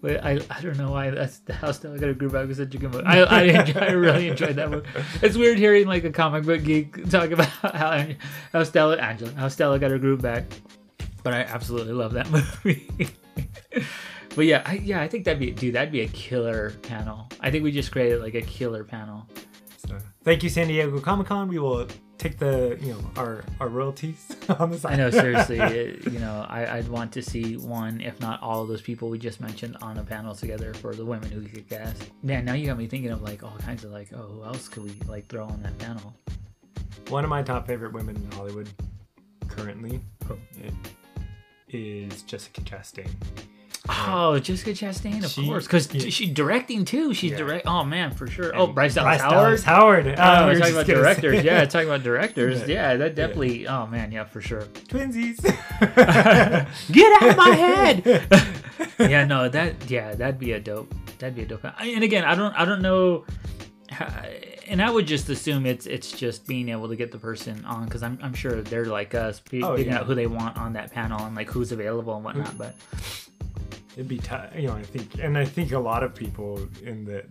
but 0.00 0.24
I, 0.24 0.40
I 0.50 0.60
don't 0.60 0.76
know 0.76 0.90
why 0.90 1.10
that's 1.10 1.40
how 1.50 1.72
Stella 1.72 1.98
got 1.98 2.10
a 2.10 2.14
groove 2.14 2.32
back 2.32 2.46
was 2.46 2.58
such 2.58 2.74
a 2.74 2.78
good 2.78 2.92
movie. 2.92 3.06
I, 3.06 3.20
I, 3.22 3.42
enjoy, 3.42 3.80
I 3.80 3.90
really 3.92 4.28
enjoyed 4.28 4.56
that 4.56 4.70
movie. 4.70 4.86
It's 5.22 5.36
weird 5.36 5.58
hearing 5.58 5.86
like 5.86 6.04
a 6.04 6.10
comic 6.10 6.44
book 6.44 6.62
geek 6.62 7.08
talk 7.08 7.30
about 7.30 7.48
how 7.48 8.06
how 8.52 8.62
Stella 8.64 8.96
Angela 8.96 9.32
how 9.32 9.48
Stella 9.48 9.78
got 9.78 9.90
her 9.90 9.98
groove 9.98 10.20
back, 10.20 10.44
but 11.22 11.32
I 11.32 11.40
absolutely 11.40 11.94
love 11.94 12.12
that 12.12 12.30
movie. 12.30 12.88
But 14.38 14.46
yeah, 14.46 14.62
I, 14.64 14.74
yeah, 14.74 15.00
I 15.00 15.08
think 15.08 15.24
that'd 15.24 15.40
be 15.40 15.50
dude, 15.50 15.74
that'd 15.74 15.90
be 15.90 16.02
a 16.02 16.06
killer 16.06 16.70
panel. 16.82 17.28
I 17.40 17.50
think 17.50 17.64
we 17.64 17.72
just 17.72 17.90
created 17.90 18.20
like 18.20 18.34
a 18.34 18.40
killer 18.40 18.84
panel. 18.84 19.26
So, 19.84 19.98
thank 20.22 20.44
you, 20.44 20.48
San 20.48 20.68
Diego 20.68 21.00
Comic 21.00 21.26
Con. 21.26 21.48
We 21.48 21.58
will 21.58 21.88
take 22.18 22.38
the 22.38 22.78
you 22.80 22.92
know 22.92 23.10
our 23.16 23.42
our 23.58 23.66
royalties 23.66 24.30
on 24.60 24.70
the 24.70 24.78
side. 24.78 24.92
I 24.92 24.96
know, 24.96 25.10
seriously, 25.10 25.58
it, 25.58 26.12
you 26.12 26.20
know, 26.20 26.46
I, 26.48 26.78
I'd 26.78 26.86
want 26.86 27.10
to 27.14 27.22
see 27.22 27.56
one, 27.56 28.00
if 28.00 28.20
not 28.20 28.40
all 28.40 28.62
of 28.62 28.68
those 28.68 28.80
people 28.80 29.08
we 29.08 29.18
just 29.18 29.40
mentioned 29.40 29.76
on 29.82 29.98
a 29.98 30.04
panel 30.04 30.36
together 30.36 30.72
for 30.72 30.94
the 30.94 31.04
women 31.04 31.32
who 31.32 31.42
kick 31.42 31.72
ass. 31.72 31.98
Man, 32.22 32.44
now 32.44 32.52
you 32.52 32.66
got 32.66 32.78
me 32.78 32.86
thinking 32.86 33.10
of 33.10 33.22
like 33.22 33.42
all 33.42 33.58
kinds 33.58 33.82
of 33.82 33.90
like, 33.90 34.10
oh, 34.14 34.18
who 34.18 34.44
else 34.44 34.68
could 34.68 34.84
we 34.84 34.92
like 35.08 35.26
throw 35.26 35.46
on 35.46 35.60
that 35.64 35.76
panel? 35.78 36.14
One 37.08 37.24
of 37.24 37.30
my 37.30 37.42
top 37.42 37.66
favorite 37.66 37.92
women 37.92 38.14
in 38.14 38.30
Hollywood 38.30 38.68
currently 39.48 40.00
is 41.70 42.22
Jessica 42.22 42.60
Chastain. 42.60 43.10
Oh, 43.90 44.38
Jessica 44.38 44.70
Chastain, 44.72 45.24
of 45.24 45.30
She- 45.30 45.46
course, 45.46 45.64
because 45.64 45.92
yeah. 45.94 46.10
she's 46.10 46.30
directing 46.30 46.84
too. 46.84 47.14
She's 47.14 47.30
Yeah. 47.32 47.38
direct. 47.38 47.66
Oh 47.66 47.84
man, 47.84 48.10
for 48.12 48.26
sure. 48.26 48.54
Oh, 48.54 48.66
Bryce 48.66 48.94
Dallas 48.94 49.20
Howard. 49.20 49.32
Dallas 49.32 49.62
Howard. 49.62 50.06
Oh, 50.08 50.10
Uh, 50.10 50.14
we 50.14 50.14
we're 50.14 50.18
were 50.18 50.58
talking 50.58 50.58
just 50.58 50.70
about 50.72 50.86
gonna 50.86 50.98
directors. 51.00 51.44
Yeah, 51.44 51.64
talking 51.64 51.88
about 51.88 52.02
directors. 52.02 52.68
Yeah, 52.68 52.96
that 52.96 53.14
definitely. 53.14 53.66
Oh 53.66 53.86
man, 53.86 54.12
yeah, 54.12 54.24
for 54.24 54.40
sure. 54.42 54.62
Twinsies. 54.88 55.40
Get 56.92 57.22
out 57.22 57.30
of 57.30 57.36
my 57.36 57.50
head. 57.50 58.26
yeah, 58.98 59.24
no, 59.24 59.48
that 59.48 59.90
yeah, 59.90 60.14
that'd 60.14 60.38
be 60.38 60.52
a 60.52 60.60
dope. 60.60 60.92
That'd 61.18 61.34
be 61.36 61.42
a 61.42 61.46
dope. 61.46 61.64
I- 61.64 61.86
And 61.94 62.04
again, 62.04 62.24
I 62.24 62.34
don't, 62.34 62.52
I 62.54 62.64
don't 62.64 62.82
know, 62.82 63.24
how, 63.90 64.06
and 64.68 64.82
I 64.82 64.90
would 64.90 65.06
just 65.06 65.28
assume 65.30 65.64
it's 65.66 65.86
it's 65.86 66.12
just 66.12 66.46
being 66.46 66.68
able 66.68 66.88
to 66.88 66.96
get 66.96 67.10
the 67.10 67.18
person 67.18 67.64
on 67.64 67.86
because 67.86 68.02
I'm 68.02 68.18
I'm 68.22 68.34
sure 68.34 68.60
they're 68.60 68.84
like 68.84 69.14
us, 69.14 69.40
Oh, 69.40 69.48
figuring 69.50 69.86
yeah. 69.86 69.98
out 70.00 70.06
who 70.06 70.14
they 70.14 70.26
want 70.26 70.58
on 70.58 70.74
that 70.74 70.92
panel 70.92 71.24
and 71.24 71.34
like 71.34 71.48
who's 71.48 71.72
available 71.72 72.14
and 72.16 72.24
whatnot. 72.24 72.56
But 72.58 72.74
It'd 73.98 74.06
be 74.08 74.18
tough, 74.18 74.54
you 74.56 74.68
know. 74.68 74.74
I 74.74 74.82
think, 74.82 75.16
and 75.20 75.36
I 75.36 75.44
think 75.44 75.72
a 75.72 75.78
lot 75.78 76.04
of 76.04 76.14
people 76.14 76.60
in 76.84 77.04
the 77.04 77.24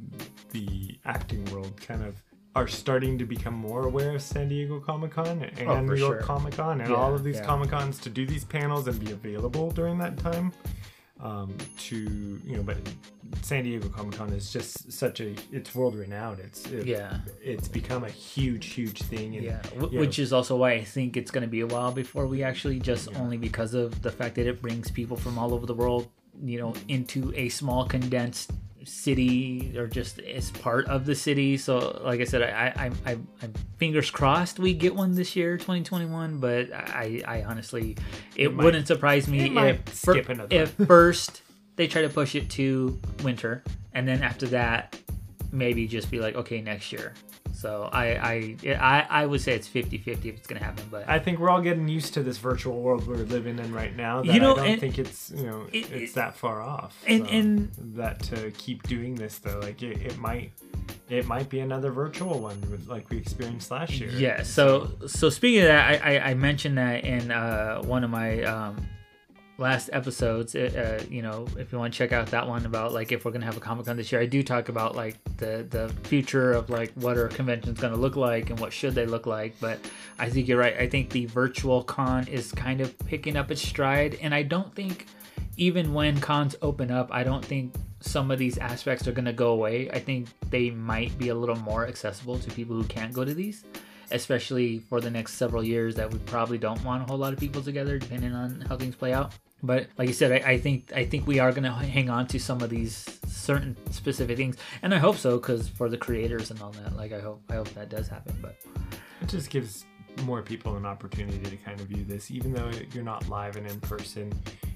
the 0.52 1.00
acting 1.06 1.46
world 1.46 1.80
kind 1.80 2.04
of 2.04 2.22
are 2.56 2.68
starting 2.68 3.18
to 3.20 3.26
become 3.26 3.54
more 3.54 3.86
aware 3.86 4.14
of 4.16 4.22
San 4.22 4.50
Diego 4.50 4.80
Comic 4.82 5.12
Con 5.12 5.44
and 5.60 5.70
Oh, 5.70 5.80
New 5.80 5.96
York 5.96 6.20
sure. 6.20 6.28
Comic 6.28 6.56
Con 6.56 6.82
and 6.82 6.90
Yeah, 6.90 6.96
all 6.98 7.16
of 7.16 7.24
these 7.24 7.38
yeah. 7.38 7.46
Comic 7.46 7.70
Cons 7.70 8.00
to 8.00 8.10
do 8.10 8.26
these 8.26 8.44
panels 8.44 8.88
and 8.90 9.00
be 9.00 9.12
available 9.12 9.72
during 9.72 9.98
that 10.00 10.18
time. 10.18 10.52
Um, 11.20 11.56
to 11.80 11.96
you 12.46 12.58
know, 12.58 12.62
but 12.64 12.78
San 13.42 13.64
Diego 13.64 13.88
Comic 13.90 14.16
Con 14.18 14.34
is 14.34 14.52
just 14.52 14.92
such 14.92 15.20
a 15.22 15.34
it's 15.54 15.74
world 15.74 15.96
renowned. 15.96 16.40
It's 16.40 16.66
it, 16.68 16.86
yeah, 16.86 17.20
it's 17.42 17.68
become 17.70 18.04
a 18.04 18.10
huge, 18.10 18.68
huge 18.74 19.02
thing. 19.04 19.36
And, 19.38 19.46
yeah, 19.46 19.62
w- 19.80 20.00
which 20.00 20.20
know, 20.20 20.24
is 20.24 20.34
also 20.34 20.58
why 20.58 20.74
I 20.74 20.84
think 20.84 21.16
it's 21.18 21.32
going 21.32 21.42
to 21.44 21.48
be 21.50 21.62
a 21.62 21.68
while 21.68 21.92
before 21.92 22.28
we 22.28 22.44
actually 22.44 22.80
just 22.80 23.10
Yeah. 23.10 23.20
only 23.20 23.38
because 23.38 23.74
of 23.74 24.02
the 24.02 24.12
fact 24.12 24.36
that 24.36 24.46
it 24.48 24.62
brings 24.62 24.92
people 24.92 25.16
from 25.18 25.40
all 25.40 25.56
over 25.56 25.66
the 25.66 25.74
world, 25.74 26.08
you 26.44 26.60
know, 26.60 26.74
into 26.88 27.34
a 27.36 27.50
small 27.50 27.86
condensed 27.86 28.52
city 28.84 29.74
or 29.78 29.86
just 29.88 30.20
as 30.20 30.50
part 30.52 30.88
of 30.88 31.06
the 31.06 31.14
city. 31.16 31.58
So, 31.58 32.00
like 32.04 32.22
I 32.22 32.24
said, 32.24 32.42
I, 32.42 32.48
I, 32.48 32.86
I, 32.86 33.12
I 33.12 33.18
I'm 33.44 33.54
fingers 33.78 34.10
crossed 34.10 34.60
we 34.60 34.74
get 34.74 34.96
one 34.96 35.14
this 35.16 35.36
year, 35.36 35.58
2021. 35.58 36.40
But 36.40 36.72
I, 36.74 37.22
I 37.28 37.44
honestly, 37.44 37.98
it, 38.36 38.46
It 38.46 38.54
might- 38.54 38.64
wouldn't 38.64 38.88
surprise 38.88 39.28
me 39.28 39.50
if 39.70 39.82
fir- 39.90 40.24
if 40.50 40.72
first 40.88 41.42
they 41.76 41.88
try 41.88 42.02
to 42.02 42.10
push 42.10 42.34
it 42.36 42.50
to 42.52 43.00
winter, 43.24 43.64
and 43.94 44.08
then 44.08 44.24
after 44.24 44.48
that, 44.48 44.98
maybe 45.52 45.88
just 45.88 46.10
be 46.10 46.20
like, 46.20 46.36
okay, 46.36 46.62
next 46.62 46.92
year. 46.92 47.14
So 47.58 47.90
I, 47.92 48.06
I, 48.06 48.56
I, 48.80 49.08
I 49.10 49.26
would 49.26 49.42
say 49.42 49.56
it's 49.56 49.68
50-50 49.68 50.08
if 50.26 50.36
it's 50.38 50.46
gonna 50.46 50.64
happen, 50.64 50.86
but 50.92 51.10
I 51.10 51.18
think 51.18 51.40
we're 51.40 51.50
all 51.50 51.60
getting 51.62 51.88
used 51.88 52.14
to 52.14 52.22
this 52.22 52.38
virtual 52.38 52.80
world 52.82 53.08
we're 53.08 53.16
living 53.16 53.58
in 53.58 53.74
right 53.74 53.96
now. 53.96 54.22
That 54.22 54.32
You 54.32 54.40
know, 54.40 54.56
I 54.58 54.68
don't 54.68 54.80
think 54.80 55.00
it's 55.00 55.32
you 55.36 55.48
know 55.48 55.66
it- 55.74 55.92
it's 55.92 56.12
it- 56.12 56.16
that 56.16 56.36
far 56.38 56.62
off. 56.62 56.96
and- 57.08 57.26
So 57.26 57.32
and- 57.32 57.72
that 57.96 58.22
to 58.24 58.52
keep 58.52 58.84
doing 58.84 59.16
this 59.16 59.40
though, 59.40 59.58
like 59.60 59.82
it, 59.82 60.00
it 60.04 60.18
might 60.20 60.52
it 61.10 61.26
might 61.26 61.50
be 61.50 61.60
another 61.62 61.90
virtual 61.92 62.40
one 62.40 62.62
like 62.86 63.10
we 63.10 63.18
experienced 63.18 63.72
last 63.72 63.94
year. 64.00 64.12
Yeah. 64.12 64.44
So 64.44 64.92
so 65.08 65.30
speaking 65.32 65.62
of 65.62 65.68
that, 65.70 66.04
I 66.06 66.18
I, 66.18 66.30
I 66.30 66.34
mentioned 66.36 66.78
that 66.78 67.04
in 67.06 67.32
uh, 67.32 67.82
one 67.82 68.04
of 68.04 68.12
my 68.12 68.44
um, 68.44 68.76
last 69.58 69.90
episodes, 69.92 70.56
uh, 70.56 71.04
you 71.10 71.22
know, 71.22 71.48
if 71.58 71.72
you 71.72 71.80
want 71.80 71.94
to 71.94 71.98
check 71.98 72.12
out 72.12 72.28
that 72.28 72.48
one 72.48 72.66
about 72.66 72.94
like 72.94 73.12
if 73.12 73.26
we're 73.26 73.32
gonna 73.32 73.46
have 73.46 73.58
a 73.58 73.60
Comic 73.60 73.88
Con 73.88 73.98
this 73.98 74.12
year, 74.12 74.22
I 74.22 74.26
do 74.26 74.44
talk 74.44 74.70
about 74.70 74.96
like 74.96 75.18
the 75.38 75.66
the 75.70 75.90
future 76.08 76.54
of 76.54 76.70
like 76.70 76.92
what 76.94 77.18
our 77.18 77.28
conventions 77.28 77.80
gonna 77.80 77.96
look 77.96 78.16
like 78.16 78.50
and 78.50 78.60
what 78.60 78.72
should 78.72 78.94
they 78.94 79.06
look 79.06 79.26
like. 79.26 79.60
But 79.60 79.80
I 80.20 80.30
think 80.30 80.48
you're 80.48 80.60
right. 80.60 80.78
I 80.78 80.88
think 80.88 81.10
the 81.10 81.26
virtual 81.26 81.84
con 81.84 82.28
is 82.28 82.52
kind 82.52 82.82
of 82.82 82.98
picking 83.00 83.36
up 83.36 83.52
its 83.52 83.62
stride, 83.62 84.18
and 84.22 84.34
I 84.34 84.44
don't 84.44 84.74
think 84.76 85.08
even 85.58 85.94
when 85.94 86.20
cons 86.20 86.56
open 86.62 86.92
up, 86.92 87.10
I 87.12 87.24
don't 87.24 87.44
think 87.44 87.74
some 88.00 88.30
of 88.30 88.38
these 88.38 88.60
aspects 88.60 89.08
are 89.08 89.12
gonna 89.12 89.34
go 89.34 89.50
away. 89.52 89.90
I 89.90 90.00
think 90.00 90.28
they 90.50 90.70
might 90.70 91.18
be 91.18 91.30
a 91.30 91.36
little 91.36 91.56
more 91.56 91.88
accessible 91.88 92.38
to 92.40 92.52
people 92.52 92.76
who 92.76 92.84
can't 92.84 93.14
go 93.14 93.26
to 93.26 93.34
these 93.34 93.66
especially 94.10 94.80
for 94.80 95.02
the 95.02 95.12
next 95.12 95.34
several 95.34 95.62
years 95.62 95.94
that 95.96 96.10
we 96.10 96.18
probably 96.20 96.58
don't 96.58 96.82
want 96.86 97.04
a 97.04 97.06
whole 97.06 97.18
lot 97.18 97.34
of 97.34 97.40
people 97.40 97.62
together 97.62 98.00
depending 98.00 98.34
on 98.34 98.62
how 98.62 98.78
things 98.78 98.96
play 98.96 99.12
out 99.12 99.34
but 99.64 99.88
like 99.98 100.08
you 100.08 100.14
said 100.14 100.32
I, 100.32 100.52
I 100.52 100.58
think 100.58 100.92
i 100.96 101.06
think 101.06 101.26
we 101.28 101.40
are 101.40 101.52
going 101.52 101.64
to 101.64 101.72
hang 101.72 102.10
on 102.10 102.28
to 102.28 102.40
some 102.40 102.62
of 102.62 102.70
these 102.70 103.06
certain 103.28 103.76
specific 103.92 104.38
things. 104.38 104.58
And 104.82 104.94
i 104.94 104.98
hope 104.98 105.18
so 105.18 105.38
because 105.38 105.68
for 105.68 105.90
the 105.90 105.98
creators 105.98 106.52
and 106.52 106.62
all 106.62 106.72
that 106.72 106.96
like 106.96 107.14
i 107.14 107.20
hope 107.20 107.42
i 107.50 107.56
hope 107.56 107.70
that 107.70 107.90
does 107.90 108.08
happen 108.08 108.38
but 108.42 108.58
it 109.22 109.28
just 109.28 109.50
gives 109.50 109.86
more 110.24 110.42
people 110.42 110.76
an 110.76 110.86
opportunity 110.86 111.40
to 111.40 111.58
kind 111.58 111.80
of 111.80 111.88
view 111.88 112.04
this 112.04 112.32
even 112.32 112.54
though 112.54 112.72
you're 112.94 113.04
not 113.04 113.28
live 113.30 113.56
and 113.56 113.68
in 113.68 113.80
person. 113.82 114.32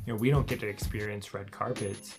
You 0.06 0.14
know 0.14 0.20
we 0.20 0.30
don't 0.30 0.48
get 0.48 0.60
to 0.62 0.68
experience 0.68 1.34
red 1.34 1.52
carpets 1.52 2.18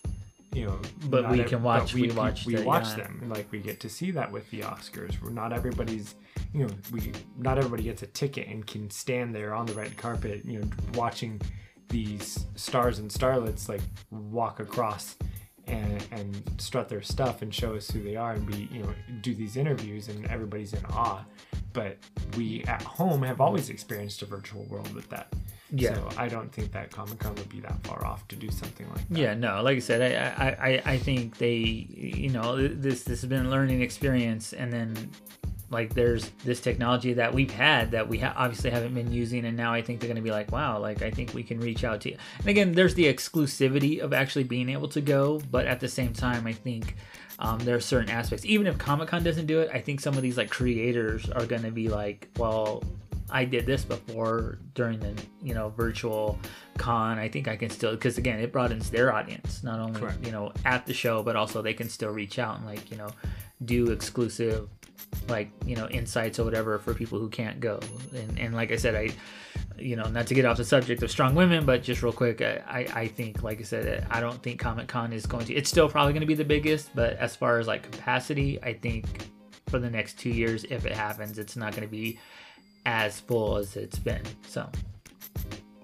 you 0.52 0.66
know 0.66 0.78
but 1.08 1.30
we 1.30 1.42
can 1.44 1.62
watch 1.62 1.94
we, 1.94 2.02
we 2.02 2.10
watch 2.10 2.46
we, 2.46 2.54
we 2.54 2.62
watch 2.62 2.88
yeah. 2.90 3.04
them 3.04 3.28
like 3.28 3.50
we 3.50 3.58
get 3.58 3.80
to 3.80 3.88
see 3.88 4.10
that 4.12 4.30
with 4.30 4.48
the 4.50 4.60
oscars. 4.60 5.20
We're 5.20 5.30
not 5.30 5.52
everybody's 5.52 6.14
you 6.52 6.66
know 6.66 6.74
we 6.92 7.12
not 7.38 7.58
everybody 7.58 7.84
gets 7.84 8.02
a 8.02 8.06
ticket 8.06 8.48
and 8.48 8.66
can 8.66 8.90
stand 8.90 9.34
there 9.34 9.54
on 9.54 9.66
the 9.66 9.74
red 9.74 9.96
carpet 9.96 10.42
you 10.44 10.60
know 10.60 10.68
watching 10.94 11.40
these 11.93 12.47
stars 12.57 12.99
and 12.99 13.11
starlets 13.11 13.68
like 13.68 13.82
walk 14.11 14.59
across 14.59 15.16
and, 15.68 16.05
and 16.11 16.43
strut 16.59 16.88
their 16.88 17.03
stuff 17.03 17.43
and 17.43 17.55
show 17.55 17.76
us 17.76 17.88
who 17.88 18.03
they 18.03 18.16
are 18.16 18.32
and 18.32 18.47
be 18.47 18.68
you 18.72 18.82
know 18.82 18.93
do 19.20 19.34
these 19.34 19.57
interviews 19.57 20.09
and 20.09 20.26
everybody's 20.26 20.72
in 20.72 20.84
awe 20.86 21.24
but 21.72 21.99
we 22.36 22.64
at 22.64 22.82
home 22.82 23.22
have 23.22 23.40
always 23.40 23.70
experienced 23.70 24.22
a 24.22 24.26
virtual 24.26 24.64
world 24.64 24.93
with 24.95 25.09
that 25.09 25.32
yeah. 25.74 25.95
So 25.95 26.09
I 26.18 26.28
don't 26.28 26.53
think 26.53 26.70
that 26.72 26.90
Comic 26.90 27.18
Con 27.18 27.34
would 27.34 27.49
be 27.49 27.61
that 27.61 27.82
far 27.82 28.05
off 28.05 28.28
to 28.28 28.36
do 28.36 28.51
something 28.51 28.86
like 28.90 29.09
that. 29.09 29.18
Yeah, 29.18 29.32
no. 29.32 29.62
Like 29.62 29.76
I 29.76 29.80
said, 29.80 30.03
I, 30.38 30.49
I, 30.51 30.82
I 30.84 30.99
think 30.99 31.38
they, 31.38 31.55
you 31.55 32.28
know, 32.28 32.68
this 32.68 33.05
this 33.05 33.22
has 33.22 33.28
been 33.28 33.47
a 33.47 33.49
learning 33.49 33.80
experience, 33.80 34.53
and 34.53 34.70
then 34.70 35.11
like 35.73 35.95
there's 35.95 36.31
this 36.45 36.61
technology 36.61 37.14
that 37.14 37.33
we've 37.35 37.51
had 37.51 37.91
that 37.91 38.09
we 38.09 38.18
ha- 38.18 38.35
obviously 38.37 38.70
haven't 38.70 38.95
been 38.95 39.11
using 39.11 39.45
and 39.45 39.57
now 39.57 39.73
i 39.73 39.83
think 39.83 39.99
they're 39.99 40.09
going 40.09 40.16
to 40.16 40.23
be 40.23 40.31
like 40.31 40.53
wow 40.53 40.79
like 40.79 41.03
i 41.03 41.11
think 41.11 41.35
we 41.35 41.43
can 41.43 41.59
reach 41.59 41.83
out 41.83 42.01
to 42.01 42.11
you 42.11 42.16
and 42.39 42.49
again 42.49 42.73
there's 42.73 42.95
the 42.95 43.12
exclusivity 43.12 43.99
of 43.99 44.12
actually 44.12 44.45
being 44.45 44.68
able 44.68 44.89
to 44.89 45.01
go 45.01 45.41
but 45.51 45.66
at 45.66 45.81
the 45.81 45.89
same 45.89 46.12
time 46.12 46.47
i 46.47 46.53
think 46.53 46.95
um, 47.39 47.59
there 47.61 47.75
are 47.75 47.81
certain 47.81 48.11
aspects 48.11 48.45
even 48.45 48.66
if 48.66 48.79
comic-con 48.79 49.25
doesn't 49.25 49.47
do 49.47 49.61
it 49.61 49.70
i 49.73 49.81
think 49.81 50.01
some 50.01 50.14
of 50.14 50.23
these 50.23 50.37
like 50.37 50.51
creators 50.51 51.29
are 51.31 51.47
going 51.47 51.62
to 51.62 51.70
be 51.70 51.89
like 51.89 52.29
well 52.39 52.83
I 53.33 53.47
did 53.47 53.64
this 53.64 53.83
before 53.83 54.59
during 54.75 55.01
the 55.01 55.14
you 55.43 55.55
know 55.55 55.70
virtual 55.70 56.39
con. 56.77 57.18
I 57.18 57.29
think 57.31 57.49
I 57.49 57.57
can 57.57 57.70
still 57.70 57.93
because 57.93 58.18
again 58.18 58.39
it 58.39 58.53
broadens 58.53 58.91
their 58.91 59.12
audience 59.12 59.62
not 59.62 59.81
only 59.81 59.99
Correct. 59.99 60.25
you 60.25 60.31
know 60.31 60.53
at 60.66 60.85
the 60.85 60.93
show 60.93 61.23
but 61.23 61.35
also 61.35 61.62
they 61.62 61.73
can 61.73 61.89
still 61.89 62.11
reach 62.11 62.39
out 62.39 62.59
and 62.59 62.66
like 62.66 62.91
you 62.91 62.99
know 62.99 63.09
do 63.64 63.90
exclusive 63.90 64.68
like 65.28 65.50
you 65.66 65.76
know 65.76 65.86
insights 65.88 66.38
or 66.38 66.44
whatever 66.44 66.78
for 66.78 66.94
people 66.94 67.18
who 67.18 67.28
can't 67.28 67.60
go. 67.60 67.78
And, 68.14 68.38
and 68.38 68.54
like 68.54 68.72
i 68.72 68.76
said 68.76 68.94
i 68.94 69.10
you 69.78 69.96
know 69.96 70.04
not 70.04 70.26
to 70.28 70.34
get 70.34 70.44
off 70.44 70.56
the 70.56 70.64
subject 70.64 71.02
of 71.02 71.10
strong 71.10 71.34
women 71.34 71.66
but 71.66 71.82
just 71.82 72.02
real 72.02 72.12
quick 72.12 72.40
i 72.40 72.86
i 72.94 73.06
think 73.06 73.42
like 73.42 73.60
i 73.60 73.62
said 73.62 74.06
i 74.10 74.20
don't 74.20 74.42
think 74.42 74.58
comic 74.58 74.88
con 74.88 75.12
is 75.12 75.26
going 75.26 75.44
to 75.46 75.54
it's 75.54 75.68
still 75.68 75.88
probably 75.88 76.12
going 76.12 76.22
to 76.22 76.26
be 76.26 76.34
the 76.34 76.44
biggest 76.44 76.94
but 76.94 77.16
as 77.18 77.36
far 77.36 77.58
as 77.58 77.66
like 77.66 77.90
capacity 77.90 78.62
i 78.62 78.72
think 78.72 79.28
for 79.66 79.78
the 79.78 79.90
next 79.90 80.18
two 80.18 80.30
years 80.30 80.64
if 80.64 80.86
it 80.86 80.92
happens 80.92 81.38
it's 81.38 81.56
not 81.56 81.72
going 81.72 81.82
to 81.82 81.90
be 81.90 82.18
as 82.86 83.20
full 83.20 83.56
as 83.56 83.76
it's 83.76 83.98
been 83.98 84.22
so. 84.46 84.68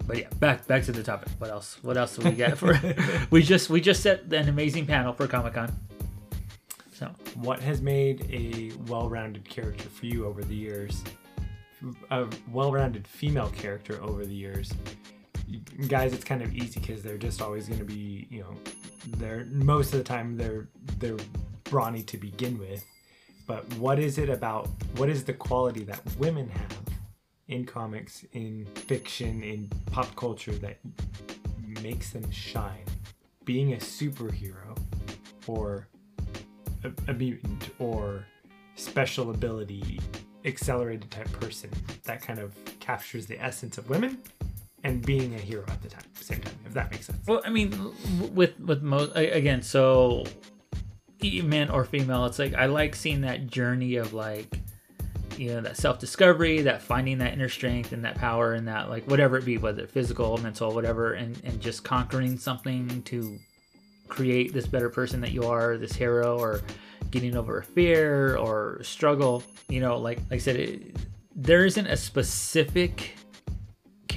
But 0.07 0.19
yeah 0.19 0.29
back 0.39 0.67
back 0.67 0.85
to 0.85 0.93
the 0.93 1.03
topic. 1.03 1.29
What 1.39 1.51
else 1.51 1.79
what 1.83 1.97
else 1.97 2.17
do 2.17 2.29
we 2.29 2.35
get 2.35 2.57
for 2.57 2.81
we 3.31 3.43
just 3.43 3.69
we 3.69 3.81
just 3.81 4.03
set 4.03 4.33
an 4.33 4.49
amazing 4.49 4.87
panel 4.87 5.13
for 5.13 5.27
comic-con 5.27 5.73
so, 6.99 7.15
what 7.37 7.61
has 7.61 7.81
made 7.81 8.29
a 8.29 8.73
well-rounded 8.89 9.49
character 9.49 9.89
for 9.89 10.07
you 10.07 10.27
over 10.27 10.43
the 10.43 10.55
years? 10.57 11.05
A 12.11 12.27
well-rounded 12.51 13.07
female 13.07 13.51
character 13.51 14.03
over 14.03 14.27
the 14.27 14.35
years. 14.35 14.73
Guys, 15.87 16.13
it's 16.13 16.25
kind 16.25 16.43
of 16.43 16.53
easy 16.53 16.81
because 16.81 17.01
they're 17.05 17.17
just 17.17 17.41
always 17.41 17.69
going 17.69 17.79
to 17.79 17.85
be, 17.85 18.27
you 18.31 18.41
know, 18.41 18.53
they're 19.19 19.45
most 19.53 19.93
of 19.93 19.99
the 19.99 20.05
time 20.05 20.37
they're 20.37 20.67
they're 20.99 21.17
brawny 21.63 22.03
to 22.03 22.17
begin 22.17 22.59
with. 22.59 22.85
But 23.47 23.73
what 23.75 24.01
is 24.01 24.19
it 24.19 24.29
about? 24.29 24.69
What 24.97 25.09
is 25.09 25.23
the 25.23 25.35
quality 25.35 25.85
that 25.85 26.01
women 26.19 26.49
have 26.49 26.79
in 27.47 27.65
comics, 27.65 28.25
in 28.33 28.67
fiction, 28.75 29.45
in 29.45 29.71
pop 29.93 30.17
culture 30.17 30.53
that 30.55 30.79
makes 31.81 32.11
them 32.11 32.29
shine? 32.33 32.87
Being 33.45 33.75
a 33.75 33.77
superhero 33.77 34.77
or 35.47 35.87
a, 37.09 37.13
mutant 37.13 37.71
or 37.79 38.25
special 38.75 39.31
ability 39.31 40.01
accelerated 40.45 41.11
type 41.11 41.31
person 41.33 41.71
that 42.05 42.23
kind 42.23 42.39
of 42.39 42.55
captures 42.81 43.27
the 43.27 43.43
essence 43.43 43.77
of 43.77 43.89
women 43.91 44.19
and 44.85 45.05
being 45.05 45.35
a 45.35 45.39
hero 45.39 45.65
at 45.69 45.83
the 45.83 45.89
time 45.89 46.03
same 46.15 46.41
time 46.41 46.55
if 46.65 46.73
that 46.73 46.91
makes 46.91 47.07
sense. 47.07 47.19
Well 47.27 47.43
i 47.45 47.51
mean 47.51 47.93
with 48.35 48.59
with 48.61 48.83
most 48.83 49.13
again 49.15 49.63
so 49.63 50.25
man 51.43 51.69
or 51.71 51.85
female 51.85 52.27
it's 52.27 52.39
like 52.39 52.55
i 52.55 52.67
like 52.67 52.95
seeing 52.95 53.23
that 53.23 53.49
journey 53.49 53.97
of 53.97 54.13
like 54.13 54.61
you 55.37 55.49
know 55.49 55.61
that 55.61 55.77
self-discovery 55.77 56.63
that 56.63 56.83
finding 56.83 57.19
that 57.19 57.33
inner 57.33 57.49
strength 57.49 57.93
and 57.93 58.05
that 58.05 58.17
power 58.17 58.55
and 58.55 58.69
that 58.69 58.89
like 58.89 59.05
whatever 59.09 59.37
it 59.39 59.45
be 59.45 59.59
whether 59.59 59.87
physical 59.87 60.37
mental 60.39 60.73
whatever 60.73 61.15
and 61.15 61.41
and 61.45 61.61
just 61.61 61.85
conquering 61.85 62.37
something 62.39 63.03
to 63.03 63.39
create 64.09 64.53
this 64.53 64.67
better 64.67 64.91
person 64.91 65.21
that 65.21 65.33
you 65.33 65.45
are, 65.45 65.77
this 65.77 65.93
hero, 65.93 66.39
or 66.39 66.63
getting 67.11 67.37
over 67.37 67.59
a 67.59 67.65
fear 67.65 68.37
or 68.37 68.81
struggle. 68.83 69.43
You 69.69 69.81
know, 69.81 69.99
like, 69.99 70.19
like 70.31 70.37
I 70.37 70.39
said, 70.39 70.57
it, 70.57 70.97
there 71.35 71.65
isn't 71.65 71.87
a 71.87 71.97
specific 71.97 73.15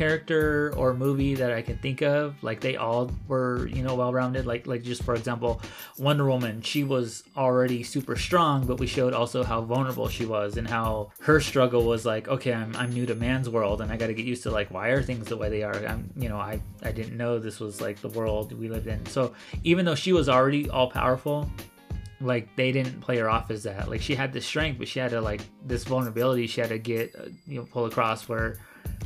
character 0.01 0.73
or 0.75 0.95
movie 0.95 1.35
that 1.35 1.51
I 1.51 1.61
can 1.61 1.77
think 1.77 2.01
of. 2.01 2.33
Like 2.41 2.59
they 2.59 2.75
all 2.75 3.11
were, 3.27 3.67
you 3.67 3.83
know, 3.83 3.93
well 3.93 4.11
rounded. 4.11 4.47
Like 4.47 4.65
like 4.65 4.81
just 4.81 5.03
for 5.03 5.13
example, 5.13 5.61
Wonder 5.99 6.25
Woman, 6.25 6.63
she 6.63 6.83
was 6.83 7.23
already 7.37 7.83
super 7.83 8.15
strong, 8.15 8.65
but 8.65 8.79
we 8.79 8.87
showed 8.87 9.13
also 9.13 9.43
how 9.43 9.61
vulnerable 9.61 10.09
she 10.09 10.25
was 10.25 10.57
and 10.57 10.67
how 10.67 11.11
her 11.21 11.39
struggle 11.39 11.83
was 11.83 12.03
like, 12.03 12.27
okay, 12.27 12.51
I'm 12.51 12.75
I'm 12.75 12.91
new 12.91 13.05
to 13.05 13.13
man's 13.13 13.47
world 13.47 13.79
and 13.79 13.91
I 13.91 13.97
gotta 13.97 14.15
get 14.15 14.25
used 14.25 14.41
to 14.43 14.49
like 14.49 14.71
why 14.71 14.87
are 14.87 15.03
things 15.03 15.27
the 15.27 15.37
way 15.37 15.49
they 15.49 15.61
are? 15.61 15.75
I'm 15.85 16.09
you 16.17 16.29
know, 16.29 16.37
I, 16.37 16.59
I 16.81 16.91
didn't 16.91 17.15
know 17.15 17.37
this 17.37 17.59
was 17.59 17.79
like 17.79 18.01
the 18.01 18.09
world 18.09 18.53
we 18.53 18.69
lived 18.69 18.87
in. 18.87 19.05
So 19.05 19.35
even 19.63 19.85
though 19.85 19.93
she 19.93 20.13
was 20.13 20.27
already 20.27 20.67
all 20.67 20.89
powerful, 20.89 21.47
like 22.19 22.55
they 22.55 22.71
didn't 22.71 23.01
play 23.01 23.19
her 23.19 23.29
off 23.29 23.51
as 23.51 23.61
that. 23.63 23.87
Like 23.87 24.01
she 24.01 24.15
had 24.15 24.33
this 24.33 24.47
strength, 24.47 24.79
but 24.79 24.87
she 24.87 24.97
had 24.97 25.11
to 25.11 25.21
like 25.21 25.41
this 25.63 25.83
vulnerability 25.83 26.47
she 26.47 26.59
had 26.59 26.71
to 26.71 26.79
get 26.79 27.15
uh, 27.15 27.25
you 27.45 27.59
know 27.59 27.67
pull 27.69 27.85
across 27.85 28.27
where 28.27 28.57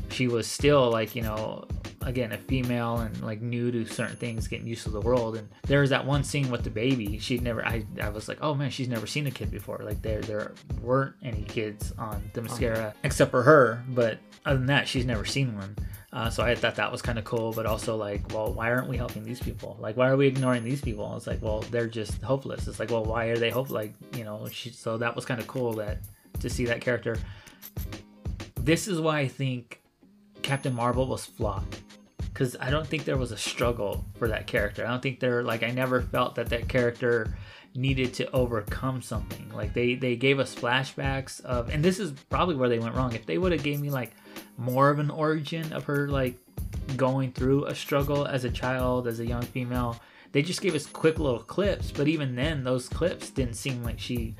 she 0.10 0.28
was 0.28 0.48
still 0.48 0.90
like 0.90 1.16
you 1.16 1.22
know 1.22 1.66
again 2.02 2.32
a 2.32 2.38
female 2.38 2.98
and 2.98 3.22
like 3.22 3.42
new 3.42 3.72
to 3.72 3.86
certain 3.86 4.16
things 4.16 4.48
getting 4.48 4.68
used 4.68 4.84
to 4.84 4.90
the 4.90 5.02
world 5.02 5.36
and 5.36 5.48
there 5.64 5.82
was 5.82 5.90
that 5.90 6.06
one 6.06 6.24
scene 6.24 6.50
with 6.52 6.64
the 6.64 6.70
baby 6.70 7.18
she'd 7.18 7.42
never 7.42 7.66
i, 7.66 7.84
I 8.02 8.10
was 8.10 8.28
like 8.28 8.38
oh 8.42 8.54
man 8.54 8.70
she's 8.70 8.88
never 8.88 9.08
seen 9.08 9.26
a 9.28 9.32
kid 9.32 9.50
before 9.50 9.82
like 9.84 10.02
there 10.02 10.22
there 10.22 10.54
weren't 10.82 11.16
any 11.24 11.42
kids 11.44 11.94
on 11.98 12.22
Themyscira 12.34 12.78
okay. 12.78 12.94
except 13.04 13.32
for 13.32 13.42
her 13.44 13.84
but 13.90 14.20
other 14.46 14.58
than 14.58 14.68
that 14.68 14.88
she's 14.88 15.06
never 15.06 15.26
seen 15.26 15.56
one 15.56 15.76
uh, 16.16 16.30
so 16.30 16.42
I 16.44 16.56
thought 16.56 16.76
that 16.76 16.90
was 16.90 17.02
kind 17.02 17.20
of 17.20 17.26
cool, 17.26 17.52
but 17.52 17.66
also 17.66 17.98
like, 17.98 18.34
well, 18.34 18.54
why 18.54 18.72
aren't 18.72 18.88
we 18.88 18.96
helping 18.96 19.26
these 19.26 19.42
people? 19.42 19.76
Like, 19.82 19.98
why 19.98 20.08
are 20.08 20.16
we 20.16 20.28
ignoring 20.28 20.64
these 20.64 20.80
people? 20.80 21.14
It's 21.18 21.28
like, 21.28 21.42
well, 21.42 21.60
they're 21.72 21.88
just 21.88 22.22
hopeless. 22.22 22.70
It's 22.70 22.80
like, 22.80 22.90
well, 22.90 23.04
why 23.04 23.26
are 23.26 23.38
they 23.38 23.50
hope? 23.50 23.70
Like, 23.70 23.94
you 24.16 24.24
know, 24.24 24.48
she, 24.50 24.70
so 24.70 24.98
that 24.98 25.14
was 25.14 25.26
kind 25.26 25.42
of 25.42 25.48
cool 25.48 25.74
that 25.74 25.98
to 26.40 26.50
see 26.50 26.64
that 26.68 26.80
character. 26.80 27.18
This 28.56 28.88
is 28.88 29.02
why 29.02 29.20
I 29.20 29.28
think 29.28 29.82
Captain 30.46 30.76
Marvel 30.76 31.08
was 31.08 31.26
flawed 31.26 31.66
because 32.20 32.56
I 32.60 32.70
don't 32.70 32.86
think 32.86 33.04
there 33.04 33.18
was 33.18 33.32
a 33.32 33.38
struggle 33.38 34.06
for 34.20 34.28
that 34.28 34.46
character. 34.46 34.86
I 34.86 34.92
don't 34.92 35.02
think 35.02 35.20
there 35.20 35.42
like 35.42 35.64
I 35.64 35.72
never 35.72 36.04
felt 36.04 36.36
that 36.36 36.50
that 36.50 36.70
character 36.70 37.36
needed 37.74 38.14
to 38.14 38.30
overcome 38.30 39.02
something. 39.02 39.52
Like 39.52 39.74
they 39.74 39.96
they 39.96 40.16
gave 40.16 40.38
us 40.38 40.54
flashbacks 40.54 41.44
of, 41.44 41.70
and 41.70 41.84
this 41.84 41.98
is 41.98 42.12
probably 42.30 42.56
where 42.56 42.70
they 42.70 42.78
went 42.78 42.94
wrong. 42.94 43.14
If 43.14 43.26
they 43.26 43.40
would 43.40 43.54
have 43.54 43.64
gave 43.64 43.82
me 43.82 43.90
like 43.90 44.12
more 44.56 44.92
of 44.92 45.00
an 45.00 45.10
origin 45.10 45.74
of 45.74 45.86
her 45.86 46.10
like 46.10 46.38
going 46.96 47.32
through 47.32 47.66
a 47.66 47.74
struggle 47.74 48.28
as 48.28 48.44
a 48.44 48.52
child, 48.52 49.08
as 49.08 49.20
a 49.20 49.26
young 49.26 49.42
female, 49.42 50.00
they 50.32 50.44
just 50.44 50.62
gave 50.62 50.76
us 50.76 50.86
quick 50.86 51.18
little 51.18 51.42
clips. 51.42 51.90
But 51.90 52.08
even 52.08 52.36
then, 52.36 52.64
those 52.64 52.88
clips 52.88 53.32
didn't 53.32 53.56
seem 53.56 53.82
like 53.84 54.00
she 54.00 54.36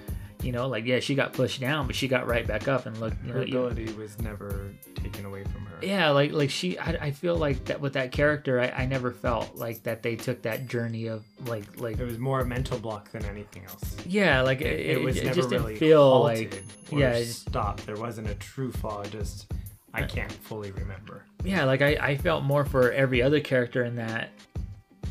You 0.46 0.52
know, 0.52 0.68
like 0.68 0.86
yeah, 0.86 1.00
she 1.00 1.16
got 1.16 1.34
pushed 1.34 1.60
down, 1.60 1.88
but 1.88 1.96
she 1.96 2.08
got 2.08 2.28
right 2.28 2.46
back 2.46 2.68
up 2.68 2.86
and 2.86 2.96
looked. 3.00 3.18
You 3.26 3.34
Her 3.34 3.40
know, 3.40 3.46
you- 3.46 3.58
ability 3.66 3.92
was 3.94 4.22
never 4.22 4.70
taken 4.94 5.26
away 5.26 5.44
from 5.44 5.66
her. 5.66 5.78
yeah, 5.82 6.10
like 6.12 6.32
like 6.34 6.50
she, 6.52 6.78
I, 6.78 6.92
I 7.08 7.12
feel 7.12 7.36
like 7.36 7.66
that 7.66 7.82
with 7.82 7.94
that 7.94 8.12
character, 8.12 8.62
I, 8.62 8.68
I 8.70 8.86
never 8.86 9.12
felt 9.12 9.56
like 9.56 9.82
that 9.84 10.04
they 10.04 10.16
took 10.16 10.44
that 10.44 10.68
journey 10.68 11.08
of 11.08 11.26
like 11.48 11.80
like 11.82 11.98
It 12.00 12.06
was 12.06 12.20
more 12.20 12.42
a 12.42 12.46
mental 12.46 12.78
block 12.78 13.12
than 13.12 13.26
anything 13.26 13.66
else. 13.66 13.98
yeah, 14.06 14.42
like 14.42 14.62
it, 14.62 14.80
It, 14.80 15.02
was 15.02 15.18
it 15.18 15.24
never 15.26 15.36
just 15.36 15.50
really 15.50 15.74
didn't 15.74 15.80
feel 15.80 16.02
halted 16.12 16.54
like 16.54 16.64
yeah, 16.92 17.14
it- 17.14 17.26
stopped. 17.26 17.86
There 17.88 17.98
wasn't 17.98 18.30
a 18.30 18.36
true 18.36 18.72
flaw. 18.72 19.04
Just 19.04 19.52
I 19.96 20.04
can't 20.04 20.32
fully 20.32 20.72
remember. 20.74 21.24
yeah, 21.44 21.64
like 21.64 21.82
I, 21.82 21.96
I 22.00 22.18
felt 22.18 22.44
more 22.44 22.66
for 22.66 22.92
every 22.92 23.22
other 23.24 23.40
character 23.40 23.84
in 23.84 23.96
that 23.96 24.30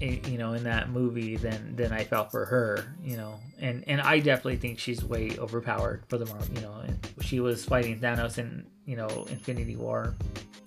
Eh, 0.02 0.18
you 0.26 0.38
know 0.38 0.54
in 0.54 0.64
that 0.64 0.90
movie 0.90 1.36
than 1.36 1.76
than 1.76 1.92
I 1.92 2.04
felt 2.04 2.30
for 2.30 2.44
her 2.46 2.94
you 3.02 3.16
know 3.16 3.38
and 3.60 3.84
and 3.86 4.00
I 4.00 4.18
definitely 4.18 4.56
think 4.56 4.78
she's 4.78 5.04
way 5.04 5.36
overpowered 5.38 6.02
for 6.08 6.18
the 6.18 6.26
Marvel 6.26 6.54
you 6.54 6.62
know 6.62 6.74
and 6.84 6.98
she 7.20 7.40
was 7.40 7.64
fighting 7.64 8.00
Thanos 8.00 8.38
in 8.38 8.66
you 8.86 8.96
know 8.96 9.26
Infinity 9.30 9.76
War 9.76 10.14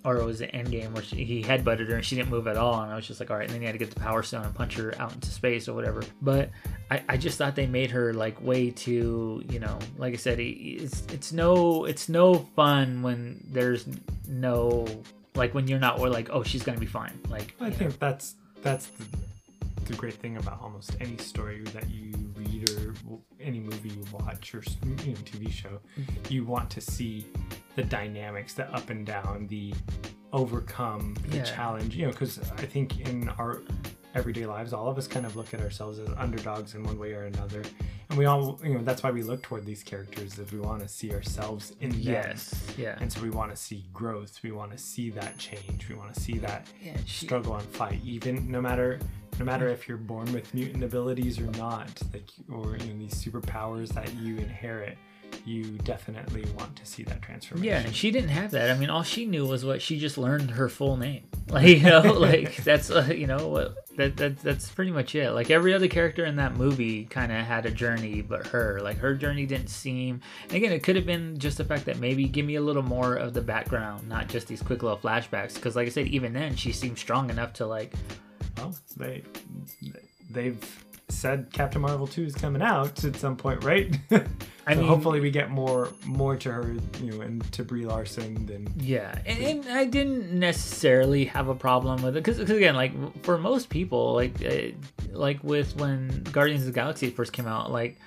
or 0.04 0.16
it 0.16 0.24
was 0.24 0.38
the 0.38 0.46
Endgame 0.46 0.92
where 0.92 1.02
she, 1.02 1.24
he 1.24 1.42
headbutted 1.42 1.88
her 1.88 1.96
and 1.96 2.04
she 2.04 2.16
didn't 2.16 2.30
move 2.30 2.46
at 2.46 2.56
all 2.56 2.80
and 2.82 2.90
I 2.90 2.96
was 2.96 3.06
just 3.06 3.20
like 3.20 3.30
all 3.30 3.36
right 3.36 3.44
and 3.44 3.52
then 3.52 3.60
he 3.60 3.66
had 3.66 3.72
to 3.72 3.78
get 3.78 3.90
the 3.90 4.00
Power 4.00 4.22
Stone 4.22 4.44
and 4.44 4.54
punch 4.54 4.76
her 4.76 4.94
out 4.98 5.12
into 5.12 5.28
space 5.30 5.68
or 5.68 5.74
whatever 5.74 6.02
but 6.22 6.50
I, 6.90 7.02
I 7.08 7.16
just 7.18 7.36
thought 7.36 7.54
they 7.54 7.66
made 7.66 7.90
her 7.90 8.14
like 8.14 8.40
way 8.40 8.70
too 8.70 9.42
you 9.50 9.60
know 9.60 9.78
like 9.98 10.14
I 10.14 10.16
said 10.16 10.38
it's 10.40 11.02
it's 11.12 11.32
no 11.32 11.84
it's 11.84 12.08
no 12.08 12.34
fun 12.56 13.02
when 13.02 13.44
there's 13.50 13.86
no 14.26 14.86
like 15.34 15.54
when 15.54 15.68
you're 15.68 15.78
not 15.78 16.00
or 16.00 16.08
like 16.08 16.30
oh 16.30 16.42
she's 16.42 16.62
gonna 16.62 16.78
be 16.78 16.86
fine 16.86 17.18
like 17.28 17.54
I 17.60 17.66
you 17.66 17.70
know. 17.72 17.76
think 17.76 17.98
that's 17.98 18.34
that's 18.62 18.86
the, 18.88 19.04
the 19.86 19.94
great 19.94 20.14
thing 20.14 20.36
about 20.36 20.60
almost 20.60 20.96
any 21.00 21.16
story 21.18 21.62
that 21.74 21.88
you 21.88 22.12
read 22.36 22.68
or 22.70 22.94
any 23.40 23.60
movie 23.60 23.90
you 23.90 24.04
watch 24.12 24.54
or 24.54 24.62
you 24.84 25.12
know 25.12 25.18
TV 25.24 25.50
show. 25.50 25.80
Mm-hmm. 25.98 26.32
You 26.32 26.44
want 26.44 26.70
to 26.70 26.80
see 26.80 27.26
the 27.76 27.82
dynamics, 27.84 28.54
the 28.54 28.72
up 28.74 28.90
and 28.90 29.06
down, 29.06 29.46
the 29.48 29.72
overcome, 30.32 31.14
the 31.28 31.38
Yeah. 31.38 31.42
challenge. 31.44 31.96
You 31.96 32.06
know, 32.06 32.12
because 32.12 32.38
I 32.52 32.66
think 32.66 33.00
in 33.08 33.28
our 33.30 33.62
everyday 34.18 34.44
lives, 34.46 34.72
all 34.72 34.88
of 34.88 34.98
us 34.98 35.06
kind 35.06 35.24
of 35.24 35.36
look 35.36 35.54
at 35.54 35.60
ourselves 35.60 35.98
as 35.98 36.08
underdogs 36.16 36.74
in 36.74 36.82
one 36.82 36.98
way 36.98 37.12
or 37.12 37.24
another, 37.24 37.62
and 38.10 38.18
we 38.18 38.24
all 38.26 38.60
you 38.64 38.74
know 38.74 38.82
that's 38.82 39.02
why 39.02 39.10
we 39.10 39.22
look 39.22 39.42
toward 39.42 39.64
these 39.64 39.82
characters 39.82 40.38
is 40.38 40.52
we 40.52 40.58
want 40.58 40.82
to 40.82 40.88
see 40.88 41.12
ourselves 41.12 41.74
in 41.80 41.90
them. 41.90 42.00
yes 42.00 42.54
yeah 42.76 42.96
And 43.00 43.12
so 43.12 43.20
we 43.22 43.30
want 43.30 43.50
to 43.50 43.56
see 43.56 43.84
growth. 43.92 44.40
We 44.42 44.50
want 44.52 44.72
to 44.72 44.78
see 44.78 45.10
that 45.10 45.38
change. 45.38 45.88
We 45.88 45.94
want 45.94 46.12
to 46.14 46.20
see 46.20 46.38
that 46.38 46.66
yeah 46.82 46.96
she, 47.06 47.26
struggle 47.26 47.54
and 47.56 47.66
fight 47.68 48.00
even 48.04 48.50
no 48.50 48.60
matter 48.60 48.98
no 49.38 49.44
matter 49.44 49.68
if 49.68 49.86
you're 49.86 49.96
born 49.98 50.32
with 50.32 50.52
mutant 50.52 50.82
abilities 50.82 51.38
or 51.38 51.46
not 51.52 51.88
like 52.12 52.28
or 52.52 52.76
you 52.76 52.92
know 52.92 52.98
these 52.98 53.14
superpowers 53.14 53.88
that 53.90 54.12
you 54.14 54.36
inherit 54.38 54.98
you 55.44 55.64
definitely 55.84 56.44
want 56.58 56.74
to 56.74 56.84
see 56.86 57.02
that 57.04 57.20
transformation 57.22 57.70
Yeah, 57.70 57.80
and 57.80 57.94
she 57.94 58.10
didn't 58.10 58.30
have 58.30 58.50
that. 58.52 58.70
I 58.70 58.78
mean, 58.78 58.88
all 58.88 59.02
she 59.02 59.26
knew 59.26 59.46
was 59.46 59.62
what 59.64 59.82
she 59.82 59.98
just 59.98 60.16
learned 60.16 60.50
her 60.52 60.68
full 60.68 60.96
name. 60.96 61.24
Like 61.50 61.66
you 61.66 61.82
know, 61.82 62.00
like 62.12 62.56
that's 62.62 62.90
uh, 62.90 63.08
you 63.14 63.26
know 63.26 63.48
what 63.48 63.87
that, 63.98 64.16
that 64.16 64.38
that's 64.38 64.70
pretty 64.70 64.92
much 64.92 65.14
it. 65.16 65.32
Like 65.32 65.50
every 65.50 65.74
other 65.74 65.88
character 65.88 66.24
in 66.24 66.36
that 66.36 66.56
movie 66.56 67.04
kind 67.04 67.32
of 67.32 67.38
had 67.38 67.66
a 67.66 67.70
journey, 67.70 68.22
but 68.22 68.46
her 68.46 68.80
like 68.80 68.96
her 68.98 69.14
journey 69.14 69.44
didn't 69.44 69.68
seem. 69.68 70.20
Again, 70.50 70.72
it 70.72 70.84
could 70.84 70.94
have 70.94 71.04
been 71.04 71.36
just 71.36 71.58
the 71.58 71.64
fact 71.64 71.84
that 71.86 71.98
maybe 71.98 72.24
give 72.24 72.46
me 72.46 72.54
a 72.54 72.60
little 72.60 72.82
more 72.82 73.16
of 73.16 73.34
the 73.34 73.42
background, 73.42 74.08
not 74.08 74.28
just 74.28 74.46
these 74.46 74.62
quick 74.62 74.84
little 74.84 74.96
flashbacks. 74.98 75.54
Because 75.54 75.74
like 75.74 75.86
I 75.86 75.90
said, 75.90 76.06
even 76.06 76.32
then 76.32 76.54
she 76.54 76.72
seemed 76.72 76.96
strong 76.96 77.28
enough 77.28 77.52
to 77.54 77.66
like 77.66 77.92
well 78.56 78.72
they 78.96 79.24
they've 80.30 80.84
said 81.10 81.48
captain 81.52 81.80
marvel 81.80 82.06
2 82.06 82.24
is 82.24 82.34
coming 82.34 82.60
out 82.62 83.02
at 83.04 83.16
some 83.16 83.36
point 83.36 83.64
right? 83.64 83.96
I 84.66 84.74
so 84.74 84.80
mean- 84.80 84.88
hopefully 84.88 85.20
we 85.20 85.30
get 85.30 85.50
more 85.50 85.90
more 86.04 86.36
to 86.36 86.52
her 86.52 86.74
you 87.02 87.10
know 87.12 87.20
and 87.22 87.50
to 87.52 87.64
brie 87.64 87.86
larson 87.86 88.44
than 88.46 88.68
Yeah, 88.76 89.18
and, 89.24 89.38
and 89.38 89.68
I 89.68 89.84
didn't 89.86 90.30
necessarily 90.38 91.24
have 91.26 91.48
a 91.48 91.54
problem 91.54 92.02
with 92.02 92.16
it 92.16 92.22
because 92.22 92.38
again, 92.38 92.74
like 92.74 92.92
for 93.22 93.38
most 93.38 93.70
people, 93.70 94.12
like 94.12 94.44
uh, 94.44 94.72
like 95.12 95.42
with 95.42 95.74
when 95.76 96.22
Guardians 96.24 96.62
of 96.62 96.66
the 96.66 96.72
Galaxy 96.72 97.08
first 97.10 97.32
came 97.32 97.46
out, 97.46 97.72
like 97.72 97.98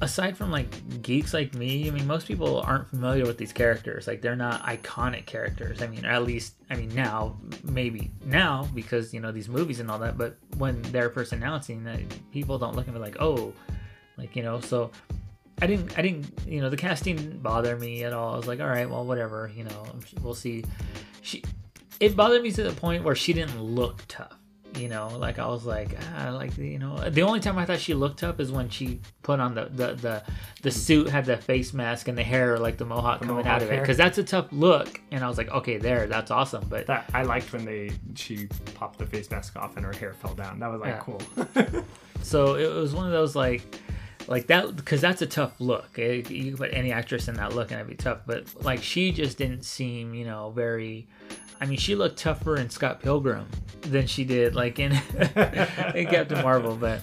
aside 0.00 0.36
from 0.36 0.50
like 0.50 1.02
geeks 1.02 1.34
like 1.34 1.54
me, 1.54 1.88
I 1.88 1.90
mean, 1.90 2.06
most 2.06 2.26
people 2.26 2.60
aren't 2.60 2.88
familiar 2.88 3.24
with 3.24 3.38
these 3.38 3.52
characters. 3.52 4.06
Like 4.06 4.20
they're 4.20 4.36
not 4.36 4.62
iconic 4.62 5.26
characters. 5.26 5.82
I 5.82 5.86
mean, 5.86 6.04
at 6.04 6.24
least 6.24 6.54
I 6.70 6.76
mean 6.76 6.94
now 6.94 7.36
maybe 7.62 8.10
now 8.24 8.68
because 8.74 9.14
you 9.14 9.20
know 9.20 9.32
these 9.32 9.48
movies 9.48 9.80
and 9.80 9.90
all 9.90 9.98
that. 10.00 10.18
But 10.18 10.36
when 10.58 10.82
they're 10.82 11.10
first 11.10 11.32
announcing 11.32 11.84
that, 11.84 12.00
people 12.32 12.58
don't 12.58 12.76
look 12.76 12.88
at 12.88 12.94
me 12.94 13.00
like 13.00 13.16
oh, 13.20 13.52
like 14.16 14.36
you 14.36 14.42
know 14.42 14.60
so. 14.60 14.90
I 15.62 15.68
didn't, 15.68 15.96
I 15.96 16.02
didn't, 16.02 16.26
you 16.48 16.60
know, 16.60 16.68
the 16.68 16.76
casting 16.76 17.14
didn't 17.14 17.40
bother 17.40 17.76
me 17.76 18.02
at 18.02 18.12
all. 18.12 18.34
I 18.34 18.36
was 18.36 18.48
like, 18.48 18.58
all 18.58 18.66
right, 18.66 18.90
well, 18.90 19.04
whatever, 19.04 19.52
you 19.54 19.62
know, 19.62 19.86
we'll 20.20 20.34
see. 20.34 20.64
She, 21.22 21.44
it 22.00 22.16
bothered 22.16 22.42
me 22.42 22.50
to 22.50 22.64
the 22.64 22.72
point 22.72 23.04
where 23.04 23.14
she 23.14 23.32
didn't 23.32 23.62
look 23.62 24.02
tough, 24.08 24.36
you 24.78 24.88
know, 24.88 25.08
like 25.18 25.38
I 25.38 25.46
was 25.46 25.64
like, 25.64 25.96
ah, 26.16 26.30
like, 26.30 26.56
you 26.58 26.78
know, 26.78 26.96
the 27.10 27.22
only 27.22 27.40
time 27.40 27.58
I 27.58 27.64
thought 27.64 27.80
she 27.80 27.94
looked 27.94 28.22
up 28.22 28.40
is 28.40 28.50
when 28.52 28.68
she 28.68 29.00
put 29.22 29.40
on 29.40 29.54
the, 29.54 29.66
the, 29.66 29.94
the, 29.94 30.22
the 30.62 30.70
suit, 30.70 31.08
had 31.08 31.24
the 31.24 31.36
face 31.36 31.72
mask 31.72 32.08
and 32.08 32.16
the 32.16 32.22
hair, 32.22 32.58
like 32.58 32.76
the 32.78 32.84
mohawk 32.84 33.20
The 33.20 33.26
coming 33.26 33.44
mohawk 33.44 33.62
out 33.62 33.62
of 33.62 33.70
it. 33.72 33.84
Cause 33.84 33.96
that's 33.96 34.18
a 34.18 34.24
tough 34.24 34.48
look. 34.52 35.00
And 35.10 35.24
I 35.24 35.28
was 35.28 35.38
like, 35.38 35.50
okay, 35.50 35.76
there, 35.78 36.06
that's 36.06 36.30
awesome. 36.30 36.66
But 36.68 36.86
that 36.86 37.10
i 37.14 37.22
liked 37.22 37.52
when 37.52 37.64
they 37.64 37.90
she 38.14 38.46
popped 38.74 38.98
the 38.98 39.06
face 39.06 39.30
mask 39.30 39.56
off 39.56 39.76
and 39.76 39.84
her 39.84 39.92
hair 39.92 40.12
fell 40.14 40.34
down 40.34 40.58
that 40.60 40.70
was 40.70 40.80
like 40.80 40.94
Yeah. 40.94 41.00
cool 41.00 41.84
So 42.22 42.54
it 42.54 42.72
was 42.72 42.94
one 42.94 43.06
of 43.06 43.12
those 43.12 43.36
like, 43.36 43.62
like 44.26 44.46
that 44.46 44.74
because 44.74 45.00
that's 45.02 45.20
a 45.20 45.26
tough 45.26 45.60
look. 45.60 45.98
It, 45.98 46.30
you 46.30 46.50
could 46.52 46.58
put 46.58 46.72
any 46.72 46.90
actress 46.92 47.28
in 47.28 47.34
that 47.34 47.54
look 47.54 47.70
and 47.70 47.78
it'd 47.80 47.90
be 47.90 47.94
tough. 47.96 48.20
But 48.26 48.64
like 48.64 48.82
she 48.82 49.12
just 49.12 49.36
didn't 49.36 49.64
seem, 49.64 50.14
you 50.14 50.24
know, 50.24 50.50
very. 50.50 51.06
I 51.60 51.66
mean, 51.66 51.78
she 51.78 51.94
looked 51.94 52.18
tougher 52.18 52.56
in 52.56 52.70
Scott 52.70 53.00
Pilgrim 53.00 53.46
than 53.82 54.06
she 54.06 54.24
did 54.24 54.54
like 54.54 54.78
in, 54.78 54.92
in 55.94 56.06
Captain 56.06 56.42
Marvel. 56.42 56.76
But 56.76 57.00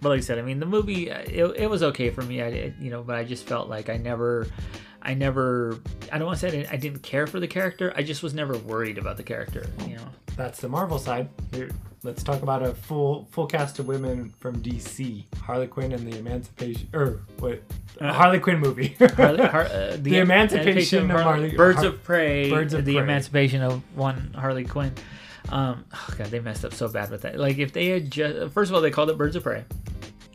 but 0.00 0.10
like 0.10 0.18
I 0.18 0.22
said, 0.22 0.38
I 0.38 0.42
mean, 0.42 0.60
the 0.60 0.66
movie 0.66 1.08
it, 1.08 1.56
it 1.56 1.70
was 1.70 1.82
okay 1.82 2.10
for 2.10 2.22
me. 2.22 2.42
I 2.42 2.72
you 2.80 2.90
know, 2.90 3.02
but 3.02 3.16
I 3.16 3.24
just 3.24 3.46
felt 3.46 3.68
like 3.68 3.88
I 3.88 3.96
never. 3.96 4.46
I 5.02 5.14
never, 5.14 5.78
I 6.12 6.18
don't 6.18 6.26
want 6.26 6.38
to 6.38 6.40
say 6.40 6.48
I 6.48 6.50
didn't, 6.50 6.72
I 6.72 6.76
didn't 6.76 7.02
care 7.02 7.26
for 7.26 7.40
the 7.40 7.48
character. 7.48 7.92
I 7.96 8.02
just 8.02 8.22
was 8.22 8.34
never 8.34 8.56
worried 8.58 8.98
about 8.98 9.16
the 9.16 9.22
character, 9.22 9.66
you 9.86 9.96
know. 9.96 10.04
That's 10.36 10.60
the 10.60 10.68
Marvel 10.68 10.98
side. 10.98 11.28
Here, 11.52 11.70
let's 12.02 12.22
talk 12.22 12.42
about 12.42 12.62
a 12.62 12.72
full 12.74 13.26
full 13.30 13.46
cast 13.46 13.78
of 13.78 13.86
women 13.88 14.32
from 14.38 14.62
DC. 14.62 15.24
Harley 15.38 15.66
Quinn 15.66 15.92
and 15.92 16.10
the 16.10 16.18
Emancipation, 16.18 16.88
or 16.94 17.20
what? 17.38 17.62
Uh, 18.00 18.12
Harley 18.12 18.38
Quinn 18.38 18.58
movie. 18.58 18.96
Harley, 19.16 19.44
Har, 19.46 19.62
uh, 19.64 19.96
The 20.00 20.18
Emancipation 20.18 21.10
of 21.10 21.20
Harley- 21.20 21.56
Birds 21.56 21.78
Har- 21.78 21.86
of 21.88 22.02
Prey, 22.04 22.48
Birds 22.50 22.72
of 22.74 22.84
the 22.84 22.94
Prey. 22.94 23.02
Emancipation 23.02 23.62
of 23.62 23.82
one 23.96 24.32
Harley 24.34 24.64
Quinn. 24.64 24.92
Um, 25.50 25.84
oh 25.92 26.08
god, 26.16 26.28
they 26.28 26.40
messed 26.40 26.64
up 26.64 26.72
so 26.74 26.88
bad 26.88 27.10
with 27.10 27.22
that. 27.22 27.38
Like 27.38 27.58
if 27.58 27.72
they 27.72 27.86
had 27.88 28.10
just, 28.10 28.52
first 28.54 28.70
of 28.70 28.74
all, 28.74 28.80
they 28.80 28.90
called 28.90 29.10
it 29.10 29.18
Birds 29.18 29.36
of 29.36 29.42
Prey, 29.42 29.64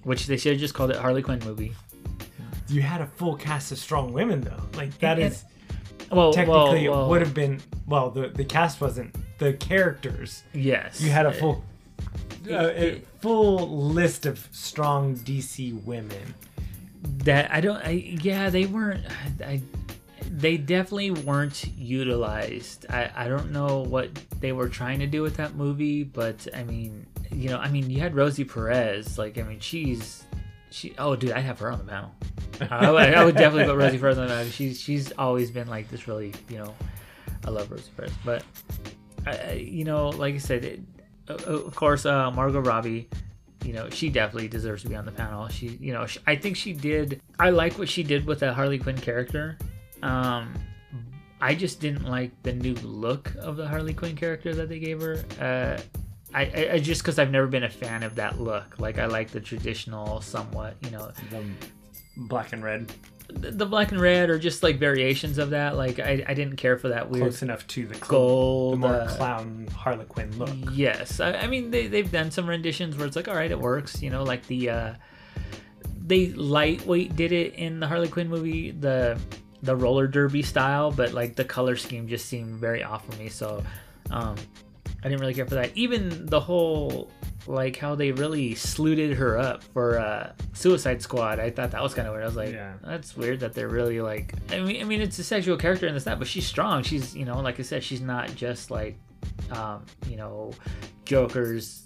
which 0.03 0.28
they 0.28 0.38
should 0.38 0.53
have 0.53 0.59
just 0.59 0.74
called 0.74 0.91
it 0.91 0.97
Harley 0.97 1.22
Quinn 1.22 1.39
movie. 1.45 1.74
You 2.68 2.82
had 2.82 3.01
a 3.01 3.05
full 3.07 3.36
cast 3.36 3.72
of 3.72 3.78
strong 3.78 4.11
women 4.13 4.41
though. 4.41 4.61
Like 4.76 4.97
that 4.99 5.18
And- 5.20 5.32
is 5.34 5.43
Well, 6.11 6.34
technically 6.34 6.88
well, 6.89 6.97
well, 6.99 7.05
it 7.05 7.09
would 7.09 7.22
have 7.22 7.34
been. 7.34 7.59
Well, 7.88 8.09
the 8.11 8.30
the 8.30 8.45
cast 8.45 8.82
wasn't 8.82 9.16
the 9.39 9.53
characters. 9.53 10.43
yes. 10.53 11.01
You 11.01 11.11
had 11.11 11.26
a 11.26 11.32
full. 11.34 11.63
Uh, 12.49 12.70
a 12.76 13.01
full 13.22 13.88
list 13.89 14.28
of 14.28 14.47
strong 14.51 15.16
DC 15.16 15.84
women. 15.84 16.36
that 17.24 17.51
I 17.51 17.59
don't. 17.61 17.78
I, 17.78 17.91
yeah, 18.22 18.49
they 18.51 18.66
weren't. 18.66 19.03
I, 19.43 19.61
they 20.30 20.57
definitely 20.57 21.11
weren't 21.11 21.66
utilized. 21.78 22.86
I, 22.89 23.11
I 23.16 23.28
don't 23.28 23.51
know 23.51 23.80
what 23.82 24.09
they 24.39 24.51
were 24.51 24.70
trying 24.70 24.99
to 24.99 25.07
do 25.07 25.22
with 25.22 25.38
that 25.38 25.55
movie, 25.55 26.03
but 26.03 26.47
I 26.55 26.63
mean, 26.63 27.05
you 27.32 27.49
know, 27.49 27.57
I 27.57 27.70
mean, 27.70 27.89
you 27.89 27.99
had 27.99 28.16
Rosie 28.16 28.43
Perez. 28.43 29.18
Like, 29.18 29.38
I 29.38 29.43
mean, 29.43 29.59
she's 29.59 30.24
she. 30.72 30.93
Oh, 30.97 31.16
dude, 31.16 31.32
I 31.32 31.39
have 31.39 31.59
her 31.59 31.72
on 31.72 31.78
the 31.80 31.84
panel. 31.86 32.11
I, 32.70 32.91
would- 32.91 33.13
I 33.13 33.24
would 33.26 33.36
definitely 33.36 33.66
put 33.66 33.78
Rosie 33.78 33.97
Perez 33.97 34.18
on 34.18 34.28
the 34.28 34.34
panel. 34.34 34.49
She's 34.51 34.80
she's 34.80 35.11
always 35.13 35.51
been 35.51 35.68
like 35.68 35.89
this 35.89 36.07
really, 36.07 36.34
you 36.49 36.57
know, 36.57 36.74
I 37.45 37.49
love 37.49 37.70
Rosie 37.72 37.91
Perez, 37.97 38.11
but 38.24 38.43
I, 39.26 39.53
you 39.53 39.84
know, 39.86 40.09
like 40.09 40.36
I 40.36 40.38
said, 40.39 40.63
it, 40.66 40.80
of 41.28 41.76
course, 41.76 42.05
uh, 42.05 42.32
Margot 42.32 42.61
Robbie 42.61 43.09
you 43.63 43.74
know 43.74 43.89
she 43.89 44.09
definitely 44.09 44.47
deserves 44.47 44.84
to 44.84 44.89
be 44.89 44.95
on 44.95 45.05
the 45.05 45.11
panel 45.11 45.47
she 45.47 45.70
you 45.82 45.91
know 45.91 46.05
she, 46.05 46.20
i 46.28 46.36
think 46.36 46.55
she 46.55 46.72
did 46.72 47.20
i 47.39 47.49
like 47.49 47.74
what 47.80 47.89
she 47.89 48.03
did 48.03 48.24
with 48.28 48.41
the 48.41 48.53
harley 48.53 48.78
quinn 48.78 48.95
character 48.97 49.57
um 50.03 50.53
i 51.41 51.55
just 51.55 51.80
didn't 51.80 52.03
like 52.05 52.30
the 52.43 52.53
new 52.53 52.76
look 52.84 53.34
of 53.39 53.55
the 53.57 53.68
harley 53.68 53.91
quinn 53.93 54.16
character 54.16 54.53
that 54.53 54.70
they 54.70 54.78
gave 54.78 55.01
her 55.01 55.24
uh 55.41 55.82
I, 56.36 56.70
I, 56.74 56.80
just 56.80 57.02
because 57.02 57.18
I've 57.18 57.32
never 57.32 57.48
been 57.48 57.64
a 57.64 57.70
fan 57.70 58.04
of 58.04 58.16
that 58.16 58.40
look. 58.40 58.80
Like 58.80 58.98
I 58.98 59.06
like 59.06 59.32
the 59.32 59.40
traditional, 59.40 60.20
somewhat, 60.22 60.76
you 60.82 60.92
know, 60.92 61.12
The 61.30 61.44
black 62.18 62.52
and 62.52 62.64
red, 62.64 62.92
the, 63.30 63.52
the 63.52 63.66
black 63.66 63.92
and 63.92 64.02
red, 64.02 64.30
or 64.30 64.38
just 64.38 64.62
like 64.62 64.78
variations 64.78 65.38
of 65.38 65.52
that. 65.52 65.78
Like 65.78 66.00
I, 66.00 66.24
I 66.28 66.34
didn't 66.34 66.58
care 66.58 66.78
for 66.78 66.90
that 66.90 67.10
weird 67.10 67.24
close 67.24 67.42
enough 67.42 67.66
to 67.68 67.88
the 67.88 67.96
cl- 67.96 68.08
gold, 68.08 68.74
the 68.74 68.78
more 68.78 68.94
uh, 68.94 69.08
clown 69.08 69.68
Harlequin 69.74 70.38
look. 70.38 70.50
Yes, 70.72 71.20
I, 71.20 71.34
I 71.34 71.48
mean 71.48 71.72
they 71.72 71.88
they've 71.88 72.12
done 72.12 72.32
some 72.32 72.48
renditions 72.48 72.98
where 72.98 73.08
it's 73.08 73.16
like, 73.16 73.28
all 73.28 73.36
right, 73.36 73.52
it 73.52 73.60
works. 73.60 74.02
You 74.02 74.10
know, 74.10 74.24
like 74.24 74.46
the 74.48 74.70
uh, 74.70 74.94
they 76.06 76.28
lightweight 76.34 77.16
did 77.16 77.32
it 77.32 77.54
in 77.54 77.80
the 77.80 77.88
Harley 77.88 78.10
Quinn 78.10 78.28
movie, 78.30 78.72
the 78.72 79.18
the 79.64 79.76
roller 79.76 80.08
derby 80.08 80.42
style, 80.42 80.92
but 80.92 81.14
like 81.14 81.36
the 81.36 81.46
color 81.46 81.76
scheme 81.76 82.08
just 82.08 82.26
seemed 82.26 82.60
very 82.60 82.84
off 82.84 83.06
for 83.06 83.16
me. 83.18 83.30
So 83.30 83.64
um, 84.12 84.36
I 85.06 85.08
didn't 85.08 85.22
really 85.22 85.36
care 85.36 85.45
for 85.45 85.53
that. 85.56 85.72
Even 85.78 86.26
the 86.26 86.39
whole 86.39 87.12
like 87.47 87.78
how 87.78 87.93
they 87.93 88.12
really 88.12 88.56
sleuted 88.56 89.16
her 89.18 89.38
up 89.38 89.64
for 89.64 89.99
uh, 89.99 90.32
Suicide 90.53 90.99
Squad. 90.99 91.39
I 91.39 91.51
thought 91.51 91.70
that 91.72 91.84
was 91.84 91.93
kind 91.93 92.08
of 92.08 92.14
weird. 92.14 92.24
I 92.24 92.26
was 92.26 92.36
like, 92.36 92.53
Yeah. 92.53 92.74
that's 92.84 93.16
weird 93.16 93.39
that 93.41 93.53
they're 93.53 93.70
really 93.70 94.01
like. 94.01 94.34
I 94.51 94.62
mean, 94.62 94.82
I 94.82 94.84
mean, 94.84 94.99
it's 95.01 95.20
a 95.20 95.24
sexual 95.24 95.56
character 95.58 95.86
and 95.86 95.95
this 95.95 96.06
that, 96.06 96.18
but 96.18 96.28
she's 96.28 96.47
strong. 96.47 96.82
She's 96.82 97.16
you 97.16 97.24
know, 97.24 97.39
like 97.39 97.60
I 97.60 97.64
said, 97.64 97.84
she's 97.84 98.01
not 98.01 98.36
just 98.36 98.72
like, 98.72 98.97
um, 99.51 99.86
you 100.10 100.16
know, 100.18 100.53
Joker's, 101.06 101.84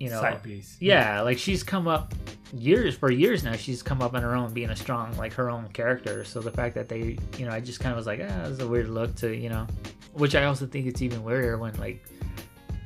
you 0.00 0.08
know, 0.08 0.20
Side 0.20 0.42
piece. 0.42 0.76
yeah, 0.80 1.20
like 1.20 1.36
she's 1.36 1.62
come 1.62 1.86
up 1.86 2.14
years 2.54 2.94
for 2.96 3.10
years 3.10 3.44
now. 3.44 3.52
She's 3.54 3.82
come 3.82 4.00
up 4.00 4.14
on 4.14 4.22
her 4.22 4.34
own, 4.34 4.54
being 4.54 4.70
a 4.70 4.76
strong, 4.76 5.14
like 5.18 5.34
her 5.34 5.50
own 5.50 5.68
character. 5.68 6.24
So 6.24 6.40
the 6.40 6.50
fact 6.50 6.74
that 6.76 6.88
they, 6.88 7.18
you 7.38 7.44
know, 7.44 7.52
I 7.52 7.60
just 7.60 7.80
kind 7.80 7.92
of 7.92 7.96
was 7.98 8.06
like, 8.06 8.20
ah, 8.26 8.44
it's 8.46 8.60
a 8.60 8.66
weird 8.66 8.88
look 8.88 9.14
to, 9.16 9.36
you 9.36 9.50
know, 9.50 9.66
which 10.14 10.34
I 10.34 10.44
also 10.44 10.64
think 10.66 10.86
it's 10.86 11.02
even 11.02 11.22
weirder 11.22 11.58
when 11.58 11.74
like 11.78 12.02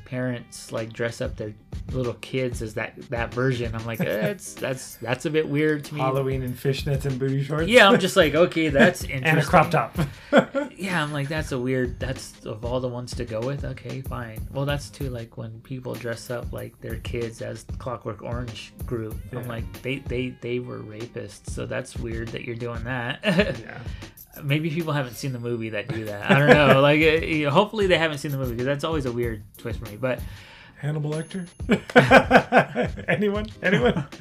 parents 0.06 0.72
like 0.72 0.92
dress 0.92 1.20
up 1.20 1.36
their 1.36 1.52
little 1.92 2.14
kids 2.14 2.62
as 2.62 2.74
that 2.74 2.94
that 3.10 3.34
version. 3.34 3.74
I'm 3.74 3.84
like, 3.84 4.00
eh, 4.00 4.28
it's 4.28 4.54
that's 4.66 4.96
that's 4.96 5.26
a 5.26 5.30
bit 5.30 5.48
weird 5.48 5.84
to 5.86 5.94
me. 5.94 6.00
Halloween 6.00 6.42
and 6.42 6.54
fishnets 6.56 7.04
and 7.04 7.18
booty 7.18 7.42
shorts. 7.42 7.68
Yeah, 7.68 7.88
I'm 7.88 7.98
just 7.98 8.16
like, 8.16 8.34
okay, 8.34 8.68
that's 8.68 9.04
interesting. 9.04 9.24
and 9.28 9.38
a 9.38 9.44
crop 9.44 9.70
top. 9.70 9.98
Yeah, 10.78 11.02
I'm 11.02 11.10
like, 11.12 11.28
that's 11.28 11.52
a 11.52 11.58
weird. 11.58 11.98
That's 11.98 12.44
of 12.44 12.64
all 12.64 12.80
the 12.80 12.88
ones 12.88 13.14
to 13.14 13.24
go 13.24 13.40
with. 13.40 13.64
Okay, 13.64 14.02
fine. 14.02 14.46
Well, 14.52 14.66
that's 14.66 14.90
too 14.90 15.08
like 15.08 15.36
when 15.38 15.60
people 15.60 15.94
dress 15.94 16.30
up 16.30 16.52
like 16.52 16.78
their 16.80 16.96
kids 16.96 17.40
as 17.40 17.64
Clockwork 17.78 18.22
Orange 18.22 18.74
group. 18.84 19.16
I'm 19.32 19.48
like, 19.48 19.70
they 19.82 19.98
they 20.00 20.30
they 20.40 20.58
were 20.58 20.80
rapists, 20.80 21.50
so 21.50 21.64
that's 21.64 21.96
weird 21.96 22.28
that 22.28 22.44
you're 22.44 22.56
doing 22.56 22.84
that. 22.84 23.20
yeah. 23.24 23.78
Maybe 24.42 24.70
people 24.70 24.92
haven't 24.92 25.14
seen 25.14 25.32
the 25.32 25.38
movie 25.40 25.70
that 25.70 25.88
do 25.88 26.04
that. 26.06 26.30
I 26.30 26.38
don't 26.38 26.48
know. 26.48 26.80
like, 26.90 27.00
you 27.00 27.44
know, 27.46 27.50
hopefully 27.50 27.86
they 27.86 27.98
haven't 27.98 28.18
seen 28.18 28.30
the 28.32 28.38
movie 28.38 28.52
because 28.52 28.66
that's 28.66 28.84
always 28.84 29.06
a 29.06 29.12
weird 29.12 29.42
twist 29.58 29.78
for 29.78 29.86
me. 29.86 29.96
But 29.96 30.20
Hannibal 30.78 31.10
Lecter. 31.12 31.46
Anyone? 33.08 33.46
Anyone? 33.62 34.06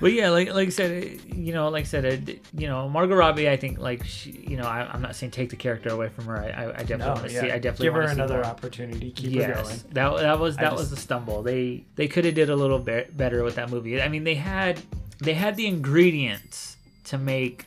But 0.00 0.12
yeah, 0.14 0.30
like 0.30 0.52
like 0.52 0.66
I 0.66 0.70
said, 0.70 1.20
you 1.32 1.52
know, 1.52 1.68
like 1.68 1.82
I 1.82 1.86
said, 1.86 2.04
uh, 2.28 2.32
you 2.58 2.66
know, 2.66 2.88
Margot 2.88 3.14
Robbie. 3.14 3.48
I 3.48 3.56
think 3.56 3.78
like 3.78 4.02
she, 4.04 4.32
you 4.32 4.56
know, 4.56 4.64
I, 4.64 4.80
I'm 4.92 5.00
not 5.00 5.14
saying 5.14 5.30
take 5.30 5.50
the 5.50 5.54
character 5.54 5.90
away 5.90 6.08
from 6.08 6.24
her. 6.24 6.38
I, 6.38 6.48
I, 6.48 6.64
I 6.66 6.72
definitely 6.82 6.98
No, 6.98 7.12
want 7.12 7.26
to 7.28 7.32
yeah. 7.32 7.40
see. 7.42 7.50
I 7.52 7.58
definitely 7.60 7.86
give 7.86 7.94
her 7.94 8.00
want 8.00 8.08
to 8.10 8.14
see 8.16 8.20
another 8.20 8.34
more. 8.38 8.44
opportunity. 8.46 9.12
Keep 9.12 9.34
her 9.42 9.52
going. 9.54 9.64
yes, 9.66 9.82
that 9.92 10.16
that 10.16 10.40
was 10.40 10.56
that 10.56 10.62
just- 10.70 10.76
was 10.76 10.90
the 10.90 10.96
stumble. 10.96 11.44
They 11.44 11.84
they 11.94 12.08
could 12.08 12.24
have 12.24 12.34
did 12.34 12.50
a 12.50 12.56
little 12.56 12.80
bit 12.80 13.16
better 13.16 13.44
with 13.44 13.54
that 13.54 13.70
movie. 13.70 14.02
I 14.02 14.08
mean, 14.08 14.24
they 14.24 14.34
had 14.34 14.80
they 15.20 15.34
had 15.34 15.54
the 15.54 15.68
ingredients 15.68 16.78
to 17.04 17.16
make 17.16 17.66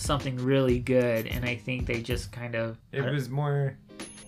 something 0.00 0.36
really 0.36 0.78
good, 0.78 1.26
and 1.26 1.44
I 1.44 1.56
think 1.56 1.86
they 1.86 2.00
just 2.02 2.32
kind 2.32 2.54
of 2.54 2.78
It 2.92 3.02
was 3.04 3.28
more, 3.28 3.76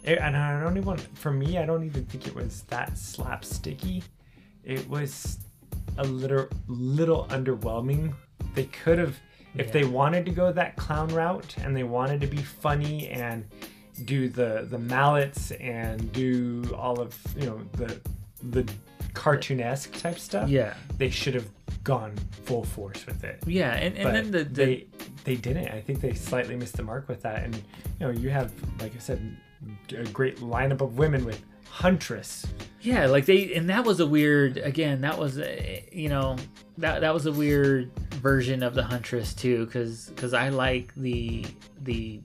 it, 0.04 0.18
and 0.18 0.36
I 0.36 0.60
don't 0.62 0.76
even. 0.76 0.96
For 1.14 1.30
me, 1.30 1.58
I 1.58 1.66
don't 1.66 1.84
even 1.84 2.04
think 2.06 2.26
it 2.26 2.34
was 2.34 2.62
that 2.68 2.92
slapsticky. 2.94 4.02
It 4.64 4.88
was 4.88 5.38
a 5.98 6.04
little 6.04 6.48
little 6.68 7.26
underwhelming. 7.30 8.14
They 8.54 8.64
could 8.64 8.98
have, 8.98 9.16
if 9.54 9.66
Yeah. 9.66 9.72
they 9.72 9.84
wanted 9.84 10.24
to 10.26 10.32
go 10.32 10.52
that 10.52 10.76
clown 10.76 11.08
route 11.08 11.54
and 11.62 11.76
they 11.76 11.84
wanted 11.84 12.20
to 12.22 12.26
be 12.26 12.38
funny 12.38 13.08
and 13.08 13.44
do 14.04 14.28
the 14.28 14.66
the 14.70 14.78
mallets 14.78 15.50
and 15.52 16.10
do 16.12 16.62
all 16.76 17.00
of 17.00 17.16
you 17.36 17.46
know 17.46 17.60
the 17.72 18.00
the 18.50 18.72
cartoonesque 19.14 19.98
type 20.00 20.18
stuff. 20.18 20.48
yeah 20.48 20.74
they 20.98 21.10
should 21.10 21.34
have 21.34 21.48
gone 21.82 22.14
full 22.44 22.64
force 22.64 23.06
with 23.06 23.24
it. 23.24 23.42
yeah, 23.46 23.72
and 23.74 23.94
and 23.96 24.04
But 24.04 24.12
then 24.12 24.30
the, 24.30 24.44
the 24.44 24.64
they 24.64 24.86
they 25.24 25.36
didn't. 25.36 25.68
I 25.68 25.80
think 25.80 26.00
they 26.00 26.12
slightly 26.14 26.56
missed 26.56 26.76
the 26.76 26.82
mark 26.82 27.08
with 27.08 27.22
that. 27.22 27.42
And 27.44 27.54
you 27.54 27.62
know, 28.00 28.10
you 28.10 28.28
have 28.30 28.52
like 28.80 28.94
I 28.94 28.98
said, 28.98 29.36
a 29.96 30.04
great 30.04 30.38
lineup 30.40 30.80
of 30.82 30.98
women 30.98 31.24
with 31.24 31.40
Huntress. 31.68 32.44
Yeah, 32.82 33.06
like 33.06 33.24
they 33.26 33.54
and 33.54 33.70
that 33.70 33.84
was 33.84 34.00
a 34.00 34.06
weird 34.06 34.58
again, 34.58 35.00
that 35.02 35.16
was 35.18 35.38
a, 35.38 35.88
you 35.92 36.08
know, 36.08 36.36
that 36.78 37.00
that 37.00 37.14
was 37.14 37.26
a 37.26 37.32
weird 37.32 37.90
version 38.16 38.62
of 38.62 38.74
the 38.74 38.82
Huntress 38.82 39.32
too 39.34 39.66
cuz 39.66 40.12
cuz 40.16 40.34
I 40.34 40.48
like 40.50 40.92
the 40.96 41.46
the 41.82 42.20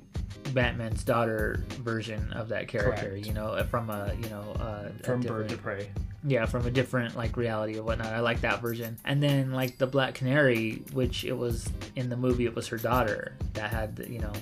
Batman's 0.54 1.04
daughter 1.04 1.64
version 1.82 2.32
of 2.34 2.50
that 2.50 2.68
character, 2.68 3.10
Correct. 3.10 3.26
you 3.26 3.34
know, 3.34 3.62
from 3.70 3.90
a, 3.90 4.14
you 4.22 4.30
know, 4.30 4.56
uh, 4.60 4.90
From 5.04 5.22
Bird 5.22 5.50
to 5.50 5.58
Prey. 5.58 5.90
yeah, 6.24 6.46
from 6.46 6.66
a 6.66 6.72
different 6.72 7.16
like 7.18 7.36
reality 7.38 7.78
or 7.80 7.84
whatnot. 7.84 8.08
I 8.08 8.20
like 8.20 8.42
that 8.42 8.62
version. 8.62 8.98
And 9.06 9.22
then 9.22 9.52
like 9.52 9.78
the 9.78 9.88
Black 9.88 10.14
Canary, 10.16 10.84
which 10.94 11.24
it 11.26 11.34
was 11.38 11.68
in 11.96 12.10
the 12.10 12.18
movie, 12.18 12.46
it 12.46 12.56
was 12.56 12.68
her 12.68 12.78
daughter 12.78 13.36
that 13.54 13.70
had, 13.72 13.96
the, 13.96 14.10
you 14.10 14.20
know, 14.20 14.34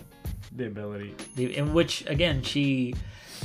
The 0.55 0.67
ability. 0.67 1.15
the, 1.35 1.55
in 1.55 1.73
which 1.73 2.05
again 2.07 2.41
she 2.43 2.93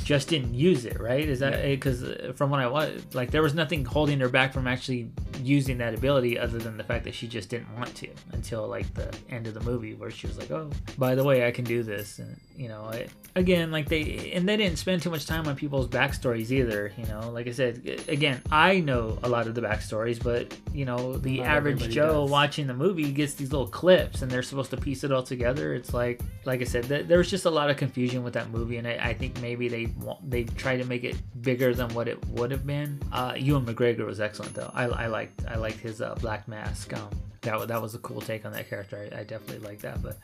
just 0.03 0.27
didn't 0.29 0.53
use 0.53 0.85
it 0.85 0.99
right? 0.99 1.27
Is 1.27 1.39
that 1.39 1.63
because 1.63 2.03
uh, 2.03 2.33
from 2.35 2.49
what 2.49 2.59
i 2.59 2.67
was 2.67 3.01
like 3.13 3.31
there 3.31 3.41
was 3.41 3.53
nothing 3.53 3.85
holding 3.85 4.19
her 4.19 4.29
back 4.29 4.53
from 4.53 4.67
actually 4.67 5.11
using 5.43 5.77
that 5.79 5.93
ability 5.93 6.37
other 6.37 6.57
than 6.57 6.77
the 6.77 6.83
fact 6.83 7.03
that 7.05 7.13
she 7.13 7.27
just 7.27 7.49
didn't 7.49 7.73
want 7.75 7.93
to 7.95 8.09
until 8.33 8.67
like 8.67 8.91
the 8.93 9.13
end 9.29 9.47
of 9.47 9.53
the 9.53 9.61
movie 9.61 9.93
where 9.93 10.11
she 10.11 10.27
was 10.27 10.37
like 10.37 10.51
oh 10.51 10.69
by 10.97 11.15
the 11.15 11.23
way 11.23 11.47
i 11.47 11.51
can 11.51 11.65
do 11.65 11.83
this. 11.83 12.19
And 12.19 12.35
you 12.59 12.67
know 12.67 12.83
I, 12.91 13.07
again 13.37 13.71
like 13.71 13.87
they 13.87 14.33
and 14.35 14.47
they 14.47 14.57
didn't 14.57 14.77
spend 14.79 15.01
too 15.01 15.09
much 15.09 15.25
time 15.25 15.47
on 15.47 15.55
people's 15.55 15.87
backstories 15.87 16.51
either 16.51 16.91
you 16.97 17.05
know? 17.05 17.31
Like 17.31 17.47
i 17.47 17.51
said 17.51 18.03
again 18.09 18.41
i 18.51 18.81
know 18.81 19.17
a 19.23 19.29
lot 19.29 19.47
of 19.47 19.55
the 19.55 19.61
backstories 19.61 20.21
but 20.21 20.53
you 20.73 20.83
know 20.83 21.15
the 21.15 21.37
Not 21.37 21.47
average 21.47 21.87
joe 21.89 22.23
does. 22.23 22.31
watching 22.31 22.67
the 22.67 22.73
movie 22.73 23.11
gets 23.13 23.35
these 23.35 23.53
little 23.53 23.67
clips 23.67 24.21
and 24.21 24.29
they're 24.29 24.43
supposed 24.43 24.71
to 24.71 24.77
piece 24.77 25.05
it 25.05 25.11
all 25.13 25.23
together. 25.23 25.73
It's 25.73 25.93
like 25.93 26.19
like 26.43 26.59
i 26.59 26.65
said 26.65 26.83
th- 26.89 27.07
there 27.07 27.17
was 27.17 27.29
just 27.29 27.45
a 27.45 27.49
lot 27.49 27.69
of 27.69 27.77
confusion 27.77 28.23
with 28.23 28.33
that 28.33 28.49
movie 28.49 28.75
and 28.75 28.85
i, 28.87 28.95
I 29.01 29.13
think 29.13 29.39
maybe 29.41 29.69
they 29.69 29.87
they 30.27 30.43
tried 30.43 30.77
to 30.77 30.85
make 30.85 31.05
it 31.05 31.15
bigger 31.41 31.73
than 31.73 31.87
what 31.93 32.09
it 32.09 32.19
would 32.27 32.51
have 32.51 32.67
been. 32.67 32.99
Uh 33.13 33.35
ewan 33.37 33.65
mcgregor 33.65 34.05
was 34.05 34.19
excellent 34.19 34.53
though. 34.53 34.71
I, 34.73 34.83
I 34.83 35.07
liked 35.07 35.45
i 35.47 35.55
liked 35.55 35.79
his 35.79 36.01
uh, 36.01 36.13
black 36.15 36.47
mask. 36.49 36.91
Um 36.93 37.09
that, 37.41 37.69
that 37.69 37.81
was 37.81 37.95
a 37.95 37.99
cool 37.99 38.19
take 38.19 38.45
on 38.45 38.51
that 38.51 38.69
character. 38.69 38.97
I, 39.13 39.19
I 39.19 39.23
definitely 39.23 39.65
like 39.65 39.79
that 39.79 40.01
but 40.03 40.17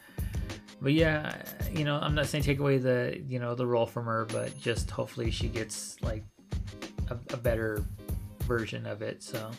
but 0.86 0.94
yeah 0.94 1.36
you 1.74 1.84
know 1.84 1.96
i'm 1.96 2.14
not 2.14 2.28
saying 2.28 2.44
take 2.44 2.60
away 2.60 2.78
the 2.78 3.20
you 3.28 3.40
know 3.40 3.56
the 3.56 3.66
role 3.66 3.88
from 3.88 4.06
her 4.06 4.26
but 4.26 4.56
just 4.60 4.92
hopefully 4.92 5.32
she 5.32 5.48
gets 5.48 6.00
like 6.04 6.24
a, 7.10 7.18
a 7.34 7.38
better 7.38 7.84
version 8.44 8.86
of 8.86 9.02
it 9.02 9.24
so 9.24 9.50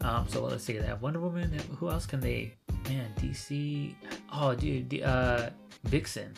um 0.00 0.26
so 0.30 0.42
let's 0.42 0.64
see 0.64 0.78
they 0.78 0.86
have 0.86 1.02
wonder 1.02 1.20
woman 1.20 1.52
who 1.76 1.90
else 1.90 2.06
can 2.06 2.20
they 2.20 2.54
man 2.88 3.12
dc 3.18 3.94
oh 4.32 4.54
dude 4.54 4.88
the, 4.88 5.04
uh 5.04 5.50
vixen 5.84 6.32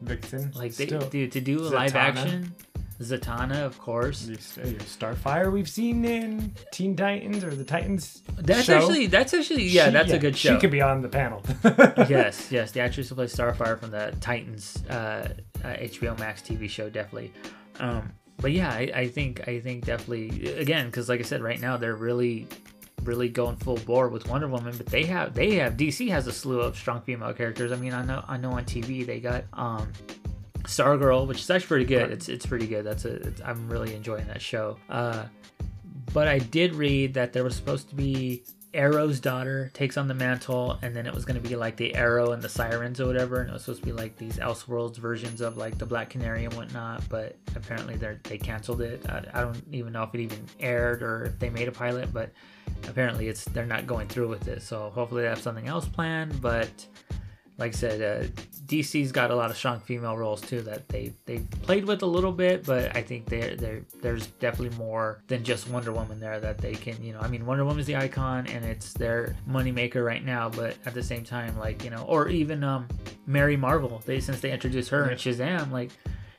Vixen. 0.00 0.52
like 0.54 0.72
they 0.76 0.86
Still. 0.86 1.00
dude 1.00 1.32
to 1.32 1.40
do 1.40 1.58
a 1.58 1.66
live 1.66 1.90
Zatanna. 1.90 1.96
action 1.96 2.54
zatanna 3.00 3.62
of 3.64 3.78
course 3.78 4.26
Starfire 4.26 5.52
we've 5.52 5.68
seen 5.68 6.04
in 6.04 6.52
Teen 6.72 6.96
Titans 6.96 7.44
or 7.44 7.54
the 7.54 7.64
Titans. 7.64 8.22
that's 8.38 8.64
show. 8.64 8.76
actually 8.76 9.06
that's 9.06 9.34
actually 9.34 9.64
yeah 9.64 9.86
She- 9.86 9.90
that's 9.92 10.12
a 10.12 10.18
good 10.18 10.36
show 10.36 10.54
She 10.54 10.60
could 10.60 10.70
be 10.70 10.80
on 10.80 11.02
the 11.02 11.08
panel. 11.08 11.42
yes, 12.08 12.50
yes, 12.50 12.72
the 12.72 12.80
actress 12.80 13.08
who 13.08 13.14
plays 13.14 13.34
Starfire 13.34 13.78
from 13.78 13.90
the 13.90 14.14
Titans 14.20 14.82
uh, 14.88 15.28
uh, 15.64 15.68
HBO 15.68 16.18
Max 16.18 16.42
TV 16.42 16.68
show, 16.68 16.88
definitely. 16.88 17.32
Um, 17.80 18.12
but 18.38 18.52
yeah, 18.52 18.70
I, 18.70 18.90
I 18.94 19.08
think 19.08 19.46
I 19.48 19.60
think 19.60 19.84
definitely 19.84 20.52
again 20.54 20.86
because 20.86 21.08
like 21.08 21.20
I 21.20 21.24
said, 21.24 21.42
right 21.42 21.60
now 21.60 21.76
they're 21.76 21.94
really 21.96 22.46
really 23.04 23.28
going 23.28 23.56
full 23.56 23.76
bore 23.78 24.08
with 24.08 24.28
Wonder 24.28 24.48
Woman, 24.48 24.74
but 24.76 24.86
they 24.86 25.04
have 25.04 25.34
they 25.34 25.54
have 25.56 25.74
DC 25.76 26.08
has 26.08 26.26
a 26.26 26.32
slew 26.32 26.60
of 26.60 26.76
strong 26.76 27.00
female 27.02 27.32
characters. 27.32 27.72
I 27.72 27.76
mean, 27.76 27.92
I 27.92 28.04
know 28.04 28.24
I 28.26 28.36
know 28.36 28.52
on 28.52 28.64
TV 28.64 29.06
they 29.06 29.20
got 29.20 29.44
um, 29.52 29.92
Stargirl, 30.66 31.26
which 31.26 31.40
is 31.40 31.50
actually 31.50 31.68
pretty 31.68 31.84
good. 31.86 32.10
It's 32.10 32.28
it's 32.28 32.46
pretty 32.46 32.66
good. 32.66 32.84
That's 32.84 33.04
a 33.04 33.14
it's, 33.14 33.40
I'm 33.42 33.68
really 33.68 33.94
enjoying 33.94 34.26
that 34.28 34.42
show. 34.42 34.76
Uh, 34.88 35.26
but 36.12 36.28
I 36.28 36.38
did 36.38 36.74
read 36.74 37.14
that 37.14 37.32
there 37.32 37.44
was 37.44 37.56
supposed 37.56 37.88
to 37.90 37.94
be 37.94 38.42
Arrow's 38.74 39.20
daughter 39.20 39.70
takes 39.72 39.96
on 39.96 40.06
the 40.06 40.14
mantle, 40.14 40.78
and 40.82 40.94
then 40.94 41.06
it 41.06 41.14
was 41.14 41.24
going 41.24 41.40
to 41.40 41.48
be 41.48 41.56
like 41.56 41.76
the 41.76 41.94
Arrow 41.94 42.32
and 42.32 42.42
the 42.42 42.48
Sirens 42.48 43.00
or 43.00 43.06
whatever, 43.06 43.40
and 43.40 43.48
it 43.48 43.52
was 43.52 43.62
supposed 43.62 43.80
to 43.80 43.86
be 43.86 43.92
like 43.92 44.16
these 44.16 44.36
Elseworlds 44.36 44.96
versions 44.98 45.40
of 45.40 45.56
like 45.56 45.78
the 45.78 45.86
Black 45.86 46.10
Canary 46.10 46.44
and 46.44 46.54
whatnot. 46.54 47.08
But 47.08 47.36
apparently 47.54 47.96
they 47.96 48.18
they 48.24 48.38
canceled 48.38 48.82
it. 48.82 49.02
I, 49.08 49.24
I 49.32 49.40
don't 49.40 49.62
even 49.72 49.92
know 49.92 50.02
if 50.02 50.14
it 50.14 50.20
even 50.20 50.44
aired 50.60 51.02
or 51.02 51.24
if 51.24 51.38
they 51.38 51.48
made 51.48 51.68
a 51.68 51.72
pilot, 51.72 52.12
but 52.12 52.32
apparently 52.86 53.28
it's 53.28 53.44
they're 53.46 53.66
not 53.66 53.86
going 53.86 54.08
through 54.08 54.28
with 54.28 54.46
it. 54.46 54.62
So 54.62 54.90
hopefully 54.94 55.22
they 55.22 55.28
have 55.28 55.40
something 55.40 55.68
else 55.68 55.88
planned. 55.88 56.40
But 56.42 56.86
like 57.58 57.72
I 57.72 57.76
said, 57.76 58.02
uh, 58.02 58.26
DC's 58.66 59.12
got 59.12 59.30
a 59.30 59.34
lot 59.34 59.50
of 59.50 59.56
strong 59.56 59.80
female 59.80 60.16
roles 60.16 60.40
too 60.40 60.60
that 60.62 60.88
they 60.88 61.12
they 61.24 61.38
played 61.62 61.86
with 61.86 62.02
a 62.02 62.06
little 62.06 62.32
bit, 62.32 62.66
but 62.66 62.94
I 62.96 63.02
think 63.02 63.26
there 63.26 63.56
there 63.56 63.82
there's 64.02 64.26
definitely 64.26 64.76
more 64.76 65.22
than 65.28 65.42
just 65.44 65.68
Wonder 65.70 65.92
Woman 65.92 66.20
there 66.20 66.38
that 66.40 66.58
they 66.58 66.74
can 66.74 67.02
you 67.02 67.12
know 67.12 67.20
I 67.20 67.28
mean 67.28 67.46
Wonder 67.46 67.64
Woman's 67.64 67.86
the 67.86 67.96
icon 67.96 68.46
and 68.48 68.64
it's 68.64 68.92
their 68.92 69.36
moneymaker 69.48 70.04
right 70.04 70.24
now, 70.24 70.48
but 70.48 70.76
at 70.84 70.94
the 70.94 71.02
same 71.02 71.24
time 71.24 71.56
like 71.58 71.84
you 71.84 71.90
know 71.90 72.02
or 72.02 72.28
even 72.28 72.62
um 72.64 72.88
Mary 73.26 73.56
Marvel 73.56 74.02
they 74.04 74.20
since 74.20 74.40
they 74.40 74.52
introduced 74.52 74.90
her 74.90 75.08
in 75.10 75.16
Shazam 75.16 75.70
like 75.70 75.90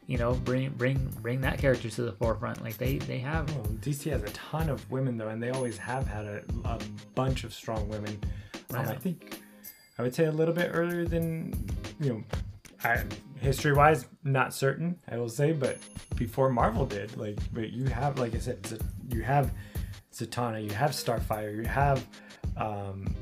you 0.05 0.17
know 0.17 0.33
bring 0.33 0.69
bring 0.71 0.97
bring 1.21 1.41
that 1.41 1.57
character 1.57 1.89
to 1.89 2.01
the 2.03 2.11
forefront 2.11 2.63
like 2.63 2.77
they 2.77 2.97
they 2.97 3.19
have 3.19 3.49
Oh, 3.57 3.63
DC 3.81 4.11
has 4.11 4.21
a 4.23 4.27
ton 4.27 4.69
of 4.69 4.89
women 4.91 5.17
though, 5.17 5.29
and 5.29 5.41
they 5.41 5.49
always 5.49 5.77
have 5.77 6.05
had 6.05 6.25
a, 6.25 6.43
a 6.65 6.79
bunch 7.15 7.43
of 7.43 7.53
strong 7.53 7.87
women. 7.89 8.19
Um, 8.71 8.79
I 8.79 8.95
think 8.95 9.39
I 9.99 10.03
would 10.03 10.13
say 10.13 10.25
a 10.25 10.31
little 10.31 10.53
bit 10.53 10.71
earlier 10.73 11.05
than 11.05 11.53
you 11.99 12.09
know, 12.09 12.23
I, 12.83 13.03
history-wise, 13.39 14.05
not 14.23 14.53
certain. 14.53 14.99
I 15.09 15.17
will 15.17 15.29
say, 15.29 15.51
but 15.53 15.77
before 16.15 16.49
Marvel 16.49 16.85
did, 16.85 17.17
like, 17.17 17.37
but 17.51 17.71
you 17.71 17.85
have, 17.85 18.19
like 18.19 18.35
I 18.35 18.39
said, 18.39 18.79
you 19.09 19.23
have 19.23 19.51
Zatanna, 20.13 20.63
you 20.63 20.71
have 20.75 20.91
Starfire, 20.91 21.55
you 21.55 21.63
have 21.63 22.05
um, 22.57 23.13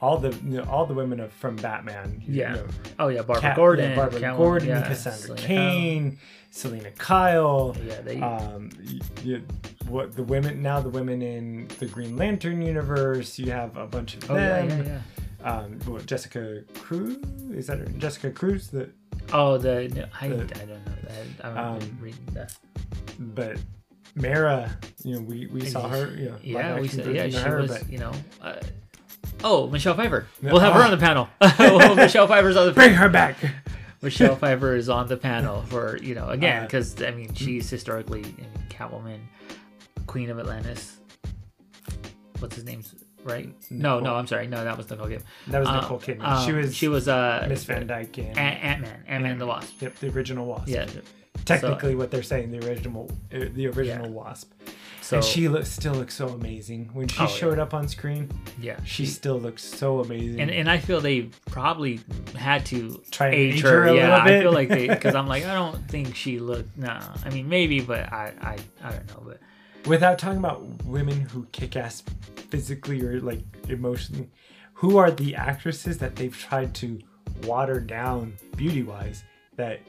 all 0.00 0.18
the 0.18 0.30
you 0.44 0.58
know, 0.58 0.64
all 0.64 0.84
the 0.86 0.94
women 0.94 1.20
of, 1.20 1.32
from 1.32 1.56
Batman. 1.56 2.22
you 2.26 2.40
Yeah. 2.40 2.54
know, 2.54 2.66
Oh 2.98 3.08
yeah, 3.08 3.22
Barbara 3.22 3.40
Cat- 3.40 3.56
Gordon, 3.56 3.90
yeah, 3.90 3.96
Barbara 3.96 4.20
Catwoman, 4.20 4.36
Gordon, 4.36 4.68
yeah, 4.68 4.82
Cassandra 4.88 5.20
Selina 5.38 5.46
Cain, 5.46 6.18
Selina 6.50 6.90
Kyle. 6.92 7.72
Kyle. 7.74 7.76
Yeah, 7.86 8.00
they. 8.02 8.20
Um, 8.20 8.70
y- 8.86 9.00
you, 9.22 9.42
what 9.88 10.14
the 10.14 10.22
women 10.22 10.62
now 10.62 10.80
the 10.80 10.88
women 10.90 11.20
in 11.22 11.68
the 11.78 11.86
Green 11.86 12.16
Lantern 12.16 12.60
universe? 12.62 13.38
You 13.38 13.50
have 13.52 13.76
a 13.76 13.86
bunch 13.86 14.14
of 14.16 14.30
oh 14.30 14.36
yeah, 14.36 14.66
them. 14.66 14.86
yeah, 14.86 14.92
yeah. 14.92 15.00
Um, 15.42 15.78
what, 15.86 16.06
Jessica 16.06 16.62
Cruz 16.74 17.16
is 17.52 17.66
that 17.68 17.78
her? 17.78 17.84
Jessica 17.86 18.30
Cruz? 18.30 18.68
The 18.68 18.90
Oh, 19.32 19.58
the 19.58 19.88
no, 19.88 20.04
I, 20.20 20.28
The- 20.28 20.60
I 20.60 20.64
don't 20.66 20.68
know. 20.68 21.44
I'm 21.44 21.76
Um, 21.76 21.98
reading 22.00 22.26
that. 22.32 22.56
but 23.18 23.58
Mara, 24.14 24.76
you 25.04 25.14
know, 25.14 25.20
we, 25.20 25.46
we 25.46 25.64
saw 25.66 25.88
her. 25.88 26.10
You 26.16 26.30
know, 26.30 26.36
Yeah, 26.42 26.80
we 26.80 26.88
said, 26.88 27.14
yeah, 27.14 27.28
she 27.28 27.36
her, 27.36 27.62
was, 27.62 27.70
but 27.70 27.90
you 27.90 27.98
know. 27.98 28.12
Uh, 28.42 28.56
oh, 29.44 29.68
Michelle 29.68 29.94
Pfeiffer. 29.94 30.26
We'll 30.42 30.58
have 30.58 30.74
her 30.74 30.80
ah. 30.80 30.84
on 30.86 30.90
the 30.90 30.96
panel. 30.96 31.28
well, 31.58 31.94
Michelle 31.94 32.26
Pfeiffer's 32.26 32.56
on 32.56 32.66
the 32.66 32.72
bring 32.72 32.94
her 32.94 33.08
back. 33.08 33.36
Michelle 34.02 34.34
Pfeiffer 34.36 34.74
is 34.74 34.88
on 34.88 35.08
the 35.08 35.16
panel 35.16 35.62
for 35.62 35.98
you 35.98 36.14
know 36.14 36.28
again 36.30 36.62
Uh, 36.62 36.66
because 36.66 37.02
I 37.02 37.10
mean 37.10 37.34
she's 37.34 37.68
historically 37.68 38.20
I 38.20 38.24
mean, 38.24 38.48
Catwoman, 38.70 39.20
Queen 40.06 40.30
of 40.30 40.38
Atlantis. 40.38 40.96
What's 42.38 42.56
his 42.56 42.64
name? 42.64 42.82
Right? 43.24 43.52
No, 43.70 44.00
no, 44.00 44.14
I'm 44.14 44.26
sorry. 44.26 44.46
No, 44.46 44.64
that 44.64 44.76
was 44.76 44.88
Nicole 44.90 45.06
Kidman. 45.08 45.22
That 45.48 45.58
was 45.60 45.68
Nicole 45.68 45.98
Kidman. 45.98 46.24
um, 46.24 46.46
she 46.46 46.52
was 46.52 46.74
she 46.76 46.88
was 46.88 47.06
uh 47.08 47.46
Miss 47.48 47.64
Van 47.64 47.86
Dyne 47.86 48.08
and 48.16 48.38
Ant 48.38 48.80
Man, 48.82 49.02
Ant 49.06 49.22
Man 49.22 49.32
and 49.32 49.40
the 49.40 49.46
Wasp. 49.46 49.80
Yep, 49.82 49.96
the 49.96 50.08
original 50.10 50.46
Wasp. 50.46 50.68
Yeah. 50.68 50.86
Technically, 51.44 51.94
what 51.94 52.10
they're 52.10 52.22
saying, 52.22 52.50
the 52.50 52.66
original, 52.68 53.10
uh, 53.32 53.44
the 53.54 53.66
original 53.68 54.06
Yeah. 54.06 54.12
Wasp. 54.12 54.52
So 55.00 55.16
and 55.16 55.24
she 55.24 55.48
looks 55.48 55.68
still 55.70 55.94
looks 55.94 56.14
so 56.14 56.28
amazing 56.28 56.90
when 56.92 57.08
she 57.08 57.18
Oh, 57.18 57.22
yeah. 57.24 57.28
showed 57.28 57.58
up 57.58 57.74
on 57.74 57.88
screen. 57.88 58.28
yeah, 58.60 58.78
She 58.84 59.06
still 59.06 59.40
looks 59.40 59.62
so 59.64 60.00
amazing. 60.00 60.40
and 60.40 60.50
and 60.50 60.70
I 60.70 60.78
feel 60.78 61.00
they 61.00 61.30
probably 61.50 62.00
had 62.36 62.64
to 62.66 63.00
Try 63.10 63.26
and 63.28 63.34
age 63.34 63.54
age 63.54 63.60
her. 63.62 63.70
her 63.70 63.84
a 63.88 63.94
yeah, 63.96 64.02
little 64.24 64.36
I 64.36 64.40
feel 64.40 64.52
like 64.52 64.68
they 64.68 64.86
because 64.88 65.14
I'm 65.14 65.26
like 65.34 65.44
I 65.46 65.54
don't 65.54 65.88
think 65.88 66.14
she 66.14 66.38
looked. 66.38 66.76
Nah, 66.78 67.00
I 67.24 67.30
mean 67.30 67.48
maybe, 67.48 67.80
but 67.80 68.12
I 68.12 68.32
I 68.40 68.56
I 68.84 68.90
don't 68.92 69.06
know, 69.08 69.22
but 69.26 69.40
Without 69.86 70.18
talking 70.18 70.38
about 70.38 70.62
women 70.84 71.20
who 71.20 71.46
kick 71.52 71.76
ass 71.76 72.02
physically 72.50 73.02
or 73.02 73.20
like 73.20 73.42
emotionally, 73.68 74.28
who 74.74 74.98
are 74.98 75.10
the 75.10 75.34
actresses 75.34 75.98
that 75.98 76.16
they've 76.16 76.36
tried 76.36 76.74
to 76.74 76.98
water 77.44 77.80
down 77.80 78.34
beauty 78.56 78.82
wise 78.82 79.24
that 79.56 79.80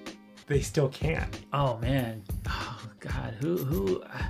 they 0.47 0.61
still 0.61 0.89
can't? 0.89 1.41
Oh 1.53 1.77
man, 1.77 2.23
oh 2.47 2.81
god, 2.99 3.35
who 3.39 3.57
who? 3.57 4.01
Uh, 4.01 4.23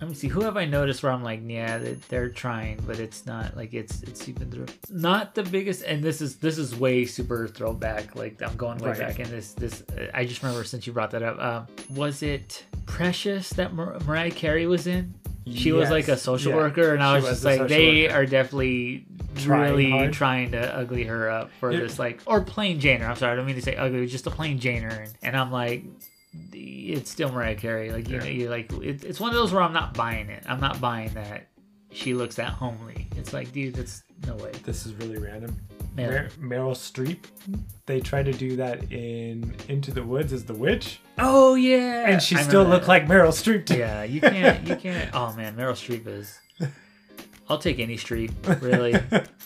Let 0.00 0.08
me 0.08 0.14
see. 0.14 0.28
Who 0.28 0.42
have 0.42 0.56
I 0.56 0.64
noticed 0.64 1.02
where 1.02 1.10
I'm 1.10 1.24
like, 1.24 1.40
yeah, 1.44 1.78
they- 1.78 1.94
they're 2.08 2.28
trying, 2.28 2.80
but 2.86 3.00
it's 3.00 3.26
not 3.26 3.56
like 3.56 3.74
it's 3.74 4.02
it's 4.04 4.28
even 4.28 4.48
through. 4.50 4.66
Not 4.90 5.34
the 5.34 5.42
biggest, 5.42 5.82
and 5.82 6.02
this 6.04 6.20
is 6.20 6.36
this 6.36 6.56
is 6.56 6.76
way 6.76 7.04
super 7.04 7.48
throwback. 7.48 8.14
Like 8.14 8.40
I'm 8.40 8.56
going 8.56 8.78
way 8.78 8.90
Right. 8.90 8.98
back, 9.00 9.18
and 9.18 9.28
this 9.28 9.54
this 9.54 9.82
I 10.14 10.24
just 10.24 10.42
remember 10.42 10.62
since 10.64 10.86
you 10.86 10.92
brought 10.92 11.10
that 11.10 11.22
up. 11.24 11.38
Um, 11.40 11.66
was 11.96 12.22
it 12.22 12.64
Precious 12.86 13.50
that 13.50 13.74
Mar- 13.74 13.98
Mariah 14.06 14.30
Carey 14.30 14.66
was 14.66 14.86
in? 14.86 15.14
She 15.50 15.72
was 15.72 15.88
like 15.90 16.08
a 16.08 16.16
social 16.16 16.52
yeah. 16.52 16.58
worker, 16.58 16.92
and 16.94 17.02
I 17.02 17.14
was 17.14 17.24
was 17.24 17.32
just 17.42 17.44
like, 17.44 17.68
they 17.68 18.02
worker. 18.02 18.14
are 18.16 18.26
definitely 18.26 19.06
Trying 19.36 19.60
really 19.70 19.90
hard. 19.90 20.12
trying 20.12 20.50
to 20.52 20.76
ugly 20.76 21.04
her 21.04 21.30
up 21.30 21.50
for 21.58 21.72
Yeah. 21.72 21.80
this, 21.80 21.98
like, 21.98 22.20
or 22.26 22.42
plain 22.42 22.78
Janer. 22.80 23.08
I'm 23.08 23.16
sorry, 23.16 23.32
I 23.32 23.36
don't 23.36 23.46
mean 23.46 23.54
to 23.56 23.62
say 23.62 23.74
ugly, 23.74 24.06
just 24.08 24.26
a 24.26 24.30
plain 24.30 24.60
Janer, 24.60 25.04
and, 25.04 25.12
and 25.22 25.34
I'm 25.36 25.50
like, 25.50 25.84
it's 26.52 27.10
still 27.10 27.30
Mariah 27.32 27.54
Carey. 27.56 27.90
Like, 27.90 28.08
you 28.08 28.16
Yeah. 28.16 28.20
know, 28.24 28.26
you 28.30 28.48
like, 28.50 28.72
it, 28.74 29.04
it's 29.04 29.20
one 29.20 29.30
of 29.30 29.36
those 29.36 29.52
where 29.52 29.62
I'm 29.62 29.72
not 29.72 29.94
buying 29.94 30.28
it. 30.28 30.44
I'm 30.46 30.60
not 30.60 30.80
buying 30.80 31.10
that 31.14 31.48
she 31.90 32.14
looks 32.14 32.36
that 32.36 32.50
homely. 32.50 33.08
It's 33.16 33.32
like, 33.32 33.52
dude, 33.52 33.74
that's 33.74 34.02
no 34.26 34.36
way. 34.36 34.52
This 34.64 34.84
is 34.86 34.94
really 34.94 35.18
random. 35.18 35.56
Man. 35.96 36.10
Mer- 36.10 36.28
Meryl 36.58 36.72
Streep, 36.76 37.24
they 37.86 38.00
tried 38.00 38.26
to 38.26 38.32
do 38.32 38.56
that 38.56 38.92
in 38.92 39.54
Into 39.68 39.90
the 39.90 40.02
Woods 40.02 40.32
as 40.32 40.44
the 40.44 40.54
witch, 40.54 41.00
Oh 41.18 41.54
yeah, 41.56 42.08
and 42.08 42.22
she 42.22 42.36
I 42.36 42.42
still 42.42 42.62
looked 42.64 42.82
that. 42.86 42.88
like 42.88 43.06
Meryl 43.06 43.30
Streep. 43.32 43.66
too. 43.66 43.78
Yeah, 43.78 44.04
you 44.04 44.20
can't. 44.20 44.64
You 44.68 44.76
can't. 44.86 45.10
Oh 45.14 45.32
man, 45.34 45.56
Meryl 45.56 45.72
Streep 45.72 46.06
is. 46.06 46.38
I'll 47.48 47.58
take 47.58 47.78
any 47.80 47.96
Streep, 47.96 48.30
really. 48.62 49.00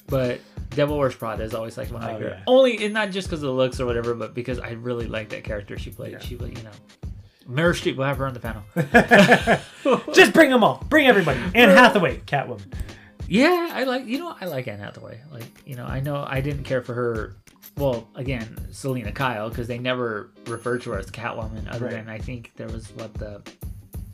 but 0.08 0.40
Devil 0.74 0.98
Wears 0.98 1.14
Prada 1.14 1.42
is 1.42 1.54
always 1.54 1.76
like 1.76 1.90
one 1.90 2.02
of 2.02 2.08
my 2.08 2.14
Oh, 2.14 2.18
favorite. 2.18 2.36
yeah. 2.38 2.44
Only, 2.46 2.84
and 2.84 2.94
not 2.94 3.10
just 3.10 3.28
because 3.28 3.42
of 3.42 3.48
the 3.48 3.54
looks 3.54 3.78
or 3.80 3.86
whatever, 3.86 4.14
but 4.14 4.34
because 4.34 4.58
I 4.58 4.70
really 4.72 5.06
like 5.06 5.28
that 5.30 5.44
character 5.44 5.78
she 5.78 5.90
played. 5.90 6.12
Yeah. 6.12 6.18
She 6.20 6.36
was, 6.36 6.50
you 6.50 6.62
know, 6.62 6.70
Meryl 7.48 7.72
Streep. 7.74 7.96
We'll 7.96 8.06
have 8.06 8.18
her 8.18 8.26
on 8.26 8.34
the 8.34 8.40
panel. 8.40 8.62
Just 10.14 10.32
bring 10.32 10.50
them 10.50 10.62
all. 10.64 10.84
Bring 10.88 11.06
everybody. 11.06 11.40
Anne 11.54 11.70
Hathaway, 11.70 12.18
Catwoman. 12.20 12.72
Yeah, 13.28 13.70
I 13.72 13.84
like. 13.84 14.06
You 14.06 14.18
know, 14.18 14.36
I 14.40 14.44
like 14.46 14.68
Anne 14.68 14.78
Hathaway. 14.78 15.20
Like, 15.32 15.44
you 15.66 15.74
know, 15.76 15.84
I 15.84 16.00
know 16.00 16.24
I 16.26 16.40
didn't 16.40 16.64
care 16.64 16.82
for 16.82 16.94
her. 16.94 17.36
Well, 17.76 18.06
again, 18.14 18.68
Selina 18.70 19.12
Kyle, 19.12 19.48
because 19.48 19.66
they 19.66 19.78
never 19.78 20.30
referred 20.46 20.82
to 20.82 20.90
her 20.90 20.98
as 20.98 21.10
Catwoman, 21.10 21.66
other 21.72 21.86
Right. 21.86 21.94
than 21.94 22.08
I 22.08 22.18
think 22.18 22.52
there 22.56 22.68
was 22.68 22.90
what 22.96 23.14
the 23.14 23.40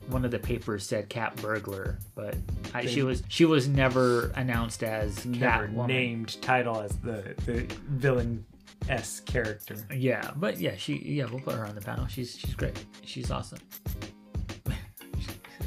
one 0.08 0.24
of 0.24 0.30
the 0.30 0.38
papers 0.38 0.84
said 0.86 1.08
Cat 1.08 1.36
Burglar, 1.36 1.98
but 2.14 2.36
I, 2.74 2.86
she 2.86 3.02
was 3.02 3.22
she 3.28 3.44
was 3.44 3.68
never 3.68 4.28
announced 4.36 4.82
as 4.82 5.24
Never 5.26 5.68
Catwoman. 5.68 5.86
named 5.86 6.42
title 6.42 6.80
as 6.80 6.96
the 6.98 7.34
the 7.46 7.66
villain 7.88 8.44
s 8.88 9.20
character. 9.20 9.76
Yeah, 9.94 10.30
but 10.36 10.58
yeah, 10.58 10.76
she 10.76 10.96
yeah 10.98 11.26
we'll 11.30 11.40
put 11.40 11.54
her 11.54 11.64
on 11.66 11.74
the 11.74 11.80
panel. 11.80 12.06
She's 12.06 12.36
she's 12.38 12.54
great. 12.54 12.84
She's 13.04 13.30
awesome. 13.30 13.58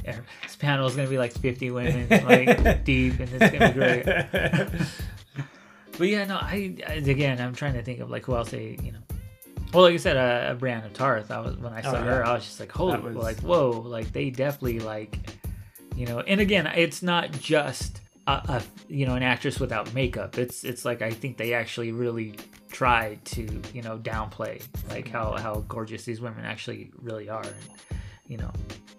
This 0.03 0.55
panel 0.55 0.87
is 0.87 0.95
gonna 0.95 1.07
be 1.07 1.17
like 1.19 1.31
50 1.31 1.69
women 1.71 2.07
like 2.25 2.83
deep, 2.83 3.19
and 3.19 3.29
it's 3.33 3.51
gonna 3.51 3.71
be 3.71 3.79
great. 3.79 4.81
But 5.97 6.07
yeah, 6.07 6.25
no, 6.25 6.37
I, 6.37 6.75
I 6.87 6.93
again, 6.93 7.39
I'm 7.39 7.53
trying 7.53 7.73
to 7.73 7.83
think 7.83 7.99
of 7.99 8.09
like 8.09 8.25
who 8.25 8.35
else 8.35 8.49
they, 8.49 8.77
you 8.81 8.93
know. 8.93 8.99
Well, 9.73 9.83
like 9.83 9.93
I 9.93 9.97
said, 9.97 10.17
uh, 10.17 10.53
Brienne 10.55 10.83
Tarth. 10.93 11.31
I 11.31 11.39
was 11.39 11.55
when 11.57 11.71
I 11.73 11.81
saw 11.81 11.93
Oh, 11.95 12.01
her. 12.03 12.25
I 12.25 12.33
was 12.33 12.43
just 12.43 12.59
like, 12.59 12.71
holy, 12.71 12.99
was- 12.99 13.15
like 13.15 13.39
whoa, 13.41 13.69
like 13.85 14.11
they 14.11 14.29
definitely 14.29 14.79
like, 14.79 15.17
you 15.95 16.05
know. 16.05 16.19
And 16.19 16.41
again, 16.41 16.67
it's 16.67 17.01
not 17.01 17.31
just 17.31 18.01
a, 18.27 18.31
a 18.31 18.63
you 18.89 19.05
know 19.05 19.15
an 19.15 19.23
actress 19.23 19.59
without 19.59 19.93
makeup. 19.93 20.37
It's 20.37 20.63
it's 20.63 20.83
like 20.83 21.01
I 21.01 21.11
think 21.11 21.37
they 21.37 21.53
actually 21.53 21.91
really 21.93 22.35
tried 22.69 23.23
to 23.25 23.61
you 23.73 23.81
know 23.81 23.97
downplay 23.97 24.61
like 24.89 25.07
how 25.07 25.37
how 25.37 25.63
gorgeous 25.67 26.03
these 26.03 26.19
women 26.21 26.43
actually 26.45 26.91
really 27.01 27.29
are, 27.29 27.41
and 27.43 27.55
you 28.31 28.37
know. 28.37 28.51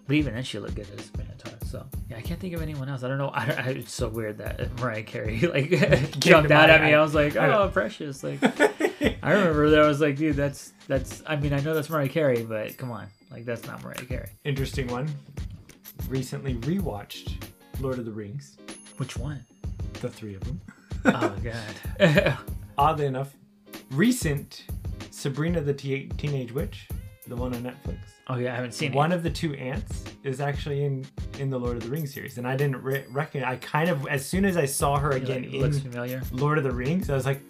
But 0.05 0.15
even 0.17 0.33
then, 0.35 0.43
she 0.43 0.59
looked 0.59 0.75
good 0.75 0.87
as 0.97 1.09
Tarth. 1.09 1.65
So 1.67 1.85
yeah, 2.09 2.17
I 2.17 2.21
can't 2.21 2.39
think 2.39 2.53
of 2.53 2.61
anyone 2.61 2.87
else. 2.87 3.03
I 3.03 3.07
don't 3.07 3.17
know. 3.17 3.29
I, 3.29 3.45
I, 3.45 3.61
it's 3.69 3.91
so 3.93 4.07
weird 4.07 4.37
that 4.37 4.79
Mariah 4.79 5.03
Carey 5.03 5.39
like 5.53 6.19
jumped 6.19 6.51
out 6.51 6.69
at 6.69 6.81
me. 6.83 6.93
I- 6.93 7.01
was 7.01 7.15
like, 7.15 7.35
oh, 7.35 7.69
precious. 7.73 8.23
Like 8.23 8.39
I 9.23 9.31
remember 9.31 9.69
that 9.71 9.79
I 9.81 9.87
was 9.87 9.99
like, 10.01 10.15
dude, 10.17 10.35
that's 10.35 10.73
that's. 10.87 11.23
I 11.25 11.35
mean, 11.35 11.53
I 11.53 11.59
know 11.61 11.73
that's 11.73 11.89
Mariah 11.89 12.09
Carey, 12.09 12.43
but 12.43 12.77
come 12.77 12.91
on, 12.91 13.07
like 13.31 13.45
that's 13.45 13.65
not 13.65 13.81
Mariah 13.83 14.05
Carey. 14.05 14.29
Interesting 14.43 14.87
one. 14.87 15.09
Recently 16.09 16.55
rewatched 16.55 17.43
Lord 17.79 17.97
of 17.97 18.05
the 18.05 18.11
Rings, 18.11 18.57
Which 18.97 19.17
one? 19.17 19.43
the 20.01 20.09
three 20.09 20.35
of 20.35 20.43
them. 20.43 20.61
Oh 21.05 21.33
god. 21.43 22.37
Oddly 22.77 23.05
enough, 23.05 23.33
recent 23.91 24.65
Sabrina 25.11 25.61
the 25.61 25.73
Te- 25.73 26.09
Teenage 26.17 26.51
Witch, 26.51 26.89
the 27.23 27.35
one 27.35 27.53
on 27.53 27.63
Netflix. 27.63 27.97
oh 28.27 28.35
yeah, 28.37 28.53
I 28.53 28.55
haven't 28.55 28.73
seen 28.73 28.93
One 28.93 29.11
it. 29.11 29.15
of 29.15 29.23
the 29.23 29.29
two 29.29 29.53
aunts 29.55 30.03
is 30.23 30.39
actually 30.41 30.83
in 30.83 31.05
in 31.39 31.49
the 31.49 31.59
Lord 31.59 31.77
of 31.77 31.83
the 31.83 31.89
Rings 31.89 32.13
series, 32.13 32.37
and 32.37 32.47
I 32.47 32.55
didn't 32.55 32.81
re- 32.83 33.05
reckon. 33.09 33.43
I 33.43 33.55
kind 33.57 33.89
of 33.89 34.07
as 34.07 34.25
soon 34.25 34.45
as 34.45 34.57
I 34.57 34.65
saw 34.65 34.97
her 34.97 35.11
Like, 35.13 35.23
again 35.23 35.43
it 35.45 35.53
looks 35.53 35.77
in 35.77 35.83
familiar. 35.91 36.21
Lord 36.31 36.57
of 36.57 36.63
the 36.63 36.71
Rings, 36.71 37.09
I 37.09 37.15
was 37.15 37.25
like, 37.25 37.41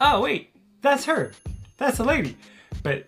oh 0.00 0.20
wait, 0.20 0.50
that's 0.82 1.04
her. 1.04 1.32
That's 1.76 1.98
a 1.98 2.04
lady. 2.04 2.36
But 2.82 3.06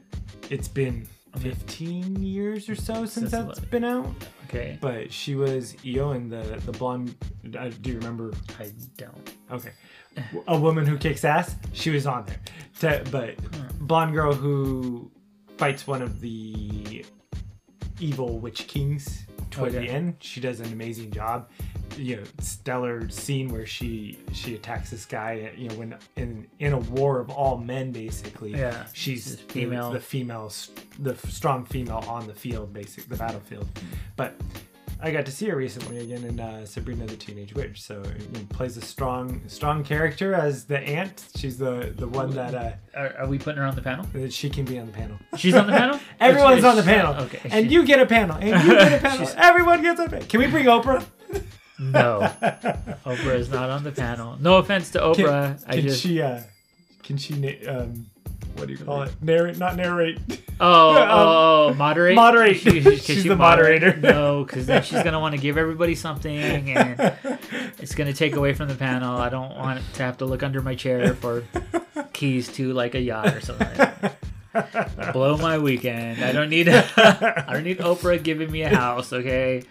it's 0.51 0.68
been 0.68 1.07
15 1.39 2.23
years 2.23 2.68
or 2.68 2.75
so 2.75 3.05
since 3.07 3.31
Since 3.31 3.31
that's 3.33 3.59
been 3.61 3.85
out. 3.85 4.07
Okay, 4.49 4.77
But 4.83 5.11
she 5.11 5.35
was 5.35 5.75
in 5.83 6.29
the 6.29 6.61
the 6.66 6.73
blonde. 6.73 7.14
Uh, 7.59 7.70
do 7.81 7.91
you 7.91 7.97
remember? 7.99 8.33
I 8.61 8.70
don't. 8.99 9.33
Okay, 9.51 9.73
a 10.47 10.59
woman 10.59 10.87
who 10.87 10.99
kicks 10.99 11.25
ass. 11.25 11.57
She 11.73 11.89
was 11.91 12.07
on 12.07 12.27
there. 12.27 12.41
To, 12.81 13.11
but 13.11 13.37
blonde 13.87 14.12
girl 14.12 14.35
who 14.35 15.11
fights 15.57 15.86
one 15.86 16.03
of 16.03 16.20
the 16.20 17.05
evil 18.00 18.38
witch 18.38 18.66
kings 18.66 19.24
toward 19.50 19.74
Okay. 19.74 19.86
the 19.86 19.92
end. 19.92 20.16
She 20.20 20.40
does 20.40 20.61
an 20.61 20.72
amazing 20.72 21.11
job. 21.11 21.48
You 21.96 22.16
know, 22.16 22.22
stellar 22.40 23.09
scene 23.11 23.48
where 23.48 23.66
she 23.66 24.18
she 24.32 24.55
attacks 24.55 24.90
this 24.90 25.05
guy. 25.05 25.53
You 25.57 25.68
know, 25.68 25.74
when 25.74 25.94
in 26.16 26.46
in 26.59 26.72
a 26.72 26.78
war 26.78 27.20
of 27.20 27.28
all 27.28 27.59
men, 27.59 27.92
basically. 27.92 28.53
Yeah, 28.53 28.86
she's 28.94 29.38
female. 29.40 29.90
the 29.92 30.00
female, 30.00 30.50
the 30.98 31.14
strong 31.28 31.66
female 31.66 32.03
on 32.09 32.26
the 32.26 32.34
field, 32.34 32.72
basic 32.72 33.09
the 33.11 33.16
battlefield. 33.16 33.68
But 34.16 34.34
I 35.05 35.11
got 35.11 35.26
to 35.26 35.32
see 35.32 35.48
her 35.48 35.57
recently 35.57 35.98
again 35.98 36.24
in 36.24 36.38
uh, 36.38 36.64
Sabrina 36.64 37.07
the 37.07 37.16
Teenage 37.16 37.55
Witch. 37.55 37.82
So 37.82 37.94
you 38.18 38.28
know, 38.32 38.46
plays 38.50 38.76
a 38.76 38.80
strong 38.80 39.42
strong 39.48 39.82
character 39.82 40.32
as 40.34 40.64
the 40.66 40.78
aunt. 40.78 41.24
She's 41.36 41.59
the 41.59 41.92
the 41.96 42.07
one 42.07 42.30
that 42.30 42.55
uh, 42.55 42.72
Are, 42.96 43.14
are 43.18 43.26
we 43.26 43.38
putting 43.38 43.59
her 43.59 43.66
on 43.66 43.74
the 43.74 43.82
panel? 43.82 44.07
she 44.30 44.48
can 44.48 44.64
be 44.64 44.78
on 44.78 44.86
the 44.86 44.92
panel. 44.92 45.18
She's 45.36 45.55
on 45.55 45.66
the 45.66 45.72
panel. 45.72 45.98
Everyone's 46.20 46.64
on 46.64 46.76
the 46.76 46.82
panel. 46.84 47.14
Okay. 47.24 47.40
And 47.50 47.66
she- 47.66 47.74
you 47.74 47.84
get 47.84 48.00
a 48.00 48.07
panel. 48.07 48.36
And 48.40 48.62
you 48.64 48.74
get 48.76 48.92
a 48.92 48.98
panel. 49.09 49.28
Everyone 49.36 49.82
gets 49.82 49.98
a 50.00 50.09
panel. 50.09 50.26
Can 50.28 50.40
we 50.40 50.46
bring 50.46 50.66
Oprah? 50.66 51.05
No, 51.78 52.20
Oprah 53.05 53.34
is 53.34 53.48
not 53.48 53.68
on 53.70 53.82
the 53.82 53.90
panel. 53.90 54.36
No 54.40 54.59
offense 54.59 54.90
to 54.90 55.00
Can, 55.00 55.26
Oprah. 55.26 55.64
I 55.66 55.72
can 55.74 55.82
just 55.82 56.00
she 56.00 56.20
uh 56.22 56.42
can 57.03 57.16
she 57.16 57.66
um 57.66 58.07
what 58.57 58.66
do 58.66 58.72
you 58.74 58.78
call 58.84 59.03
it? 59.03 59.12
Narrate 59.20 59.59
not 59.59 59.76
narrate. 59.76 60.18
oh, 60.61 60.90
um, 60.90 61.09
oh, 61.11 61.68
oh 61.70 61.74
moderate. 61.74 62.14
moderate. 62.14 62.57
She- 62.59 62.80
she- 62.82 62.96
She's 62.96 63.22
she 63.22 63.28
the 63.28 63.36
moderate? 63.36 63.82
moderator. 63.82 64.00
No, 64.00 64.44
because 64.44 64.66
then 64.66 64.82
she's 64.82 65.03
gonna 65.03 65.20
want 65.20 65.34
to 65.34 65.40
give 65.40 65.57
everybody 65.59 65.94
something, 65.94 66.36
and 66.76 66.98
it's 67.78 67.94
gonna 67.94 68.12
take 68.12 68.36
away 68.36 68.55
from 68.55 68.68
the 68.68 68.74
panel. 68.74 69.16
I 69.16 69.28
don't 69.28 69.57
want 69.57 69.82
to 69.94 70.03
have 70.03 70.18
to 70.18 70.24
look 70.24 70.42
under 70.42 70.61
my 70.62 70.74
chair 70.74 71.14
for 71.14 71.44
keys 72.12 72.48
to 72.55 72.72
like 72.72 72.94
a 72.94 73.00
yacht 73.00 73.34
or 73.34 73.40
something. 73.40 73.68
Like 73.78 74.00
that. 74.00 75.12
Blow 75.14 75.38
my 75.38 75.57
weekend. 75.59 76.22
I 76.22 76.32
don't 76.32 76.50
need. 76.50 76.68
I 76.68 77.46
don't 77.53 77.64
need 77.64 77.78
Oprah 77.78 78.22
giving 78.22 78.50
me 78.50 78.62
a 78.62 78.68
house. 78.68 79.12
Okay. 79.12 79.62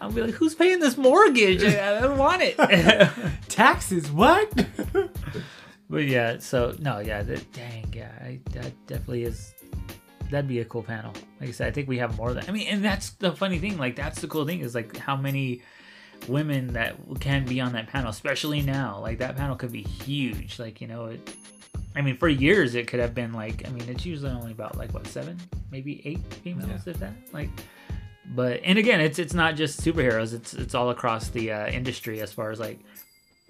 I'll 0.00 0.12
be 0.12 0.22
like, 0.22 0.34
who's 0.34 0.54
paying 0.54 0.78
this 0.78 0.96
mortgage? 0.96 1.62
I, 1.64 1.98
I 1.98 2.00
don't 2.00 2.16
want 2.18 2.40
it. 2.42 2.56
Taxes, 3.48 4.10
what? 4.10 4.50
But 5.88 6.04
yeah, 6.06 6.38
so 6.38 6.74
no, 6.78 6.98
yeah, 6.98 7.22
that, 7.22 7.52
dang, 7.52 7.92
yeah, 7.94 8.10
I, 8.20 8.40
that 8.52 8.72
definitely 8.86 9.24
is. 9.24 9.54
That'd 10.30 10.48
be 10.48 10.58
a 10.58 10.64
cool 10.64 10.82
panel. 10.82 11.12
Like 11.40 11.50
I 11.50 11.52
said, 11.52 11.68
I 11.68 11.70
think 11.70 11.88
we 11.88 11.98
have 11.98 12.16
more 12.16 12.32
than. 12.32 12.44
I 12.48 12.50
mean, 12.50 12.66
and 12.66 12.84
that's 12.84 13.10
the 13.10 13.32
funny 13.32 13.58
thing. 13.60 13.78
Like 13.78 13.94
that's 13.94 14.20
the 14.20 14.26
cool 14.26 14.44
thing 14.44 14.60
is 14.60 14.74
like 14.74 14.96
how 14.96 15.16
many 15.16 15.62
women 16.26 16.72
that 16.72 16.96
can 17.20 17.44
be 17.44 17.60
on 17.60 17.72
that 17.74 17.86
panel, 17.86 18.10
especially 18.10 18.62
now. 18.62 18.98
Like 19.00 19.18
that 19.18 19.36
panel 19.36 19.54
could 19.54 19.70
be 19.70 19.82
huge. 19.82 20.58
Like 20.58 20.80
you 20.80 20.88
know, 20.88 21.06
it. 21.06 21.36
I 21.94 22.02
mean, 22.02 22.16
for 22.16 22.28
years 22.28 22.74
it 22.74 22.88
could 22.88 22.98
have 22.98 23.14
been 23.14 23.32
like. 23.32 23.66
I 23.66 23.70
mean, 23.70 23.88
it's 23.88 24.04
usually 24.04 24.32
only 24.32 24.50
about 24.50 24.76
like 24.76 24.92
what 24.92 25.06
seven, 25.06 25.38
maybe 25.70 26.02
eight 26.04 26.34
females, 26.42 26.84
if 26.88 26.98
that. 26.98 27.12
Like, 27.32 27.50
but 28.34 28.60
and 28.64 28.78
again, 28.78 29.00
it's 29.00 29.20
it's 29.20 29.34
not 29.34 29.54
just 29.54 29.80
superheroes. 29.80 30.34
It's 30.34 30.52
it's 30.54 30.74
all 30.74 30.90
across 30.90 31.28
the 31.28 31.52
uh, 31.52 31.68
industry 31.68 32.20
as 32.20 32.32
far 32.32 32.50
as 32.50 32.58
like, 32.58 32.80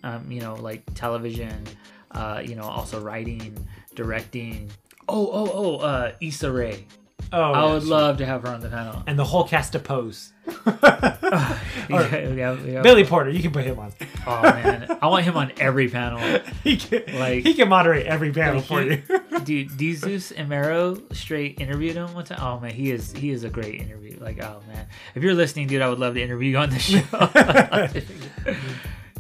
um, 0.05 0.30
you 0.30 0.43
know, 0.43 0.57
like 0.57 0.82
television 0.95 1.64
uh, 2.11 2.42
you 2.44 2.54
know, 2.54 2.64
also 2.64 3.00
writing, 3.00 3.66
directing. 3.94 4.70
Oh, 5.09 5.28
oh, 5.32 5.50
oh, 5.52 5.76
uh, 5.78 6.12
Issa 6.20 6.50
Rae. 6.50 6.86
Oh, 7.32 7.40
I 7.52 7.64
yeah, 7.66 7.72
would 7.72 7.82
sure. 7.82 7.90
love 7.90 8.18
to 8.18 8.26
have 8.26 8.42
her 8.42 8.48
on 8.48 8.61
the 8.61 8.68
panel. 8.68 9.02
And 9.07 9.18
the 9.18 9.24
whole 9.24 9.44
cast 9.48 9.74
of 9.74 9.82
Pose. 9.84 10.32
yeah, 10.66 11.59
yeah, 11.88 12.57
yeah. 12.64 12.82
Billy 12.82 13.04
Porter, 13.04 13.30
you 13.30 13.40
can 13.42 13.50
put 13.50 13.64
him 13.64 13.78
on. 13.78 13.92
Oh 14.26 14.42
man, 14.42 14.98
I 15.02 15.07
want 15.09 15.24
him 15.24 15.36
on 15.36 15.52
every 15.59 15.88
panel. 15.88 16.40
he 16.64 16.76
can 16.76 17.02
Like- 17.18 17.42
he 17.44 17.54
can 17.54 17.68
moderate 17.68 18.07
every 18.07 18.32
panel 18.32 18.57
Like, 18.57 18.64
for 18.64 18.80
he- 18.82 19.02
you. 19.09 19.40
Dude, 19.40 19.78
Jesus 19.78 20.30
and 20.30 20.48
Mero 20.48 21.00
straight 21.12 21.61
interviewed 21.61 21.96
him 21.96 22.12
one 22.14 22.24
time. 22.24 22.38
Oh 22.40 22.61
man, 22.61 22.72
he 22.72 22.90
is 22.92 23.12
he 23.12 23.30
is 23.30 23.42
a 23.44 23.50
great 23.50 23.80
interview. 23.80 24.18
Like, 24.20 24.42
oh 24.42 24.62
man, 24.68 24.86
if 25.14 25.22
you're 25.22 25.34
listening, 25.34 25.66
dude, 25.66 25.82
I 25.82 25.88
would 25.88 25.98
love 25.98 26.14
to 26.14 26.22
interview 26.22 26.50
you 26.50 26.59
on 26.59 26.70
the 26.70 26.78
show. 26.78 27.00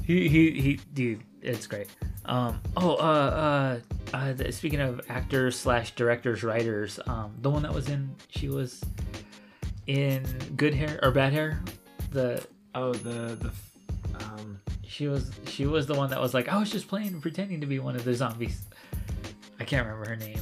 He, 0.06 0.28
he 0.28 0.50
he 0.60 0.80
dude, 0.94 1.22
it's 1.42 1.66
great. 1.66 1.88
Um 2.26 2.60
oh 2.76 2.94
uh 2.94 3.80
uh, 4.12 4.16
uh 4.16 4.50
speaking 4.52 4.80
of 4.80 5.00
actors 5.08 5.58
slash 5.58 5.94
directors 5.96 6.44
writers, 6.44 7.00
um 7.06 7.34
the 7.42 7.50
one 7.50 7.62
that 7.62 7.74
was 7.74 7.88
in 7.88 8.14
she 8.28 8.48
was 8.48 8.84
in 9.88 10.24
Good 10.56 10.74
Hair 10.74 11.00
or 11.02 11.10
Bad 11.10 11.32
Hair, 11.32 11.60
the 12.12 12.44
oh, 12.74 12.92
the 12.92 13.34
the 13.34 13.50
um 14.24 14.60
she 14.86 15.08
was 15.08 15.30
she 15.48 15.66
was 15.66 15.86
the 15.86 15.94
one 15.94 16.08
that 16.10 16.20
was 16.20 16.34
like 16.34 16.48
I 16.48 16.56
was 16.56 16.70
just 16.70 16.86
playing 16.86 17.20
pretending 17.20 17.60
to 17.60 17.66
be 17.66 17.80
one 17.80 17.96
of 17.96 18.04
the 18.04 18.14
zombies. 18.14 18.62
I 19.58 19.64
can't 19.64 19.84
remember 19.84 20.08
her 20.08 20.16
name. 20.16 20.38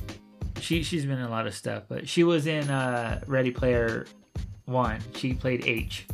She 0.60 0.82
she's 0.82 1.06
been 1.06 1.18
in 1.18 1.24
a 1.24 1.30
lot 1.30 1.46
of 1.46 1.54
stuff, 1.54 1.84
but 1.88 2.06
she 2.06 2.22
was 2.22 2.46
in 2.46 2.68
uh 2.68 3.22
Ready 3.26 3.50
Player 3.50 4.06
One. 4.66 5.00
She 5.14 5.32
played 5.32 5.66
H. 5.66 6.06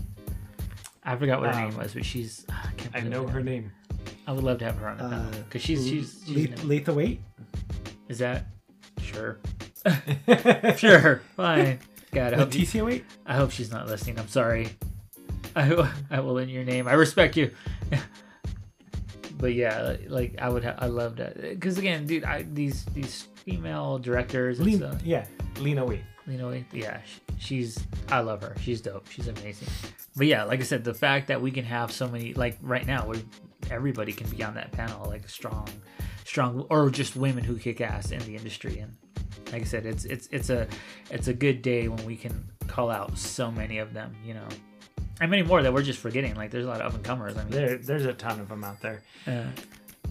I 1.02 1.16
forgot 1.16 1.40
what 1.40 1.54
her 1.54 1.60
name 1.62 1.70
Um, 1.70 1.76
was, 1.78 1.94
but 1.94 2.04
she's 2.04 2.44
I, 2.50 2.68
can't 2.76 2.96
I 2.96 3.00
know 3.00 3.26
her 3.26 3.42
name. 3.42 3.72
I 4.26 4.32
would 4.32 4.44
love 4.44 4.58
to 4.58 4.64
have 4.66 4.76
her 4.76 4.88
on 4.88 4.98
panel 4.98 5.18
Uh, 5.18 5.30
because 5.44 5.62
she's 5.62 5.86
she's, 5.86 6.22
she's 6.26 6.36
Le- 6.36 6.42
in 6.42 6.52
it. 6.52 6.64
Lethal 6.64 6.94
Weight. 6.96 7.20
is 8.08 8.18
that 8.18 8.46
sure 9.00 9.38
sure 10.76 11.22
fine. 11.36 11.78
God, 12.12 12.34
I 12.34 12.36
hope, 12.36 12.54
you- 12.54 12.84
Weight. 12.84 13.04
I 13.26 13.36
hope 13.36 13.50
she's 13.50 13.70
not 13.70 13.86
listening. 13.86 14.18
I'm 14.18 14.28
sorry. 14.28 14.68
I, 15.56 15.90
I 16.10 16.20
will 16.20 16.38
in 16.38 16.48
your 16.48 16.64
name. 16.64 16.86
I 16.88 16.92
respect 16.94 17.36
you. 17.36 17.50
but 19.38 19.54
yeah, 19.54 19.96
like, 20.08 20.36
I 20.40 20.48
would, 20.48 20.64
ha- 20.64 20.74
I 20.78 20.86
love 20.86 21.16
that 21.16 21.40
because 21.40 21.78
again, 21.78 22.06
dude, 22.06 22.24
I 22.24 22.42
these 22.42 22.84
these 22.86 23.28
female 23.36 23.98
directors 23.98 24.58
stuff. 24.58 25.02
yeah, 25.02 25.24
Lena 25.60 25.84
Waithe. 25.86 26.02
You 26.26 26.36
know, 26.38 26.62
yeah, 26.72 27.00
she's 27.38 27.78
I 28.08 28.20
love 28.20 28.42
her. 28.42 28.54
She's 28.60 28.80
dope. 28.80 29.08
She's 29.08 29.26
amazing. 29.28 29.68
But 30.16 30.26
yeah, 30.26 30.44
like 30.44 30.60
I 30.60 30.64
said, 30.64 30.84
the 30.84 30.94
fact 30.94 31.28
that 31.28 31.40
we 31.40 31.50
can 31.50 31.64
have 31.64 31.90
so 31.90 32.08
many 32.08 32.34
like 32.34 32.58
right 32.62 32.86
now, 32.86 33.06
where 33.06 33.16
everybody 33.70 34.12
can 34.12 34.28
be 34.28 34.42
on 34.44 34.54
that 34.54 34.70
panel, 34.72 35.06
like 35.08 35.28
strong, 35.28 35.66
strong, 36.24 36.66
or 36.70 36.90
just 36.90 37.16
women 37.16 37.42
who 37.44 37.56
kick 37.58 37.80
ass 37.80 38.10
in 38.12 38.20
the 38.20 38.36
industry. 38.36 38.78
And 38.78 38.94
like 39.52 39.62
I 39.62 39.64
said, 39.64 39.86
it's 39.86 40.04
it's 40.04 40.28
it's 40.30 40.50
a 40.50 40.68
it's 41.10 41.28
a 41.28 41.34
good 41.34 41.62
day 41.62 41.88
when 41.88 42.04
we 42.04 42.16
can 42.16 42.44
call 42.68 42.90
out 42.90 43.16
so 43.18 43.50
many 43.50 43.78
of 43.78 43.92
them. 43.94 44.14
You 44.24 44.34
know, 44.34 44.46
and 45.20 45.30
many 45.30 45.42
more 45.42 45.62
that 45.62 45.72
we're 45.72 45.82
just 45.82 45.98
forgetting. 46.00 46.34
Like 46.36 46.50
there's 46.50 46.66
a 46.66 46.68
lot 46.68 46.80
of 46.80 46.88
up 46.88 46.94
and 46.94 47.04
comers. 47.04 47.36
I 47.36 47.42
mean, 47.44 47.50
There, 47.50 47.78
there's 47.78 48.04
a 48.04 48.12
ton 48.12 48.38
of 48.40 48.48
them 48.48 48.62
out 48.62 48.80
there. 48.80 49.02
uh, 49.26 49.44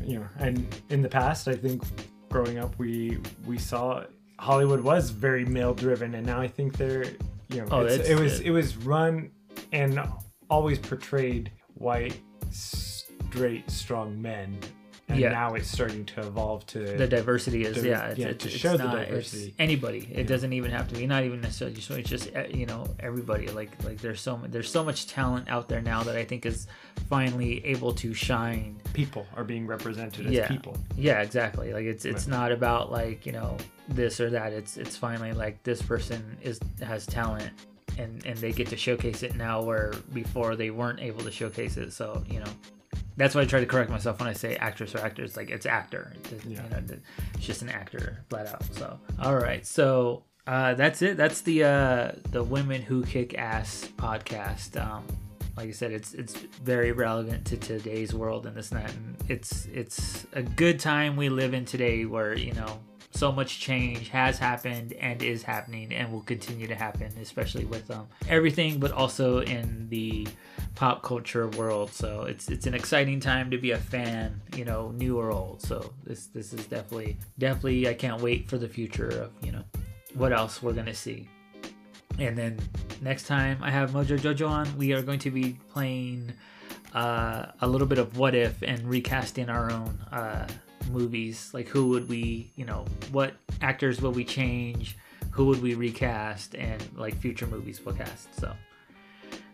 You 0.03 0.19
know, 0.19 0.27
and 0.39 0.67
in 0.89 1.01
the 1.01 1.09
past, 1.09 1.47
I 1.47 1.55
think 1.55 1.83
growing 2.29 2.57
up, 2.57 2.77
we 2.79 3.19
we 3.45 3.57
saw 3.57 4.03
Hollywood 4.39 4.81
was 4.81 5.09
very 5.09 5.45
male 5.45 5.73
driven, 5.73 6.15
and 6.15 6.25
now 6.25 6.39
I 6.39 6.47
think 6.47 6.77
they're 6.77 7.05
you 7.49 7.61
know 7.61 7.67
Oh, 7.71 7.85
it 7.85 8.19
was 8.19 8.39
it- 8.39 8.47
it 8.47 8.51
was 8.51 8.77
run 8.77 9.31
and 9.71 9.99
always 10.49 10.79
portrayed 10.79 11.51
white 11.75 12.19
straight 12.51 13.69
strong 13.69 14.21
men, 14.21 14.57
and 15.09 15.19
Yeah. 15.19 15.29
now 15.29 15.55
it's 15.55 15.67
starting 15.69 16.05
to 16.05 16.21
evolve 16.21 16.65
to 16.67 16.79
the 16.97 17.07
diversity 17.07 17.63
is 17.65 17.83
yeah, 17.83 18.07
it's, 18.09 18.19
yeah, 18.19 18.27
it's, 18.27 18.43
to 18.43 18.49
it's 18.49 18.57
show 18.57 18.77
the 18.77 18.83
not, 18.85 18.95
diversity. 18.95 19.53
anybody 19.59 20.07
it 20.13 20.27
doesn't 20.27 20.53
even 20.53 20.69
have 20.71 20.87
to 20.87 20.95
be 20.95 21.05
not 21.07 21.23
even 21.23 21.41
necessarily 21.41 21.75
just 21.75 21.89
it's 21.91 22.09
just 22.09 22.35
uh, 22.35 22.43
you 22.49 22.65
know 22.65 22.85
everybody 22.99 23.47
like 23.49 23.71
like 23.83 23.97
there's 23.99 24.21
so 24.21 24.39
there's 24.47 24.71
so 24.71 24.83
much 24.83 25.07
talent 25.07 25.49
out 25.49 25.67
there 25.67 25.81
now 25.81 26.03
that 26.03 26.15
i 26.15 26.23
think 26.23 26.45
is 26.45 26.67
finally 27.09 27.65
able 27.65 27.91
to 27.93 28.13
shine 28.13 28.75
people 28.93 29.25
are 29.35 29.43
being 29.43 29.65
represented 29.65 30.27
as 30.27 30.31
Yeah. 30.31 30.47
people. 30.47 30.77
yeah 30.95 31.21
exactly 31.21 31.73
like 31.73 31.85
it's 31.85 32.05
it's 32.05 32.27
Right. 32.27 32.37
not 32.37 32.51
about 32.51 32.91
like 32.91 33.25
you 33.25 33.31
know 33.31 33.57
this 33.87 34.19
or 34.19 34.29
that 34.29 34.53
it's 34.53 34.77
it's 34.77 34.95
finally 34.95 35.33
like 35.33 35.63
this 35.63 35.81
person 35.81 36.37
is 36.43 36.59
has 36.81 37.05
talent 37.07 37.51
and 37.97 38.23
and 38.25 38.37
they 38.37 38.51
get 38.51 38.67
to 38.67 38.77
showcase 38.77 39.23
it 39.23 39.35
now 39.35 39.61
where 39.63 39.91
before 40.13 40.55
they 40.55 40.69
weren't 40.69 40.99
able 40.99 41.21
to 41.21 41.31
showcase 41.31 41.75
it 41.77 41.91
so 41.91 42.23
you 42.29 42.39
know 42.39 42.51
that's 43.17 43.35
why 43.35 43.41
I 43.41 43.45
try 43.45 43.59
to 43.59 43.65
correct 43.65 43.89
myself 43.89 44.19
when 44.19 44.29
I 44.29 44.33
say 44.33 44.55
actress 44.55 44.95
or 44.95 44.99
actors. 44.99 45.35
Like 45.35 45.49
it's 45.49 45.65
actor. 45.65 46.13
It's, 46.31 46.45
Yeah. 46.45 46.63
You 46.63 46.69
know, 46.69 46.97
it's 47.35 47.45
just 47.45 47.61
an 47.61 47.69
actor, 47.69 48.23
flat 48.29 48.47
out. 48.47 48.63
So, 48.73 48.99
all 49.21 49.35
right. 49.35 49.65
So 49.65 50.23
uh, 50.47 50.73
that's 50.73 51.01
it. 51.01 51.17
That's 51.17 51.41
the 51.41 51.63
uh, 51.63 52.11
the 52.31 52.43
Women 52.43 52.81
Who 52.81 53.03
Kick 53.03 53.37
Ass 53.37 53.89
podcast. 53.97 54.81
Um, 54.83 55.05
like 55.57 55.67
I 55.67 55.71
said, 55.71 55.91
it's 55.91 56.13
it's 56.13 56.33
very 56.33 56.91
relevant 56.91 57.45
to 57.47 57.57
today's 57.57 58.13
world 58.13 58.45
and 58.45 58.55
this 58.55 58.71
and 58.71 58.81
that. 58.81 58.91
And 58.91 59.17
it's 59.27 59.67
it's 59.67 60.25
a 60.33 60.41
good 60.41 60.79
time 60.79 61.15
we 61.15 61.29
live 61.29 61.53
in 61.53 61.65
today, 61.65 62.05
where 62.05 62.35
you 62.37 62.53
know 62.53 62.79
so 63.11 63.31
much 63.31 63.59
change 63.59 64.09
has 64.09 64.37
happened 64.37 64.93
and 64.93 65.21
is 65.23 65.43
happening 65.43 65.91
and 65.93 66.11
will 66.11 66.21
continue 66.21 66.67
to 66.67 66.75
happen, 66.75 67.11
especially 67.21 67.65
with 67.65 67.89
um, 67.89 68.07
everything, 68.27 68.79
but 68.79 68.91
also 68.91 69.39
in 69.39 69.87
the 69.89 70.27
pop 70.75 71.01
culture 71.01 71.47
world. 71.49 71.91
So 71.91 72.23
it's 72.23 72.49
it's 72.49 72.67
an 72.67 72.73
exciting 72.73 73.19
time 73.19 73.49
to 73.51 73.57
be 73.57 73.71
a 73.71 73.77
fan, 73.77 74.41
you 74.55 74.63
know, 74.63 74.91
new 74.91 75.17
or 75.17 75.31
old. 75.31 75.61
So 75.61 75.93
this 76.03 76.27
this 76.27 76.53
is 76.53 76.65
definitely 76.67 77.17
definitely 77.39 77.87
I 77.87 77.93
can't 77.93 78.21
wait 78.21 78.47
for 78.49 78.57
the 78.57 78.69
future 78.69 79.09
of 79.09 79.31
you 79.41 79.51
know 79.51 79.63
what 80.13 80.31
else 80.31 80.61
we're 80.61 80.73
gonna 80.73 80.93
see. 80.93 81.27
And 82.19 82.37
then 82.37 82.59
next 83.01 83.27
time 83.27 83.57
I 83.61 83.71
have 83.71 83.91
Mojo 83.91 84.19
Jojo 84.19 84.49
on, 84.49 84.77
we 84.77 84.93
are 84.93 85.01
going 85.01 85.19
to 85.19 85.31
be 85.31 85.57
playing 85.71 86.33
uh, 86.93 87.47
a 87.61 87.67
little 87.67 87.87
bit 87.87 87.97
of 87.97 88.17
what 88.17 88.35
if 88.35 88.61
and 88.61 88.87
recasting 88.87 89.49
our 89.49 89.71
own 89.71 89.99
uh, 90.11 90.47
movies. 90.89 91.51
Like 91.53 91.67
who 91.67 91.89
would 91.89 92.07
we, 92.09 92.51
you 92.55 92.65
know, 92.65 92.85
what 93.11 93.33
actors 93.61 94.01
will 94.01 94.11
we 94.11 94.23
change? 94.23 94.97
Who 95.31 95.45
would 95.45 95.61
we 95.61 95.75
recast? 95.75 96.55
And 96.55 96.83
like 96.95 97.15
future 97.17 97.47
movies 97.47 97.81
we'll 97.83 97.95
cast. 97.95 98.33
So 98.35 98.53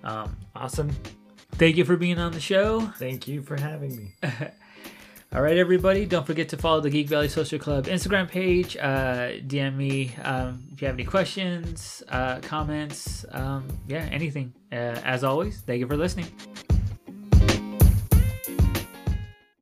um, 0.03 0.35
Awesome. 0.55 0.91
thank 1.53 1.77
you 1.77 1.85
for 1.85 1.95
being 1.97 2.19
on 2.19 2.31
the 2.31 2.39
show. 2.39 2.81
Thank 2.97 3.27
you 3.27 3.41
for 3.41 3.59
having 3.59 3.95
me. 3.95 4.13
All 5.33 5.41
right, 5.41 5.57
everybody. 5.57 6.05
Don't 6.05 6.25
forget 6.25 6.47
to 6.49 6.57
follow 6.57 6.79
the 6.79 6.89
Geek 6.89 7.09
Valley 7.09 7.27
Social 7.27 7.59
Club 7.59 7.87
Instagram 7.87 8.29
page. 8.29 8.77
Uh, 8.77 9.31
DM 9.45 9.75
me 9.75 10.15
um, 10.23 10.63
if 10.71 10.81
you 10.81 10.87
have 10.87 10.95
any 10.95 11.03
questions, 11.03 12.01
uh, 12.07 12.39
comments, 12.39 13.25
um, 13.31 13.67
yeah, 13.85 14.07
anything. 14.11 14.53
Uh, 14.71 14.75
as 15.03 15.25
always, 15.25 15.59
thank 15.61 15.81
you 15.81 15.87
for 15.87 15.97
listening. 15.97 16.27